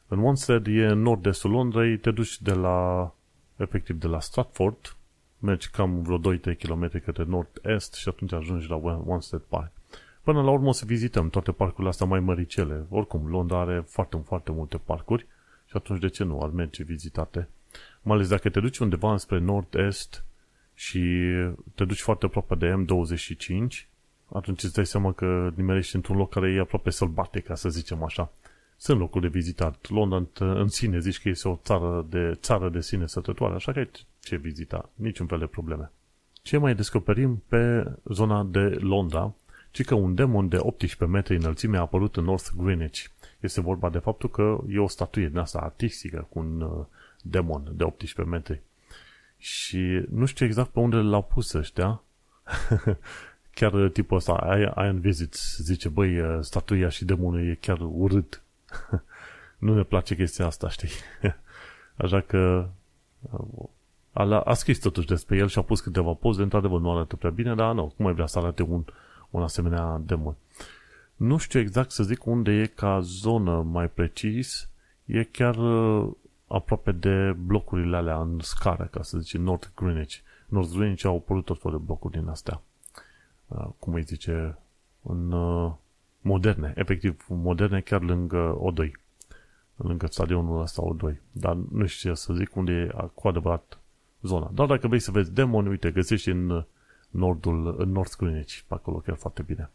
În 0.07 0.19
Wanstead 0.19 0.67
e 0.67 0.85
în 0.85 1.01
nord-estul 1.01 1.51
Londrei, 1.51 1.97
te 1.97 2.11
duci 2.11 2.41
de 2.41 2.53
la, 2.53 3.11
efectiv, 3.55 3.99
de 3.99 4.07
la 4.07 4.19
Stratford, 4.19 4.95
mergi 5.39 5.69
cam 5.69 6.01
vreo 6.01 6.35
2-3 6.35 6.57
km 6.57 7.01
către 7.03 7.23
nord-est 7.23 7.93
și 7.93 8.09
atunci 8.09 8.33
ajungi 8.33 8.69
la 8.69 8.75
Wanstead 9.05 9.41
Park. 9.41 9.71
Până 10.23 10.41
la 10.41 10.51
urmă 10.51 10.67
o 10.67 10.71
să 10.71 10.85
vizităm 10.85 11.29
toate 11.29 11.51
parcurile 11.51 11.89
astea 11.89 12.05
mai 12.05 12.19
măricele. 12.19 12.85
Oricum, 12.89 13.27
Londra 13.27 13.59
are 13.59 13.83
foarte, 13.87 14.21
foarte 14.25 14.51
multe 14.51 14.77
parcuri 14.77 15.27
și 15.67 15.73
atunci 15.75 15.99
de 15.99 16.07
ce 16.07 16.23
nu 16.23 16.41
ar 16.41 16.49
merge 16.49 16.83
vizitate? 16.83 17.49
Mai 18.01 18.15
ales 18.15 18.27
dacă 18.27 18.49
te 18.49 18.59
duci 18.59 18.77
undeva 18.77 19.17
spre 19.17 19.39
nord-est 19.39 20.25
și 20.73 20.99
te 21.75 21.85
duci 21.85 22.01
foarte 22.01 22.25
aproape 22.25 22.55
de 22.55 22.73
M25, 22.73 23.87
atunci 24.33 24.63
îți 24.63 24.73
dai 24.73 24.85
seama 24.85 25.11
că 25.11 25.51
nimerești 25.55 25.95
într-un 25.95 26.17
loc 26.17 26.29
care 26.29 26.51
e 26.51 26.59
aproape 26.59 26.89
sălbatic, 26.89 27.45
ca 27.45 27.55
să 27.55 27.69
zicem 27.69 28.03
așa. 28.03 28.31
Sunt 28.77 28.99
locuri 28.99 29.23
de 29.23 29.37
vizitat. 29.37 29.89
Londra 29.89 30.23
în 30.39 30.67
sine 30.67 30.99
zici 30.99 31.21
că 31.21 31.29
este 31.29 31.47
o 31.47 31.59
țară 31.63 32.05
de, 32.09 32.33
țară 32.33 32.69
de 32.69 32.81
sine 32.81 33.07
sătătoare, 33.07 33.53
așa 33.53 33.71
că 33.71 33.79
ai 33.79 33.89
ce 34.19 34.35
vizita. 34.35 34.89
Niciun 34.95 35.27
fel 35.27 35.39
de 35.39 35.45
probleme. 35.45 35.91
Ce 36.41 36.57
mai 36.57 36.75
descoperim 36.75 37.43
pe 37.47 37.91
zona 38.03 38.43
de 38.43 38.59
Londra 38.79 39.35
ci 39.71 39.83
că 39.83 39.95
un 39.95 40.15
demon 40.15 40.47
de 40.47 40.57
18 40.59 41.05
metri 41.05 41.35
înălțime 41.35 41.77
a 41.77 41.81
apărut 41.81 42.15
în 42.15 42.23
North 42.23 42.47
Greenwich. 42.57 43.05
Este 43.39 43.61
vorba 43.61 43.89
de 43.89 43.97
faptul 43.97 44.29
că 44.29 44.57
e 44.69 44.79
o 44.79 44.87
statuie 44.87 45.27
din 45.27 45.37
asta 45.37 45.59
artistică 45.59 46.27
cu 46.29 46.39
un 46.39 46.61
uh, 46.61 46.85
demon 47.21 47.71
de 47.75 47.83
18 47.83 48.35
metri. 48.35 48.61
Și 49.37 50.05
nu 50.09 50.25
știu 50.25 50.45
exact 50.45 50.69
pe 50.69 50.79
unde 50.79 50.95
l-au 50.95 51.23
pus 51.23 51.53
ăștia. 51.53 52.01
chiar 53.57 53.73
uh, 53.73 53.91
tipul 53.91 54.17
ăsta, 54.17 54.57
Iron 54.75 54.99
Visits, 54.99 55.57
zice, 55.61 55.89
băi, 55.89 56.19
uh, 56.19 56.37
statuia 56.41 56.89
și 56.89 57.05
demonul 57.05 57.49
e 57.49 57.57
chiar 57.61 57.77
urât. 57.81 58.41
nu 59.57 59.75
ne 59.75 59.83
place 59.83 60.15
chestia 60.15 60.45
asta, 60.45 60.69
știi? 60.69 60.89
Așa 62.03 62.21
că 62.21 62.67
a, 64.13 64.39
a 64.39 64.53
scris 64.53 64.79
totuși 64.79 65.07
despre 65.07 65.37
el 65.37 65.47
și 65.47 65.57
a 65.57 65.61
pus 65.61 65.81
câteva 65.81 66.13
poze, 66.13 66.41
într-adevăr 66.41 66.79
nu 66.79 66.91
arată 66.91 67.15
prea 67.15 67.31
bine, 67.31 67.55
dar 67.55 67.73
nu, 67.73 67.93
cum 67.95 68.05
mai 68.05 68.13
vrea 68.13 68.25
să 68.25 68.39
arate 68.39 68.63
un, 68.63 68.83
un 69.29 69.41
asemenea 69.41 70.01
demon. 70.05 70.35
Nu 71.17 71.37
știu 71.37 71.59
exact 71.59 71.91
să 71.91 72.03
zic 72.03 72.25
unde 72.25 72.51
e 72.51 72.65
ca 72.65 72.99
zonă 72.99 73.61
mai 73.61 73.89
precis, 73.89 74.69
e 75.05 75.23
chiar 75.23 75.55
uh, 75.55 76.11
aproape 76.47 76.91
de 76.91 77.31
blocurile 77.31 77.95
alea 77.95 78.21
în 78.21 78.39
scară, 78.39 78.87
ca 78.91 79.01
să 79.01 79.17
zice, 79.17 79.37
North 79.37 79.67
Greenwich. 79.75 80.15
North 80.47 80.71
Greenwich 80.71 81.05
au 81.05 81.15
apărut 81.15 81.45
tot 81.45 81.61
felul 81.61 81.77
de 81.77 81.83
blocuri 81.85 82.19
din 82.19 82.27
astea. 82.27 82.61
Uh, 83.47 83.67
cum 83.79 83.93
îi 83.93 84.03
zice, 84.03 84.57
în 85.01 85.31
uh, 85.31 85.73
moderne, 86.21 86.73
efectiv 86.75 87.25
moderne 87.27 87.81
chiar 87.81 88.01
lângă 88.01 88.59
O2. 88.71 88.91
Lângă 89.75 90.05
stadionul 90.05 90.61
ăsta 90.61 90.81
O2. 90.81 91.15
Dar 91.31 91.53
nu 91.53 91.85
știu 91.85 92.09
ce 92.09 92.15
să 92.15 92.33
zic 92.33 92.55
unde 92.55 92.71
e 92.71 93.09
cu 93.13 93.27
adevărat 93.27 93.79
zona. 94.21 94.51
Dar 94.53 94.67
dacă 94.67 94.87
vrei 94.87 94.99
să 94.99 95.11
vezi 95.11 95.33
demoni, 95.33 95.67
uite, 95.67 95.91
găsești 95.91 96.29
în 96.29 96.65
nordul, 97.09 97.75
în 97.77 97.91
North 97.91 98.15
Greenwich, 98.17 98.59
pe 98.67 98.73
acolo 98.73 98.97
chiar 98.97 99.15
foarte 99.15 99.41
bine. 99.41 99.69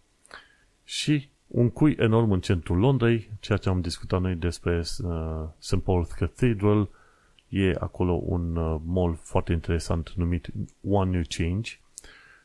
Și 0.84 1.30
un 1.52 1.70
cui 1.70 1.96
enorm 1.98 2.30
în 2.30 2.40
centrul 2.40 2.78
Londrei, 2.78 3.30
ceea 3.40 3.58
ce 3.58 3.68
am 3.68 3.80
discutat 3.80 4.20
noi 4.20 4.34
despre 4.34 4.78
uh, 4.78 5.44
St. 5.58 5.76
Paul's 5.80 6.16
Cathedral, 6.16 6.88
e 7.48 7.74
acolo 7.78 8.20
un 8.24 8.56
uh, 8.56 8.80
mall 8.84 9.14
foarte 9.14 9.52
interesant 9.52 10.12
numit 10.16 10.48
One 10.88 11.10
New 11.10 11.22
Change 11.28 11.70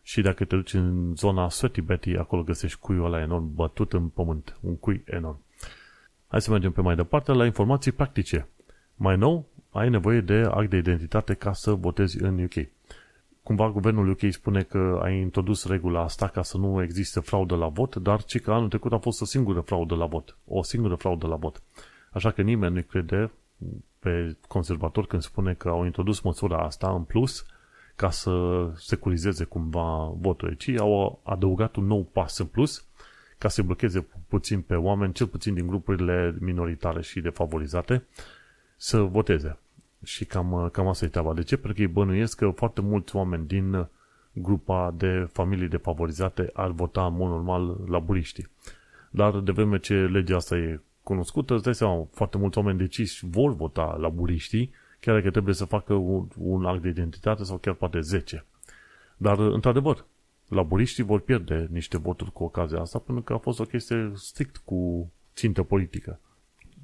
și 0.01 0.21
dacă 0.21 0.45
te 0.45 0.55
duci 0.55 0.73
în 0.73 1.15
zona 1.15 1.49
Sweaty 1.49 1.81
Betty, 1.81 2.15
acolo 2.15 2.43
găsești 2.43 2.79
cuiul 2.79 3.05
ăla 3.05 3.21
enorm 3.21 3.55
bătut 3.55 3.93
în 3.93 4.07
pământ, 4.07 4.57
un 4.61 4.77
cui 4.77 5.03
enorm. 5.05 5.39
Hai 6.27 6.41
să 6.41 6.51
mergem 6.51 6.71
pe 6.71 6.81
mai 6.81 6.95
departe 6.95 7.31
la 7.31 7.45
informații 7.45 7.91
practice. 7.91 8.47
Mai 8.95 9.17
nou, 9.17 9.45
ai 9.71 9.89
nevoie 9.89 10.21
de 10.21 10.33
act 10.33 10.69
de 10.69 10.77
identitate 10.77 11.33
ca 11.33 11.53
să 11.53 11.71
votezi 11.71 12.21
în 12.21 12.43
UK 12.43 12.76
cumva 13.47 13.69
guvernul 13.69 14.09
UK 14.09 14.31
spune 14.31 14.61
că 14.61 14.99
a 15.03 15.09
introdus 15.09 15.65
regula 15.65 16.01
asta 16.01 16.27
ca 16.27 16.41
să 16.41 16.57
nu 16.57 16.81
existe 16.81 17.19
fraudă 17.19 17.55
la 17.55 17.67
vot, 17.67 17.95
dar 17.95 18.23
ci 18.23 18.41
că 18.41 18.51
anul 18.51 18.67
trecut 18.67 18.91
a 18.91 18.97
fost 18.97 19.21
o 19.21 19.25
singură 19.25 19.59
fraudă 19.59 19.95
la 19.95 20.05
vot. 20.05 20.37
O 20.45 20.63
singură 20.63 20.95
fraudă 20.95 21.27
la 21.27 21.35
vot. 21.35 21.61
Așa 22.11 22.31
că 22.31 22.41
nimeni 22.41 22.75
nu 22.75 22.81
crede 22.81 23.31
pe 23.99 24.37
conservator 24.47 25.05
când 25.05 25.21
spune 25.21 25.53
că 25.53 25.69
au 25.69 25.85
introdus 25.85 26.19
măsura 26.19 26.57
asta 26.57 26.91
în 26.91 27.03
plus 27.03 27.45
ca 27.95 28.09
să 28.09 28.31
securizeze 28.75 29.43
cumva 29.43 30.13
votul, 30.19 30.53
ci 30.53 30.69
au 30.79 31.19
adăugat 31.23 31.75
un 31.75 31.85
nou 31.85 32.03
pas 32.03 32.37
în 32.37 32.45
plus 32.45 32.85
ca 33.37 33.47
să 33.47 33.61
blocheze 33.61 34.07
puțin 34.27 34.61
pe 34.61 34.75
oameni, 34.75 35.13
cel 35.13 35.27
puțin 35.27 35.53
din 35.53 35.67
grupurile 35.67 36.35
minoritare 36.39 37.01
și 37.01 37.21
defavorizate, 37.21 38.05
să 38.75 38.99
voteze. 38.99 39.57
Și 40.07 40.25
cam, 40.25 40.69
cam 40.71 40.87
asta 40.87 41.05
e 41.05 41.07
treaba. 41.07 41.33
De 41.33 41.43
ce? 41.43 41.55
Pentru 41.55 41.73
că 41.73 41.81
ei 41.81 41.87
bănuiesc 41.87 42.37
că 42.37 42.49
foarte 42.49 42.81
mulți 42.81 43.15
oameni 43.15 43.47
din 43.47 43.87
grupa 44.31 44.93
de 44.97 45.27
familii 45.31 45.67
defavorizate 45.67 46.49
ar 46.53 46.71
vota 46.71 47.05
în 47.05 47.13
mod 47.13 47.29
normal 47.29 47.77
la 47.87 47.99
buriști. 47.99 48.47
Dar 49.09 49.39
de 49.39 49.51
vreme 49.51 49.79
ce 49.79 49.93
legea 49.93 50.35
asta 50.35 50.57
e 50.57 50.79
cunoscută, 51.03 51.53
îți 51.53 51.63
dai 51.63 51.75
seama, 51.75 52.07
foarte 52.11 52.37
mulți 52.37 52.57
oameni 52.57 52.77
deciși 52.77 53.25
vor 53.25 53.55
vota 53.55 53.95
la 53.99 54.09
buriștii, 54.09 54.71
chiar 54.99 55.15
dacă 55.15 55.29
trebuie 55.29 55.53
să 55.53 55.65
facă 55.65 55.93
un, 55.93 56.27
un 56.37 56.65
act 56.65 56.81
de 56.81 56.87
identitate 56.87 57.43
sau 57.43 57.57
chiar 57.57 57.73
poate 57.73 57.99
10. 57.99 58.45
Dar, 59.17 59.39
într-adevăr, 59.39 60.05
laburiștii 60.47 61.03
vor 61.03 61.19
pierde 61.19 61.67
niște 61.71 61.97
voturi 61.97 62.31
cu 62.31 62.43
ocazia 62.43 62.79
asta 62.79 62.99
pentru 62.99 63.23
că 63.23 63.33
a 63.33 63.37
fost 63.37 63.59
o 63.59 63.63
chestie 63.63 64.11
strict 64.15 64.57
cu 64.57 65.11
țintă 65.35 65.63
politică. 65.63 66.19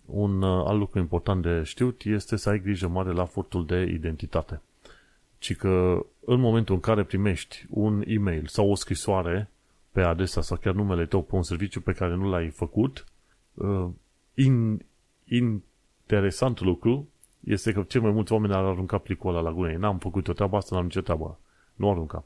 Un 0.05 0.41
uh, 0.41 0.65
alt 0.67 0.79
lucru 0.79 0.99
important 0.99 1.41
de 1.41 1.63
știut 1.63 2.01
este 2.03 2.35
să 2.35 2.49
ai 2.49 2.59
grijă 2.59 2.87
mare 2.87 3.11
la 3.11 3.25
furtul 3.25 3.65
de 3.65 3.81
identitate. 3.81 4.61
Ci 5.37 5.55
că 5.55 6.05
în 6.25 6.39
momentul 6.39 6.75
în 6.75 6.81
care 6.81 7.03
primești 7.03 7.65
un 7.69 8.03
e-mail 8.07 8.45
sau 8.47 8.69
o 8.69 8.75
scrisoare 8.75 9.49
pe 9.91 10.01
adresa 10.01 10.41
sau 10.41 10.57
chiar 10.57 10.73
numele 10.73 11.05
tău 11.05 11.21
pe 11.21 11.35
un 11.35 11.43
serviciu 11.43 11.81
pe 11.81 11.91
care 11.91 12.15
nu 12.15 12.29
l-ai 12.29 12.49
făcut, 12.49 13.05
uh, 13.53 13.87
in, 14.33 14.85
interesant 15.25 16.59
lucru 16.59 17.07
este 17.43 17.71
că 17.71 17.83
cel 17.87 18.01
mai 18.01 18.11
mulți 18.11 18.33
oameni 18.33 18.53
ar 18.53 18.63
arunca 18.63 18.97
plicul 18.97 19.29
ăla 19.29 19.41
la 19.41 19.51
gunoi. 19.51 19.75
N-am 19.75 19.97
făcut 19.97 20.27
o 20.27 20.33
treabă 20.33 20.57
asta, 20.57 20.75
n-am 20.75 20.85
nicio 20.85 21.01
treabă. 21.01 21.39
Nu 21.75 21.89
arunca. 21.89 22.25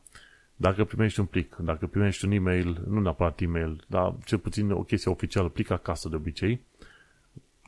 Dacă 0.55 0.84
primești 0.84 1.19
un 1.19 1.25
plic, 1.25 1.55
dacă 1.55 1.88
primești 1.88 2.25
un 2.25 2.32
e-mail, 2.32 2.84
nu 2.88 2.99
neapărat 2.99 3.41
e-mail, 3.41 3.84
dar 3.88 4.15
cel 4.25 4.38
puțin 4.38 4.71
o 4.71 4.84
chestie 4.84 5.11
oficială, 5.11 5.49
plic 5.49 5.69
acasă 5.69 6.09
de 6.09 6.15
obicei, 6.15 6.61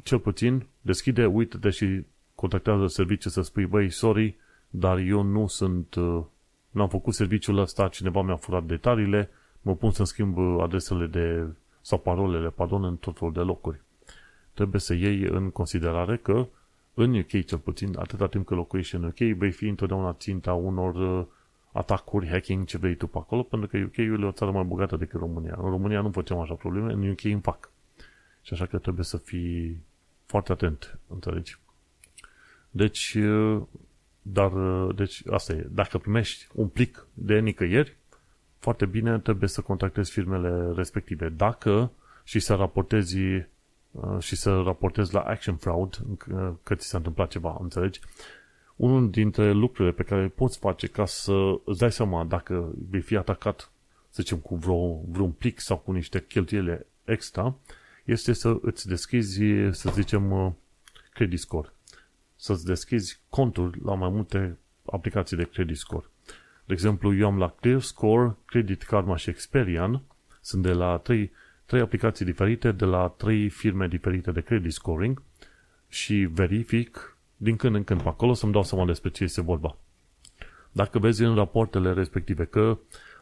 cel 0.09 0.19
puțin 0.19 0.65
deschide, 0.81 1.25
uită-te 1.25 1.69
și 1.69 2.05
contactează 2.35 2.87
serviciul 2.87 3.31
să 3.31 3.41
spui, 3.41 3.65
băi, 3.65 3.89
sorry, 3.89 4.35
dar 4.69 4.97
eu 4.97 5.21
nu 5.21 5.47
sunt, 5.47 5.95
uh, 5.95 6.23
n-am 6.69 6.89
făcut 6.89 7.13
serviciul 7.13 7.57
ăsta, 7.57 7.87
cineva 7.87 8.21
mi-a 8.21 8.35
furat 8.35 8.63
detaliile, 8.63 9.29
mă 9.61 9.75
pun 9.75 9.91
să 9.91 10.03
schimb 10.03 10.37
adresele 10.59 11.05
de, 11.05 11.47
sau 11.81 11.97
parolele, 11.97 12.49
pardon, 12.49 12.83
în 12.83 12.95
tot 12.95 13.17
felul 13.17 13.33
de 13.33 13.39
locuri. 13.39 13.81
Trebuie 14.53 14.81
să 14.81 14.93
iei 14.93 15.21
în 15.21 15.49
considerare 15.49 16.17
că 16.17 16.47
în 16.93 17.17
UK 17.17 17.45
cel 17.45 17.57
puțin, 17.57 17.97
atâta 17.97 18.27
timp 18.27 18.45
că 18.45 18.55
locuiești 18.55 18.95
în 18.95 19.03
UK, 19.03 19.17
vei 19.17 19.51
fi 19.51 19.67
întotdeauna 19.67 20.13
ținta 20.13 20.53
unor 20.53 20.95
uh, 20.95 21.25
atacuri, 21.71 22.27
hacking, 22.27 22.65
ce 22.65 22.77
vrei 22.77 22.95
tu 22.95 23.07
pe 23.07 23.17
acolo, 23.17 23.43
pentru 23.43 23.67
că 23.67 23.77
UK-ul 23.77 24.23
e 24.23 24.25
o 24.25 24.31
țară 24.31 24.51
mai 24.51 24.63
bogată 24.63 24.95
decât 24.95 25.19
România. 25.19 25.55
În 25.61 25.69
România 25.69 26.01
nu 26.01 26.11
facem 26.11 26.37
așa 26.39 26.53
probleme, 26.53 26.93
în 26.93 27.09
UK 27.09 27.23
îmi 27.23 27.41
fac. 27.41 27.71
Și 28.41 28.53
așa 28.53 28.65
că 28.65 28.77
trebuie 28.77 29.05
să 29.05 29.17
fii 29.17 29.87
foarte 30.29 30.51
atent, 30.51 30.99
înțelegi? 31.07 31.57
Deci, 32.69 33.17
dar, 34.21 34.51
deci 34.95 35.21
asta 35.29 35.53
e. 35.53 35.67
Dacă 35.71 35.97
primești 35.97 36.47
un 36.53 36.67
plic 36.67 37.07
de 37.13 37.39
nicăieri, 37.39 37.97
foarte 38.59 38.85
bine 38.85 39.19
trebuie 39.19 39.49
să 39.49 39.61
contactezi 39.61 40.11
firmele 40.11 40.73
respective. 40.75 41.29
Dacă 41.29 41.91
și 42.23 42.39
să 42.39 42.53
raportezi 42.53 43.17
uh, 43.91 44.19
și 44.19 44.35
să 44.35 44.61
raportezi 44.61 45.13
la 45.13 45.19
action 45.19 45.55
fraud 45.55 45.99
uh, 46.33 46.51
că 46.63 46.75
ți 46.75 46.87
s-a 46.87 46.97
întâmplat 46.97 47.29
ceva, 47.29 47.57
înțelegi? 47.59 47.99
Unul 48.75 49.09
dintre 49.09 49.51
lucrurile 49.51 49.93
pe 49.93 50.03
care 50.03 50.27
poți 50.27 50.59
face 50.59 50.87
ca 50.87 51.05
să 51.05 51.59
îți 51.65 51.79
dai 51.79 51.91
seama 51.91 52.23
dacă 52.23 52.71
vei 52.89 53.01
fi 53.01 53.15
atacat, 53.15 53.71
să 54.09 54.21
zicem, 54.21 54.37
cu 54.37 54.55
vreo, 54.55 55.01
vreun 55.07 55.31
plic 55.31 55.59
sau 55.59 55.77
cu 55.77 55.91
niște 55.91 56.25
cheltuiele 56.27 56.85
extra, 57.03 57.55
este 58.09 58.33
să 58.33 58.57
îți 58.61 58.87
deschizi, 58.87 59.41
să 59.71 59.91
zicem, 59.93 60.31
uh, 60.31 60.51
credit 61.13 61.39
score. 61.39 61.73
Să-ți 62.35 62.65
deschizi 62.65 63.19
conturi 63.29 63.79
la 63.83 63.93
mai 63.93 64.09
multe 64.09 64.57
aplicații 64.85 65.37
de 65.37 65.43
credit 65.43 65.77
score. 65.77 66.05
De 66.65 66.73
exemplu, 66.73 67.15
eu 67.15 67.27
am 67.27 67.37
la 67.37 67.49
ClearScore, 67.49 68.35
Credit 68.45 68.83
Karma 68.83 69.15
și 69.15 69.29
Experian. 69.29 70.01
Sunt 70.41 70.61
de 70.61 70.71
la 70.71 70.97
trei, 70.97 71.31
trei 71.65 71.81
aplicații 71.81 72.25
diferite, 72.25 72.71
de 72.71 72.85
la 72.85 73.07
trei 73.07 73.49
firme 73.49 73.87
diferite 73.87 74.31
de 74.31 74.41
credit 74.41 74.73
scoring 74.73 75.21
și 75.87 76.15
verific 76.15 77.17
din 77.37 77.55
când 77.55 77.75
în 77.75 77.83
când 77.83 78.01
pe 78.01 78.07
acolo 78.07 78.33
să-mi 78.33 78.51
dau 78.51 78.63
seama 78.63 78.85
despre 78.85 79.09
ce 79.09 79.23
este 79.23 79.41
vorba. 79.41 79.77
Dacă 80.71 80.99
vezi 80.99 81.23
în 81.23 81.35
rapoartele 81.35 81.93
respective 81.93 82.45
că 82.45 82.77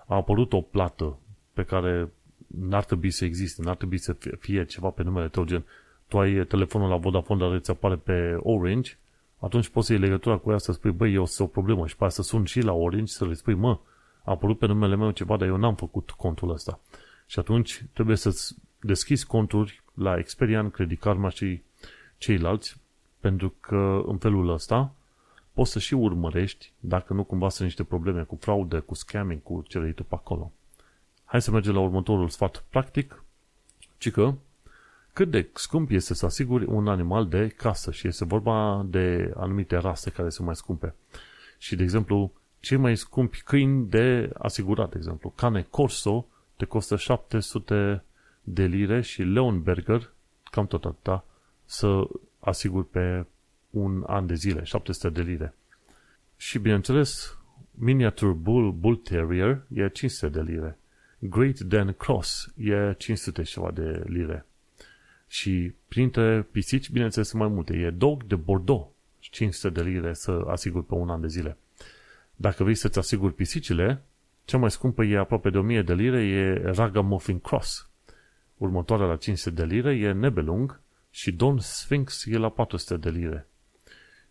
a 0.07 0.15
apărut 0.15 0.53
o 0.53 0.61
plată 0.61 1.17
pe 1.53 1.63
care 1.63 2.11
n-ar 2.47 2.85
trebui 2.85 3.11
să 3.11 3.25
existe, 3.25 3.61
n-ar 3.61 3.75
trebui 3.75 3.97
să 3.97 4.15
fie 4.39 4.65
ceva 4.65 4.89
pe 4.89 5.03
numele 5.03 5.27
tău, 5.27 5.43
gen 5.43 5.63
tu 6.07 6.19
ai 6.19 6.45
telefonul 6.45 6.89
la 6.89 6.97
Vodafone, 6.97 7.39
dar 7.39 7.53
îți 7.53 7.69
apare 7.69 7.95
pe 7.95 8.37
Orange, 8.39 8.97
atunci 9.39 9.67
poți 9.67 9.87
să 9.87 9.93
iei 9.93 10.01
legătura 10.01 10.37
cu 10.37 10.51
ea 10.51 10.57
să 10.57 10.71
spui, 10.71 10.91
băi, 10.91 11.13
eu 11.13 11.25
sunt 11.25 11.47
o 11.47 11.51
problemă 11.51 11.87
și 11.87 11.95
pe 11.95 12.09
să 12.09 12.21
sun 12.21 12.45
și 12.45 12.61
la 12.61 12.73
Orange 12.73 13.11
să 13.11 13.25
le 13.25 13.33
spui, 13.33 13.53
mă, 13.53 13.79
a 14.23 14.31
apărut 14.31 14.57
pe 14.57 14.65
numele 14.65 14.95
meu 14.95 15.11
ceva, 15.11 15.37
dar 15.37 15.47
eu 15.47 15.57
n-am 15.57 15.75
făcut 15.75 16.11
contul 16.11 16.51
ăsta. 16.51 16.79
Și 17.25 17.39
atunci 17.39 17.83
trebuie 17.93 18.15
să-ți 18.15 18.55
deschizi 18.79 19.25
conturi 19.25 19.83
la 19.93 20.17
Experian, 20.17 20.69
Credit 20.69 20.99
Karma 20.99 21.29
și 21.29 21.61
ceilalți, 22.17 22.77
pentru 23.19 23.53
că 23.59 24.03
în 24.05 24.17
felul 24.17 24.49
ăsta 24.49 24.93
poți 25.53 25.71
să 25.71 25.79
și 25.79 25.93
urmărești 25.93 26.71
dacă 26.79 27.13
nu 27.13 27.23
cumva 27.23 27.49
sunt 27.49 27.67
niște 27.67 27.83
probleme 27.83 28.23
cu 28.23 28.37
fraude, 28.39 28.79
cu 28.79 28.93
scamming, 28.93 29.43
cu 29.43 29.63
ce 29.67 29.79
vrei 29.79 29.93
tu 29.93 30.03
pe 30.03 30.15
acolo. 30.15 30.51
Hai 31.29 31.41
să 31.41 31.51
mergem 31.51 31.73
la 31.73 31.79
următorul 31.79 32.29
sfat 32.29 32.63
practic, 32.69 33.23
ci 33.97 34.11
că 34.11 34.33
cât 35.13 35.31
de 35.31 35.49
scump 35.53 35.91
este 35.91 36.13
să 36.13 36.25
asiguri 36.25 36.65
un 36.65 36.87
animal 36.87 37.27
de 37.27 37.47
casă 37.47 37.91
și 37.91 38.07
este 38.07 38.25
vorba 38.25 38.85
de 38.89 39.33
anumite 39.35 39.75
rase 39.75 40.09
care 40.09 40.29
sunt 40.29 40.45
mai 40.45 40.55
scumpe. 40.55 40.93
Și, 41.57 41.75
de 41.75 41.83
exemplu, 41.83 42.31
cei 42.59 42.77
mai 42.77 42.97
scumpi 42.97 43.41
câini 43.41 43.85
de 43.89 44.29
asigurat, 44.37 44.89
de 44.89 44.97
exemplu, 44.97 45.33
Cane 45.35 45.67
Corso 45.69 46.25
te 46.55 46.65
costă 46.65 46.95
700 46.95 48.03
de 48.43 48.63
lire 48.63 49.01
și 49.01 49.21
Leonberger, 49.23 50.11
cam 50.43 50.67
tot 50.67 50.85
atâta, 50.85 51.25
să 51.65 52.07
asiguri 52.39 52.85
pe 52.85 53.25
un 53.69 54.03
an 54.07 54.25
de 54.27 54.33
zile, 54.33 54.63
700 54.63 55.09
de 55.09 55.29
lire. 55.29 55.53
Și, 56.37 56.59
bineînțeles, 56.59 57.37
Miniature 57.71 58.31
Bull, 58.31 58.71
Bull 58.71 58.95
Terrier 58.95 59.61
e 59.73 59.89
500 59.89 60.27
de 60.27 60.51
lire. 60.51 60.77
Great 61.19 61.59
Dan 61.59 61.93
Cross 61.93 62.53
e 62.57 62.93
500 62.97 63.43
ceva 63.43 63.71
de 63.71 64.03
lire. 64.05 64.45
Și 65.27 65.73
printre 65.87 66.41
pisici, 66.41 66.89
bineînțeles, 66.89 67.27
sunt 67.27 67.41
mai 67.41 67.51
multe. 67.51 67.73
E 67.73 67.89
Dog 67.89 68.23
de 68.23 68.35
Bordeaux, 68.35 68.87
500 69.19 69.69
de 69.69 69.89
lire 69.89 70.13
să 70.13 70.43
asiguri 70.47 70.85
pe 70.85 70.93
un 70.93 71.09
an 71.09 71.21
de 71.21 71.27
zile. 71.27 71.57
Dacă 72.35 72.63
vrei 72.63 72.75
să-ți 72.75 72.99
asiguri 72.99 73.33
pisicile, 73.33 74.01
cea 74.45 74.57
mai 74.57 74.71
scumpă 74.71 75.03
e 75.03 75.17
aproape 75.17 75.49
de 75.49 75.57
1000 75.57 75.81
de 75.81 75.93
lire, 75.93 76.25
e 76.25 76.71
Ragamuffin 76.71 77.39
Cross. 77.39 77.89
Următoarea 78.57 79.05
la 79.05 79.15
500 79.15 79.49
de 79.49 79.65
lire 79.65 79.95
e 79.95 80.11
Nebelung 80.11 80.79
și 81.09 81.31
Don 81.31 81.59
Sphinx 81.59 82.25
e 82.25 82.37
la 82.37 82.49
400 82.49 82.97
de 82.97 83.09
lire. 83.17 83.47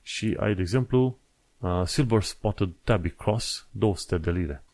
Și 0.03 0.37
ai, 0.41 0.55
de 0.55 0.61
exemplu, 0.61 1.19
uh, 1.59 1.83
Silver 1.85 2.23
Spotted 2.23 2.71
Tabby 2.85 3.11
Cross, 3.11 3.69
200 3.71 4.19
de 4.19 4.31
lire 4.31 4.65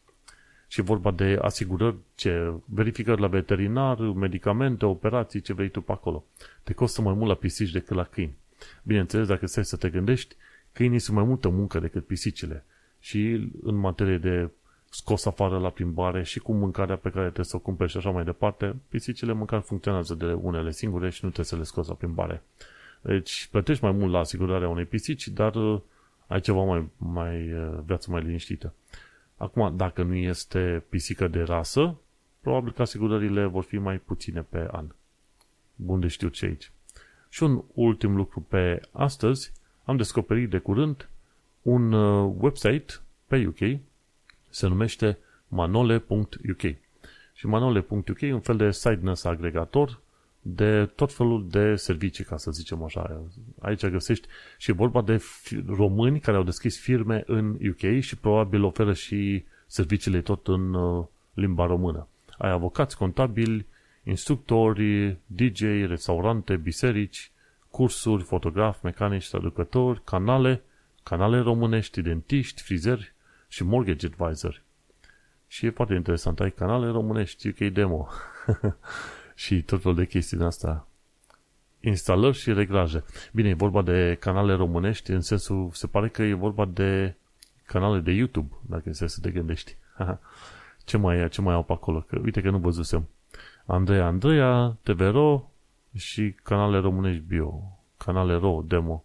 și 0.73 0.81
vorba 0.81 1.11
de 1.11 1.39
asigurări, 1.41 1.97
ce, 2.15 2.53
verificări 2.65 3.21
la 3.21 3.27
veterinar, 3.27 3.99
medicamente, 3.99 4.85
operații, 4.85 5.41
ce 5.41 5.53
vrei 5.53 5.69
tu 5.69 5.81
pe 5.81 5.93
acolo. 5.93 6.25
Te 6.63 6.73
costă 6.73 7.03
mai 7.03 7.15
mult 7.15 7.29
la 7.29 7.35
pisici 7.35 7.71
decât 7.71 7.97
la 7.97 8.05
câini. 8.05 8.37
Bineînțeles, 8.83 9.27
dacă 9.27 9.47
stai 9.47 9.65
să 9.65 9.77
te 9.77 9.89
gândești, 9.89 10.35
câinii 10.73 10.99
sunt 10.99 11.17
mai 11.17 11.25
multă 11.25 11.49
muncă 11.49 11.79
decât 11.79 12.07
pisicile. 12.07 12.65
Și 13.01 13.51
în 13.63 13.75
materie 13.75 14.19
de 14.19 14.51
scos 14.91 15.25
afară 15.25 15.59
la 15.59 15.71
plimbare 15.71 16.23
și 16.23 16.39
cu 16.39 16.53
mâncarea 16.53 16.97
pe 16.97 17.11
care 17.11 17.25
trebuie 17.25 17.45
să 17.45 17.57
o 17.57 17.59
cumperi 17.59 17.91
și 17.91 17.97
așa 17.97 18.11
mai 18.11 18.25
departe, 18.25 18.77
pisicile 18.89 19.33
măcar 19.33 19.61
funcționează 19.61 20.15
de 20.15 20.33
unele 20.33 20.71
singure 20.71 21.11
și 21.11 21.21
nu 21.25 21.31
trebuie 21.31 21.47
să 21.47 21.57
le 21.57 21.63
scoți 21.63 21.89
la 21.89 21.95
plimbare. 21.95 22.43
Deci 23.01 23.49
plătești 23.51 23.85
mai 23.85 23.93
mult 23.93 24.13
la 24.13 24.19
asigurarea 24.19 24.69
unei 24.69 24.85
pisici, 24.85 25.29
dar 25.29 25.55
uh, 25.55 25.81
ai 26.27 26.41
ceva 26.41 26.65
mai, 26.65 26.89
mai 26.97 27.53
uh, 27.53 27.79
viață 27.85 28.11
mai 28.11 28.23
liniștită. 28.23 28.75
Acum, 29.43 29.77
dacă 29.77 30.03
nu 30.03 30.15
este 30.15 30.85
pisică 30.89 31.29
de 31.29 31.43
rasă, 31.43 31.97
probabil 32.41 32.73
că 32.73 32.83
asigurările 32.83 33.45
vor 33.45 33.63
fi 33.63 33.79
mai 33.79 33.99
puține 33.99 34.43
pe 34.43 34.69
an. 34.71 34.87
Bun 35.75 36.01
de 36.01 36.07
știu 36.07 36.29
ce 36.29 36.47
aici. 36.47 36.73
Și 37.29 37.43
un 37.43 37.63
ultim 37.75 38.17
lucru 38.17 38.41
pe 38.41 38.81
astăzi, 38.93 39.53
am 39.85 39.97
descoperit 39.97 40.51
de 40.51 40.59
curând 40.59 41.09
un 41.63 41.93
uh, 41.93 42.35
website 42.39 42.95
pe 43.27 43.47
UK, 43.47 43.81
se 44.49 44.67
numește 44.67 45.19
manole.uk. 45.49 46.61
Și 47.35 47.47
manole.uk 47.47 48.21
e 48.21 48.33
un 48.33 48.41
fel 48.41 48.57
de 48.57 48.71
site 48.71 49.13
agregator 49.23 50.01
de 50.43 50.87
tot 50.87 51.13
felul 51.13 51.49
de 51.49 51.77
servicii, 51.77 52.25
ca 52.25 52.37
să 52.37 52.51
zicem 52.51 52.83
așa. 52.83 53.23
Aici 53.61 53.87
găsești 53.87 54.29
și 54.59 54.73
vorba 54.73 55.03
de 55.03 55.23
români 55.67 56.21
care 56.21 56.37
au 56.37 56.43
deschis 56.43 56.79
firme 56.81 57.23
în 57.27 57.59
UK 57.69 58.01
și 58.01 58.17
probabil 58.17 58.65
oferă 58.65 58.93
și 58.93 59.45
serviciile 59.67 60.21
tot 60.21 60.47
în 60.49 60.75
uh, 60.75 61.05
limba 61.35 61.67
română. 61.67 62.07
Ai 62.39 62.51
avocați, 62.51 62.97
contabili, 62.97 63.67
instructori, 64.05 65.17
DJ, 65.27 65.61
restaurante, 65.87 66.57
biserici, 66.57 67.31
cursuri, 67.71 68.23
fotografi, 68.23 68.79
mecanici, 68.83 69.29
traducători, 69.29 70.05
canale, 70.05 70.63
canale 71.03 71.39
românești, 71.39 72.03
dentiști, 72.03 72.63
frizeri 72.63 73.13
și 73.49 73.65
mortgage 73.65 74.07
advisor. 74.07 74.63
Și 75.47 75.67
e 75.67 75.71
foarte 75.71 75.95
interesant, 75.95 76.41
ai 76.41 76.51
canale 76.51 76.87
românești, 76.91 77.49
UK 77.49 77.73
Demo. 77.73 78.09
și 79.35 79.63
tot 79.63 79.83
felul 79.83 79.97
de 79.97 80.07
chestii 80.07 80.37
din 80.37 80.47
asta. 80.47 80.87
Instalări 81.81 82.37
și 82.37 82.53
reglaje. 82.53 83.05
Bine, 83.33 83.49
e 83.49 83.55
vorba 83.55 83.83
de 83.83 84.17
canale 84.21 84.55
românești, 84.55 85.11
în 85.11 85.21
sensul, 85.21 85.71
se 85.73 85.87
pare 85.87 86.09
că 86.09 86.23
e 86.23 86.33
vorba 86.33 86.65
de 86.65 87.15
canale 87.65 88.01
de 88.01 88.11
YouTube, 88.11 88.55
dacă 88.61 88.89
este 88.89 89.07
să 89.07 89.21
te 89.21 89.31
gândești. 89.31 89.77
ce 90.85 90.97
mai 90.97 91.19
e, 91.19 91.29
ce 91.29 91.41
mai 91.41 91.55
au 91.55 91.63
pe 91.63 91.73
acolo? 91.73 92.01
Că, 92.01 92.19
uite 92.25 92.41
că 92.41 92.51
nu 92.51 92.59
văzusem. 92.59 93.09
Andreea 93.67 94.07
Andreea, 94.07 94.77
TVRO 94.83 95.51
și 95.97 96.35
canale 96.43 96.79
românești 96.79 97.23
bio. 97.23 97.79
Canale 97.97 98.35
RO, 98.35 98.63
demo. 98.67 99.05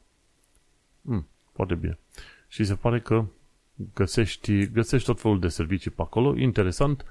Hmm, 1.05 1.27
foarte 1.53 1.75
bine. 1.75 1.97
Și 2.47 2.63
se 2.63 2.75
pare 2.75 2.99
că 2.99 3.25
găsești, 3.93 4.67
găsești 4.71 5.07
tot 5.07 5.21
felul 5.21 5.39
de 5.39 5.47
servicii 5.47 5.91
pe 5.91 6.01
acolo. 6.01 6.37
Interesant, 6.37 7.05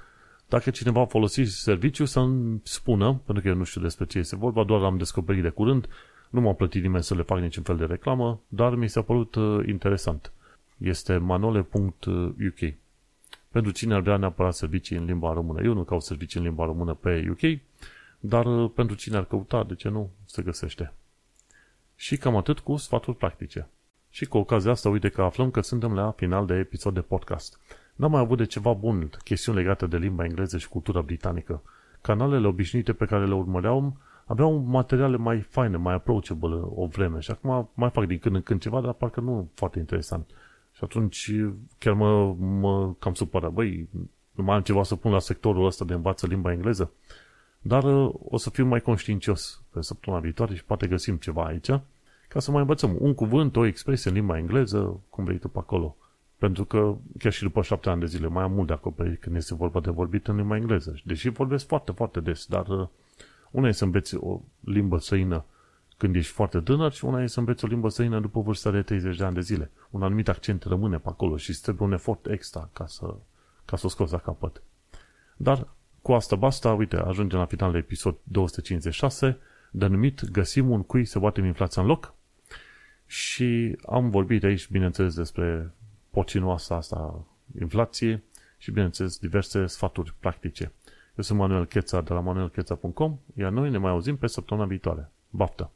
dacă 0.47 0.69
cineva 0.69 1.01
a 1.01 1.05
folosit 1.05 1.49
serviciu, 1.51 2.05
să-mi 2.05 2.61
spună, 2.63 3.21
pentru 3.25 3.43
că 3.43 3.49
eu 3.49 3.55
nu 3.55 3.63
știu 3.63 3.81
despre 3.81 4.05
ce 4.05 4.17
este 4.17 4.35
vorba, 4.35 4.63
doar 4.63 4.83
am 4.83 4.97
descoperit 4.97 5.41
de 5.41 5.49
curând, 5.49 5.87
nu 6.29 6.41
m-a 6.41 6.53
plătit 6.53 6.81
nimeni 6.81 7.03
să 7.03 7.15
le 7.15 7.21
fac 7.21 7.39
niciun 7.39 7.63
fel 7.63 7.77
de 7.77 7.85
reclamă, 7.85 8.39
dar 8.47 8.75
mi 8.75 8.89
s-a 8.89 9.01
părut 9.01 9.35
uh, 9.35 9.67
interesant. 9.67 10.31
Este 10.77 11.17
manole.uk. 11.17 12.73
Pentru 13.51 13.71
cine 13.71 13.93
ar 13.93 14.01
vrea 14.01 14.17
neapărat 14.17 14.53
servicii 14.53 14.97
în 14.97 15.05
limba 15.05 15.33
română. 15.33 15.61
Eu 15.63 15.73
nu 15.73 15.83
caut 15.83 16.03
servicii 16.03 16.39
în 16.39 16.45
limba 16.45 16.65
română 16.65 16.93
pe 16.93 17.27
UK, 17.29 17.59
dar 18.19 18.45
uh, 18.45 18.71
pentru 18.75 18.95
cine 18.95 19.17
ar 19.17 19.25
căuta, 19.25 19.63
de 19.63 19.75
ce 19.75 19.89
nu, 19.89 20.09
se 20.25 20.41
găsește. 20.41 20.93
Și 21.95 22.17
cam 22.17 22.35
atât 22.35 22.59
cu 22.59 22.75
sfaturi 22.75 23.17
practice. 23.17 23.67
Și 24.09 24.25
cu 24.25 24.37
ocazia 24.37 24.71
asta, 24.71 24.89
uite 24.89 25.09
că 25.09 25.21
aflăm 25.21 25.51
că 25.51 25.61
suntem 25.61 25.93
la 25.93 26.11
final 26.11 26.45
de 26.45 26.53
episod 26.53 26.93
de 26.93 27.01
podcast. 27.01 27.59
N-am 27.97 28.11
mai 28.11 28.19
avut 28.19 28.37
de 28.37 28.45
ceva 28.45 28.73
bun 28.73 29.09
chestiuni 29.23 29.57
legate 29.57 29.87
de 29.87 29.97
limba 29.97 30.23
engleză 30.23 30.57
și 30.57 30.67
cultura 30.67 31.01
britanică. 31.01 31.61
Canalele 32.01 32.47
obișnuite 32.47 32.93
pe 32.93 33.05
care 33.05 33.25
le 33.25 33.33
urmăream 33.33 33.97
aveau 34.25 34.53
materiale 34.53 35.17
mai 35.17 35.39
faine, 35.39 35.77
mai 35.77 35.93
approachable 35.93 36.59
o 36.63 36.85
vreme 36.85 37.19
și 37.19 37.31
acum 37.31 37.69
mai 37.73 37.89
fac 37.89 38.05
din 38.05 38.19
când 38.19 38.35
în 38.35 38.41
când 38.41 38.61
ceva, 38.61 38.81
dar 38.81 38.93
parcă 38.93 39.19
nu 39.19 39.49
foarte 39.53 39.79
interesant. 39.79 40.29
Și 40.71 40.83
atunci 40.83 41.31
chiar 41.77 41.93
mă, 41.93 42.33
mă 42.33 42.93
cam 42.99 43.13
supără. 43.13 43.49
Băi, 43.49 43.89
nu 44.31 44.43
mai 44.43 44.55
am 44.55 44.61
ceva 44.61 44.83
să 44.83 44.95
pun 44.95 45.11
la 45.11 45.19
sectorul 45.19 45.65
ăsta 45.65 45.85
de 45.85 45.93
învață 45.93 46.27
limba 46.27 46.51
engleză. 46.51 46.91
Dar 47.61 47.83
uh, 47.83 48.13
o 48.29 48.37
să 48.37 48.49
fiu 48.49 48.65
mai 48.65 48.81
conștiincios 48.81 49.61
pe 49.69 49.81
săptămâna 49.81 50.21
viitoare 50.21 50.55
și 50.55 50.63
poate 50.63 50.87
găsim 50.87 51.15
ceva 51.15 51.45
aici 51.45 51.69
ca 52.27 52.39
să 52.39 52.51
mai 52.51 52.61
învățăm 52.61 52.95
un 52.99 53.13
cuvânt, 53.13 53.55
o 53.55 53.65
expresie 53.65 54.09
în 54.09 54.15
limba 54.15 54.37
engleză, 54.37 54.99
cum 55.09 55.23
vrei 55.23 55.37
tu 55.37 55.47
pe 55.47 55.57
acolo. 55.59 55.95
Pentru 56.37 56.65
că 56.65 56.95
chiar 57.19 57.31
și 57.31 57.43
după 57.43 57.61
șapte 57.61 57.89
ani 57.89 57.99
de 57.99 58.05
zile 58.05 58.27
mai 58.27 58.43
am 58.43 58.51
mult 58.51 58.67
de 58.67 58.73
acoperit 58.73 59.19
când 59.21 59.35
este 59.35 59.55
vorba 59.55 59.79
de 59.79 59.91
vorbit 59.91 60.27
în 60.27 60.35
limba 60.35 60.55
engleză. 60.55 60.95
Deși 61.03 61.29
vorbesc 61.29 61.67
foarte, 61.67 61.91
foarte 61.91 62.19
des, 62.19 62.45
dar 62.45 62.67
uh, 62.67 62.87
Una 63.51 63.67
e 63.67 63.71
să 63.71 63.83
înveți 63.83 64.15
o 64.15 64.41
limbă 64.59 64.97
străină 64.97 65.45
când 65.97 66.15
ești 66.15 66.31
foarte 66.31 66.59
tânăr 66.59 66.91
și 66.91 67.05
una 67.05 67.23
e 67.23 67.27
să 67.27 67.39
înveți 67.39 67.65
o 67.65 67.67
limbă 67.67 67.89
străină 67.89 68.19
după 68.19 68.41
vârsta 68.41 68.71
de 68.71 68.81
30 68.81 69.17
de 69.17 69.23
ani 69.23 69.33
de 69.33 69.41
zile. 69.41 69.71
Un 69.89 70.03
anumit 70.03 70.27
accent 70.27 70.63
rămâne 70.63 70.97
pe 70.97 71.09
acolo 71.09 71.37
și 71.37 71.49
îți 71.49 71.61
trebuie 71.61 71.87
un 71.87 71.93
efort 71.93 72.25
extra 72.25 72.69
ca 72.73 72.85
să, 72.85 73.15
ca 73.65 73.77
să 73.77 73.85
o 73.85 73.89
scoți 73.89 74.11
la 74.11 74.17
capăt. 74.17 74.61
Dar 75.37 75.67
cu 76.01 76.13
asta 76.13 76.35
basta, 76.35 76.73
uite, 76.73 76.95
ajungem 76.95 77.39
la 77.39 77.45
finalul 77.45 77.75
episod 77.75 78.17
256, 78.23 79.37
denumit 79.71 80.29
Găsim 80.29 80.69
un 80.69 80.83
cui 80.83 81.05
să 81.05 81.19
batem 81.19 81.45
inflația 81.45 81.81
în 81.81 81.87
loc 81.87 82.13
și 83.05 83.77
am 83.85 84.09
vorbit 84.09 84.43
aici, 84.43 84.69
bineînțeles, 84.69 85.15
despre 85.15 85.73
pocinoasa 86.17 86.75
asta 86.75 87.25
inflație 87.59 88.23
și, 88.57 88.71
bineînțeles, 88.71 89.17
diverse 89.17 89.65
sfaturi 89.65 90.13
practice. 90.19 90.73
Eu 91.15 91.23
sunt 91.23 91.39
Manuel 91.39 91.65
Cheța 91.65 92.01
de 92.01 92.13
la 92.13 92.19
manuelcheța.com, 92.19 93.19
iar 93.33 93.51
noi 93.51 93.69
ne 93.69 93.77
mai 93.77 93.91
auzim 93.91 94.17
pe 94.17 94.27
săptămâna 94.27 94.67
viitoare. 94.67 95.11
Baftă! 95.29 95.71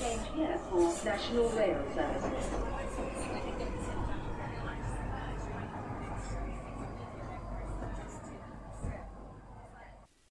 Change 0.00 0.28
here 0.36 0.58
for 0.68 0.80
National 1.10 1.48
Rail 1.56 1.78
Services. 1.94 2.37